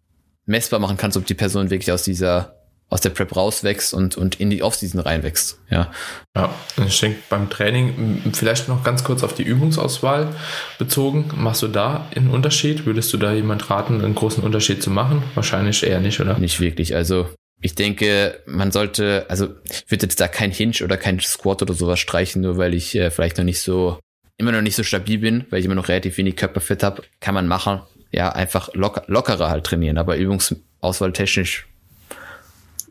messbar 0.47 0.81
machen 0.81 0.97
kannst, 0.97 1.17
ob 1.17 1.27
die 1.27 1.35
Person 1.35 1.71
wirklich 1.71 1.93
aus 1.93 2.03
dieser 2.03 2.60
aus 2.91 3.01
der 3.01 3.11
Prep 3.11 3.35
rauswächst 3.35 3.95
und, 3.95 4.17
und 4.17 4.41
in 4.41 4.51
die 4.51 4.63
Offseason 4.63 5.01
reinwächst. 5.01 5.61
Ja. 5.71 5.91
ja, 6.37 6.53
ich 6.85 6.99
denke 6.99 7.21
beim 7.29 7.49
Training 7.49 8.33
vielleicht 8.35 8.69
noch 8.69 8.83
ganz 8.83 9.05
kurz 9.05 9.23
auf 9.23 9.33
die 9.33 9.45
Übungsauswahl 9.45 10.35
bezogen. 10.79 11.31
Machst 11.37 11.63
du 11.63 11.69
da 11.69 12.09
einen 12.15 12.31
Unterschied? 12.31 12.87
Würdest 12.87 13.13
du 13.13 13.17
da 13.17 13.33
jemand 13.33 13.71
raten, 13.71 14.05
einen 14.05 14.17
großen 14.17 14.43
Unterschied 14.43 14.83
zu 14.83 14.91
machen? 14.91 15.23
Wahrscheinlich 15.35 15.85
eher 15.85 16.01
nicht, 16.01 16.21
oder? 16.21 16.39
Nicht 16.39 16.61
wirklich. 16.61 16.95
Also 16.97 17.29
ich 17.63 17.77
denke, 17.77 18.41
man 18.47 18.73
sollte, 18.73 19.27
also 19.29 19.49
ich 19.65 19.85
würde 19.89 20.07
jetzt 20.07 20.21
da 20.21 20.27
kein 20.27 20.51
Hinge 20.51 20.83
oder 20.83 20.97
kein 20.97 21.21
Squat 21.21 21.63
oder 21.63 21.75
sowas 21.75 22.01
streichen, 22.01 22.43
nur 22.43 22.57
weil 22.57 22.75
ich 22.75 22.97
äh, 22.97 23.11
vielleicht 23.11 23.39
noch 23.39 23.45
nicht 23.45 23.61
so, 23.61 24.01
immer 24.37 24.51
noch 24.51 24.63
nicht 24.63 24.77
so 24.77 24.83
stabil 24.83 25.19
bin, 25.19 25.45
weil 25.51 25.61
ich 25.61 25.67
immer 25.67 25.75
noch 25.77 25.89
relativ 25.89 26.19
wenig 26.19 26.37
Körperfett 26.37 26.83
habe. 26.83 27.03
Kann 27.21 27.35
man 27.35 27.47
machen. 27.47 27.83
Ja, 28.11 28.31
einfach 28.31 28.75
locker, 28.75 29.05
lockerer 29.07 29.51
halt 29.51 29.65
trainieren, 29.65 29.99
aber 29.99 30.17
Übungsauswahl 30.17 31.13
technisch 31.13 31.69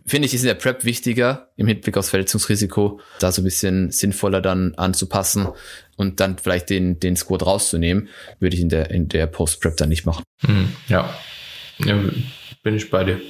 finde 0.10 0.28
ich, 0.28 0.34
ist 0.34 0.42
in 0.42 0.48
der 0.48 0.56
Prep 0.56 0.86
wichtiger 0.86 1.50
im 1.56 1.68
Hinblick 1.68 1.98
aufs 1.98 2.10
Verletzungsrisiko, 2.10 3.00
da 3.20 3.32
so 3.32 3.42
ein 3.42 3.46
bisschen 3.46 3.92
sinnvoller 3.92 4.42
dann 4.42 4.74
anzupassen 4.76 5.48
und 5.98 6.20
dann 6.20 6.38
vielleicht 6.38 6.70
den, 6.70 7.00
den 7.00 7.16
Squad 7.16 7.46
rauszunehmen, 7.46 8.10
würde 8.40 8.56
ich 8.56 8.62
in 8.62 8.70
der, 8.70 8.92
in 8.92 9.10
der 9.10 9.28
Post-Prep 9.28 9.78
dann 9.78 9.90
nicht 9.90 10.06
machen. 10.06 10.24
Hm, 10.42 10.74
ja. 10.88 11.14
ja. 11.80 11.96
bin 12.64 12.76
ich 12.76 12.90
bei 12.90 13.04
dir. 13.04 13.22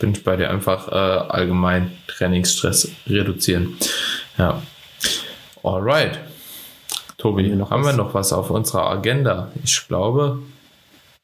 Bin 0.00 0.12
ich 0.12 0.24
bei 0.24 0.36
dir 0.36 0.50
einfach 0.50 0.88
äh, 0.88 0.94
allgemein 0.94 1.92
Trainingsstress 2.08 2.90
reduzieren. 3.06 3.76
Ja. 4.36 4.60
Alright. 5.62 6.18
Tobi, 7.18 7.48
noch 7.50 7.70
haben 7.70 7.84
was? 7.84 7.92
wir 7.92 7.96
noch 7.96 8.12
was 8.12 8.32
auf 8.32 8.50
unserer 8.50 8.90
Agenda? 8.90 9.52
Ich 9.62 9.86
glaube, 9.86 10.42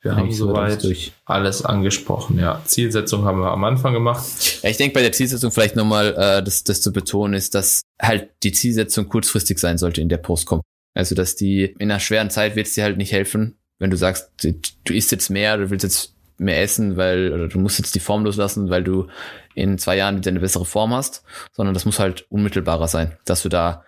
wir 0.02 0.16
haben 0.16 0.32
soweit 0.32 0.84
alles 1.24 1.64
angesprochen. 1.64 2.38
Ja, 2.38 2.60
Zielsetzung 2.64 3.24
haben 3.24 3.38
wir 3.38 3.52
am 3.52 3.62
Anfang 3.62 3.94
gemacht. 3.94 4.24
Ja, 4.62 4.68
ich 4.68 4.76
denke 4.76 4.94
bei 4.94 5.02
der 5.02 5.12
Zielsetzung 5.12 5.52
vielleicht 5.52 5.76
nochmal, 5.76 6.14
äh, 6.16 6.42
das, 6.42 6.64
das 6.64 6.80
zu 6.80 6.92
betonen 6.92 7.34
ist, 7.34 7.54
dass 7.54 7.82
halt 8.00 8.30
die 8.42 8.50
Zielsetzung 8.50 9.08
kurzfristig 9.08 9.60
sein 9.60 9.78
sollte 9.78 10.00
in 10.00 10.08
der 10.08 10.16
Postcom. 10.16 10.60
Also, 10.94 11.14
dass 11.14 11.36
die 11.36 11.64
in 11.78 11.90
einer 11.90 12.00
schweren 12.00 12.30
Zeit 12.30 12.56
wird 12.56 12.66
es 12.66 12.74
dir 12.74 12.82
halt 12.82 12.96
nicht 12.96 13.12
helfen, 13.12 13.56
wenn 13.78 13.90
du 13.90 13.96
sagst, 13.96 14.30
du 14.42 14.92
isst 14.92 15.12
jetzt 15.12 15.30
mehr, 15.30 15.56
du 15.56 15.70
willst 15.70 15.84
jetzt 15.84 16.14
mehr 16.36 16.60
essen, 16.60 16.96
weil, 16.96 17.32
oder 17.32 17.48
du 17.48 17.58
musst 17.60 17.78
jetzt 17.78 17.94
die 17.94 18.00
Form 18.00 18.24
loslassen, 18.24 18.70
weil 18.70 18.82
du 18.82 19.06
in 19.54 19.78
zwei 19.78 19.96
Jahren 19.96 20.16
wieder 20.16 20.30
eine 20.30 20.40
bessere 20.40 20.64
Form 20.64 20.92
hast, 20.92 21.22
sondern 21.52 21.74
das 21.74 21.84
muss 21.84 22.00
halt 22.00 22.26
unmittelbarer 22.28 22.88
sein, 22.88 23.16
dass 23.24 23.42
du 23.42 23.48
da 23.48 23.84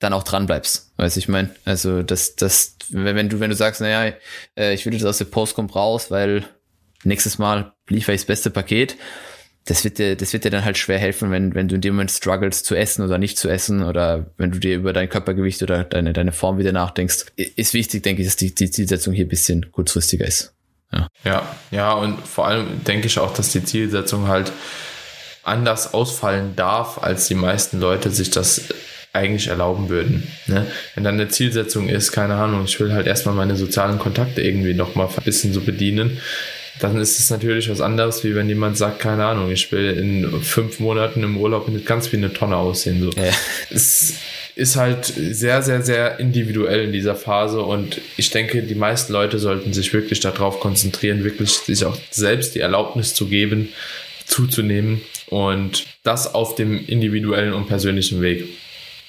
dann 0.00 0.12
auch 0.12 0.24
dran 0.24 0.46
bleibst. 0.46 0.92
Weißt 0.96 1.16
ich 1.16 1.28
meine? 1.28 1.50
Also 1.64 2.02
das, 2.02 2.34
das, 2.34 2.76
wenn, 2.88 3.28
du, 3.28 3.38
wenn 3.38 3.50
du 3.50 3.56
sagst, 3.56 3.80
naja, 3.80 4.14
äh, 4.56 4.74
ich 4.74 4.84
will 4.84 4.94
jetzt 4.94 5.04
aus 5.04 5.18
der 5.18 5.26
Postcom 5.26 5.66
raus, 5.66 6.10
weil 6.10 6.44
nächstes 7.04 7.38
Mal 7.38 7.72
liefere 7.88 8.14
ich 8.14 8.22
das 8.22 8.26
beste 8.26 8.50
Paket, 8.50 8.96
das 9.66 9.84
wird 9.84 9.98
dir, 9.98 10.16
das 10.16 10.32
wird 10.32 10.44
dir 10.44 10.50
dann 10.50 10.64
halt 10.64 10.78
schwer 10.78 10.98
helfen, 10.98 11.30
wenn, 11.30 11.54
wenn 11.54 11.68
du 11.68 11.74
in 11.74 11.80
dem 11.82 11.94
Moment 11.94 12.10
struggles 12.10 12.62
zu 12.62 12.74
essen 12.74 13.04
oder 13.04 13.18
nicht 13.18 13.38
zu 13.38 13.48
essen 13.48 13.82
oder 13.82 14.32
wenn 14.38 14.50
du 14.50 14.58
dir 14.58 14.74
über 14.74 14.92
dein 14.94 15.08
Körpergewicht 15.08 15.62
oder 15.62 15.84
deine, 15.84 16.14
deine 16.14 16.32
Form 16.32 16.58
wieder 16.58 16.72
nachdenkst. 16.72 17.26
Ist 17.36 17.74
wichtig, 17.74 18.02
denke 18.02 18.22
ich, 18.22 18.28
dass 18.28 18.36
die, 18.36 18.54
die 18.54 18.70
Zielsetzung 18.70 19.12
hier 19.12 19.26
ein 19.26 19.28
bisschen 19.28 19.70
kurzfristiger 19.70 20.26
ist. 20.26 20.54
Ja. 20.92 21.08
ja, 21.24 21.56
ja, 21.70 21.92
und 21.92 22.26
vor 22.26 22.48
allem 22.48 22.82
denke 22.84 23.06
ich 23.06 23.18
auch, 23.18 23.32
dass 23.32 23.52
die 23.52 23.62
Zielsetzung 23.62 24.26
halt 24.26 24.50
anders 25.44 25.94
ausfallen 25.94 26.56
darf, 26.56 26.98
als 26.98 27.28
die 27.28 27.36
meisten 27.36 27.78
Leute 27.78 28.10
sich 28.10 28.30
das 28.30 28.62
eigentlich 29.12 29.48
erlauben 29.48 29.88
würden. 29.88 30.26
Ne? 30.46 30.66
Wenn 30.94 31.04
dann 31.04 31.14
eine 31.14 31.28
Zielsetzung 31.28 31.88
ist, 31.88 32.12
keine 32.12 32.34
Ahnung, 32.34 32.64
ich 32.64 32.78
will 32.78 32.92
halt 32.92 33.06
erstmal 33.06 33.34
meine 33.34 33.56
sozialen 33.56 33.98
Kontakte 33.98 34.40
irgendwie 34.42 34.74
nochmal 34.74 35.08
ein 35.08 35.24
bisschen 35.24 35.52
so 35.52 35.60
bedienen, 35.60 36.20
dann 36.78 36.98
ist 36.98 37.18
es 37.18 37.28
natürlich 37.30 37.68
was 37.68 37.80
anderes, 37.80 38.24
wie 38.24 38.34
wenn 38.34 38.48
jemand 38.48 38.76
sagt, 38.76 39.00
keine 39.00 39.26
Ahnung, 39.26 39.50
ich 39.50 39.70
will 39.72 39.90
in 39.90 40.42
fünf 40.42 40.80
Monaten 40.80 41.22
im 41.22 41.36
Urlaub 41.36 41.68
ganz 41.84 42.10
wie 42.12 42.16
eine 42.16 42.32
Tonne 42.32 42.56
aussehen. 42.56 43.02
So. 43.02 43.10
Ja. 43.20 43.32
Es 43.68 44.14
ist 44.56 44.76
halt 44.76 45.04
sehr, 45.04 45.62
sehr, 45.62 45.82
sehr 45.82 46.18
individuell 46.18 46.84
in 46.84 46.92
dieser 46.92 47.14
Phase 47.16 47.60
und 47.60 48.00
ich 48.16 48.30
denke, 48.30 48.62
die 48.62 48.74
meisten 48.74 49.12
Leute 49.12 49.38
sollten 49.38 49.72
sich 49.72 49.92
wirklich 49.92 50.20
darauf 50.20 50.60
konzentrieren, 50.60 51.24
wirklich 51.24 51.52
sich 51.52 51.84
auch 51.84 51.98
selbst 52.10 52.54
die 52.54 52.60
Erlaubnis 52.60 53.14
zu 53.14 53.26
geben, 53.26 53.70
zuzunehmen 54.26 55.02
und 55.26 55.84
das 56.02 56.34
auf 56.34 56.54
dem 56.54 56.86
individuellen 56.86 57.52
und 57.52 57.68
persönlichen 57.68 58.22
Weg 58.22 58.48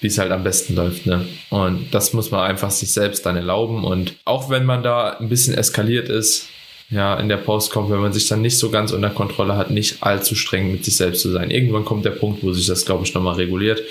wie 0.02 0.08
es 0.08 0.18
halt 0.18 0.32
am 0.32 0.44
besten 0.44 0.76
läuft. 0.76 1.06
Ne? 1.06 1.26
Und 1.50 1.94
das 1.94 2.12
muss 2.14 2.32
man 2.32 2.42
einfach 2.42 2.72
sich 2.72 2.92
selbst 2.92 3.26
dann 3.26 3.38
erlauben. 3.38 3.84
Und 3.86 4.16
auch 4.26 4.50
wenn 4.50 4.66
man 4.66 4.84
da 4.84 5.12
ein 5.12 5.30
bisschen 5.30 5.54
eskaliert 5.54 6.10
ist, 6.10 6.48
ja, 6.90 7.18
in 7.18 7.30
der 7.30 7.38
Post 7.38 7.72
kommt, 7.72 7.90
wenn 7.90 8.02
man 8.02 8.12
sich 8.12 8.28
dann 8.28 8.42
nicht 8.42 8.58
so 8.58 8.70
ganz 8.70 8.92
unter 8.92 9.12
Kontrolle 9.12 9.56
hat, 9.56 9.72
nicht 9.72 10.04
allzu 10.04 10.36
streng 10.36 10.74
mit 10.74 10.84
sich 10.84 10.98
selbst 10.98 11.22
zu 11.22 11.32
sein. 11.32 11.50
Irgendwann 11.50 11.86
kommt 11.86 12.04
der 12.04 12.12
Punkt, 12.12 12.44
wo 12.44 12.52
sich 12.52 12.68
das, 12.68 12.84
glaube 12.84 13.06
ich, 13.06 13.14
nochmal 13.14 13.36
reguliert. 13.36 13.82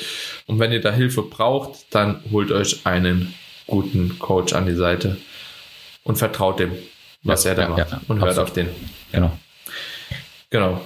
Und 0.46 0.58
wenn 0.58 0.70
ihr 0.70 0.82
da 0.82 0.92
Hilfe 0.92 1.22
braucht, 1.22 1.86
dann 1.90 2.22
holt 2.30 2.52
euch 2.52 2.84
einen 2.84 3.34
guten 3.66 4.18
Coach 4.18 4.52
an 4.52 4.66
die 4.66 4.74
Seite 4.74 5.16
und 6.02 6.16
vertraut 6.16 6.58
dem, 6.58 6.72
was 7.22 7.44
ja, 7.44 7.52
er 7.52 7.56
da 7.56 7.62
ja, 7.62 7.68
macht. 7.68 7.90
Ja, 7.90 8.00
und 8.08 8.18
hört 8.20 8.36
absolut. 8.36 8.48
auf 8.48 8.54
den. 8.54 8.68
Genau. 9.12 9.32
Genau. 10.50 10.80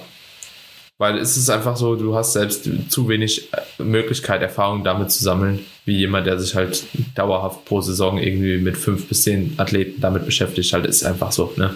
Weil 0.97 1.17
es 1.17 1.35
ist 1.35 1.49
einfach 1.49 1.75
so, 1.75 1.95
du 1.95 2.15
hast 2.15 2.33
selbst 2.33 2.69
zu 2.89 3.09
wenig 3.09 3.51
äh, 3.53 3.83
Möglichkeit, 3.83 4.41
Erfahrung 4.41 4.83
damit 4.83 5.11
zu 5.11 5.23
sammeln, 5.23 5.59
wie 5.83 5.97
jemand, 5.97 6.25
der 6.25 6.39
sich 6.39 6.55
halt 6.55 6.85
dauerhaft 7.15 7.65
pro 7.65 7.81
Saison 7.81 8.17
irgendwie 8.17 8.57
mit 8.57 8.77
fünf 8.77 9.07
bis 9.07 9.23
zehn 9.23 9.55
Athleten 9.57 9.99
damit 9.99 10.25
beschäftigt, 10.25 10.71
halt 10.71 10.85
ist 10.85 11.03
einfach 11.03 11.31
so, 11.31 11.51
ne? 11.57 11.75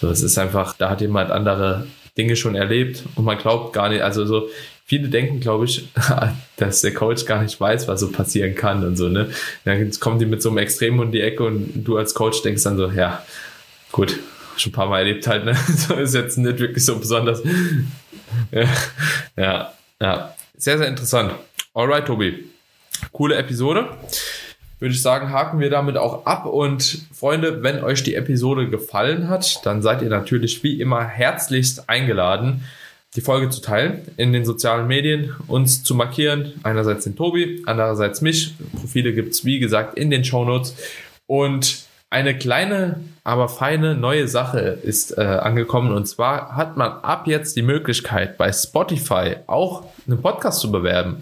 So, 0.00 0.10
es 0.10 0.22
ist 0.22 0.38
einfach, 0.38 0.76
da 0.76 0.90
hat 0.90 1.00
jemand 1.00 1.30
andere 1.30 1.86
Dinge 2.16 2.36
schon 2.36 2.54
erlebt 2.54 3.02
und 3.16 3.24
man 3.24 3.38
glaubt 3.38 3.72
gar 3.72 3.88
nicht, 3.88 4.02
also 4.02 4.24
so, 4.24 4.48
viele 4.84 5.08
denken, 5.08 5.40
glaube 5.40 5.64
ich, 5.64 5.88
dass 6.56 6.82
der 6.82 6.94
Coach 6.94 7.24
gar 7.24 7.42
nicht 7.42 7.60
weiß, 7.60 7.88
was 7.88 8.00
so 8.00 8.12
passieren 8.12 8.54
kann 8.54 8.84
und 8.84 8.96
so, 8.96 9.08
ne? 9.08 9.30
Dann 9.64 9.90
kommen 9.98 10.18
die 10.18 10.26
mit 10.26 10.42
so 10.42 10.50
einem 10.50 10.58
Extrem 10.58 11.00
um 11.00 11.10
die 11.10 11.20
Ecke 11.20 11.44
und 11.44 11.84
du 11.84 11.96
als 11.96 12.14
Coach 12.14 12.42
denkst 12.42 12.62
dann 12.62 12.76
so, 12.76 12.90
ja, 12.90 13.24
gut, 13.90 14.18
schon 14.56 14.70
ein 14.70 14.74
paar 14.74 14.88
Mal 14.88 15.00
erlebt 15.00 15.26
halt, 15.26 15.44
ne? 15.44 15.56
So 15.76 15.94
ist 15.94 16.14
jetzt 16.14 16.38
nicht 16.38 16.58
wirklich 16.58 16.84
so 16.84 16.98
besonders. 16.98 17.42
ja, 18.50 18.68
ja, 19.36 19.72
ja. 20.00 20.34
Sehr, 20.56 20.78
sehr 20.78 20.88
interessant. 20.88 21.34
Alright, 21.74 22.06
Tobi. 22.06 22.44
Coole 23.12 23.36
Episode. 23.36 23.88
Würde 24.78 24.94
ich 24.94 25.02
sagen, 25.02 25.30
haken 25.30 25.60
wir 25.60 25.70
damit 25.70 25.96
auch 25.96 26.26
ab. 26.26 26.46
Und 26.46 27.06
Freunde, 27.12 27.62
wenn 27.62 27.82
euch 27.82 28.02
die 28.02 28.14
Episode 28.14 28.68
gefallen 28.68 29.28
hat, 29.28 29.64
dann 29.64 29.82
seid 29.82 30.02
ihr 30.02 30.08
natürlich 30.08 30.62
wie 30.62 30.80
immer 30.80 31.04
herzlichst 31.04 31.88
eingeladen, 31.88 32.64
die 33.16 33.20
Folge 33.20 33.48
zu 33.50 33.60
teilen 33.60 34.02
in 34.16 34.32
den 34.32 34.44
sozialen 34.44 34.86
Medien, 34.86 35.34
uns 35.46 35.84
zu 35.84 35.94
markieren. 35.94 36.52
Einerseits 36.64 37.04
den 37.04 37.16
Tobi, 37.16 37.62
andererseits 37.66 38.20
mich. 38.20 38.54
Profile 38.78 39.12
gibt 39.12 39.34
es, 39.34 39.44
wie 39.44 39.58
gesagt, 39.58 39.96
in 39.96 40.10
den 40.10 40.24
Show 40.24 40.44
Notes. 40.44 40.76
Und 41.26 41.83
eine 42.14 42.38
kleine, 42.38 43.00
aber 43.24 43.48
feine 43.48 43.96
neue 43.96 44.28
Sache 44.28 44.60
ist 44.60 45.18
äh, 45.18 45.22
angekommen. 45.22 45.92
Und 45.92 46.06
zwar 46.06 46.54
hat 46.54 46.76
man 46.76 46.92
ab 47.02 47.26
jetzt 47.26 47.56
die 47.56 47.62
Möglichkeit, 47.62 48.38
bei 48.38 48.52
Spotify 48.52 49.38
auch 49.48 49.82
einen 50.06 50.22
Podcast 50.22 50.60
zu 50.60 50.70
bewerben. 50.70 51.16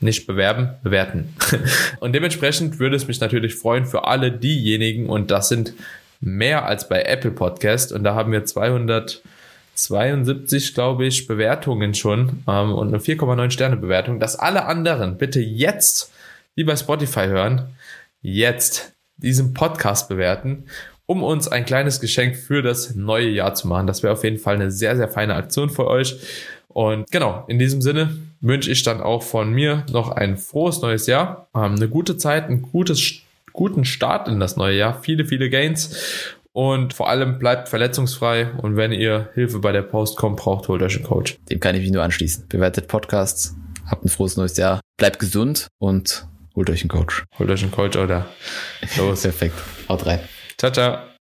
Nicht 0.00 0.26
bewerben, 0.26 0.70
bewerten. 0.82 1.36
und 2.00 2.14
dementsprechend 2.14 2.78
würde 2.78 2.96
es 2.96 3.06
mich 3.06 3.20
natürlich 3.20 3.56
freuen 3.56 3.84
für 3.84 4.06
alle 4.06 4.32
diejenigen, 4.32 5.10
und 5.10 5.30
das 5.30 5.50
sind 5.50 5.74
mehr 6.18 6.64
als 6.64 6.88
bei 6.88 7.02
Apple 7.02 7.32
Podcast. 7.32 7.92
Und 7.92 8.02
da 8.02 8.14
haben 8.14 8.32
wir 8.32 8.46
272, 8.46 10.72
glaube 10.72 11.04
ich, 11.04 11.26
Bewertungen 11.26 11.92
schon 11.92 12.42
ähm, 12.48 12.72
und 12.72 12.88
eine 12.88 12.98
4,9 12.98 13.50
Sterne 13.50 13.76
Bewertung, 13.76 14.18
dass 14.18 14.36
alle 14.36 14.64
anderen 14.64 15.18
bitte 15.18 15.40
jetzt, 15.40 16.10
wie 16.54 16.64
bei 16.64 16.76
Spotify 16.76 17.26
hören, 17.26 17.66
jetzt 18.22 18.92
diesen 19.22 19.54
Podcast 19.54 20.08
bewerten, 20.08 20.64
um 21.06 21.22
uns 21.22 21.48
ein 21.48 21.64
kleines 21.64 22.00
Geschenk 22.00 22.36
für 22.36 22.62
das 22.62 22.94
neue 22.94 23.28
Jahr 23.28 23.54
zu 23.54 23.68
machen. 23.68 23.86
Das 23.86 24.02
wäre 24.02 24.12
auf 24.12 24.24
jeden 24.24 24.38
Fall 24.38 24.54
eine 24.54 24.70
sehr, 24.70 24.96
sehr 24.96 25.08
feine 25.08 25.34
Aktion 25.34 25.70
für 25.70 25.86
euch. 25.86 26.16
Und 26.68 27.10
genau, 27.10 27.44
in 27.48 27.58
diesem 27.58 27.82
Sinne 27.82 28.16
wünsche 28.40 28.70
ich 28.70 28.82
dann 28.82 29.00
auch 29.00 29.22
von 29.22 29.52
mir 29.52 29.84
noch 29.90 30.10
ein 30.10 30.38
frohes 30.38 30.80
neues 30.80 31.06
Jahr, 31.06 31.48
ähm, 31.54 31.74
eine 31.76 31.88
gute 31.88 32.16
Zeit, 32.16 32.44
einen 32.44 32.62
gutes, 32.62 33.20
guten 33.52 33.84
Start 33.84 34.28
in 34.28 34.40
das 34.40 34.56
neue 34.56 34.76
Jahr, 34.76 35.02
viele, 35.02 35.26
viele 35.26 35.50
Gains 35.50 36.34
und 36.52 36.92
vor 36.92 37.08
allem 37.08 37.38
bleibt 37.38 37.68
verletzungsfrei 37.68 38.50
und 38.58 38.76
wenn 38.76 38.92
ihr 38.92 39.30
Hilfe 39.34 39.58
bei 39.58 39.72
der 39.72 39.82
Postcom 39.82 40.36
braucht, 40.36 40.68
holt 40.68 40.82
euch 40.82 40.96
einen 40.96 41.04
Coach. 41.04 41.38
Dem 41.50 41.60
kann 41.60 41.74
ich 41.74 41.82
mich 41.82 41.90
nur 41.90 42.02
anschließen. 42.02 42.46
Bewertet 42.48 42.88
Podcasts, 42.88 43.54
habt 43.86 44.04
ein 44.04 44.08
frohes 44.08 44.36
neues 44.36 44.56
Jahr, 44.56 44.80
bleibt 44.98 45.18
gesund 45.18 45.68
und 45.78 46.26
Holt 46.54 46.70
euch 46.70 46.82
einen 46.82 46.88
Coach. 46.90 47.24
Holt 47.38 47.50
euch 47.50 47.62
einen 47.62 47.72
Coach 47.72 47.96
oder 47.96 48.26
los. 48.96 49.22
Perfekt. 49.22 49.54
Haut 49.88 50.06
rein. 50.06 50.20
Ciao, 50.58 50.70
ciao. 50.70 51.02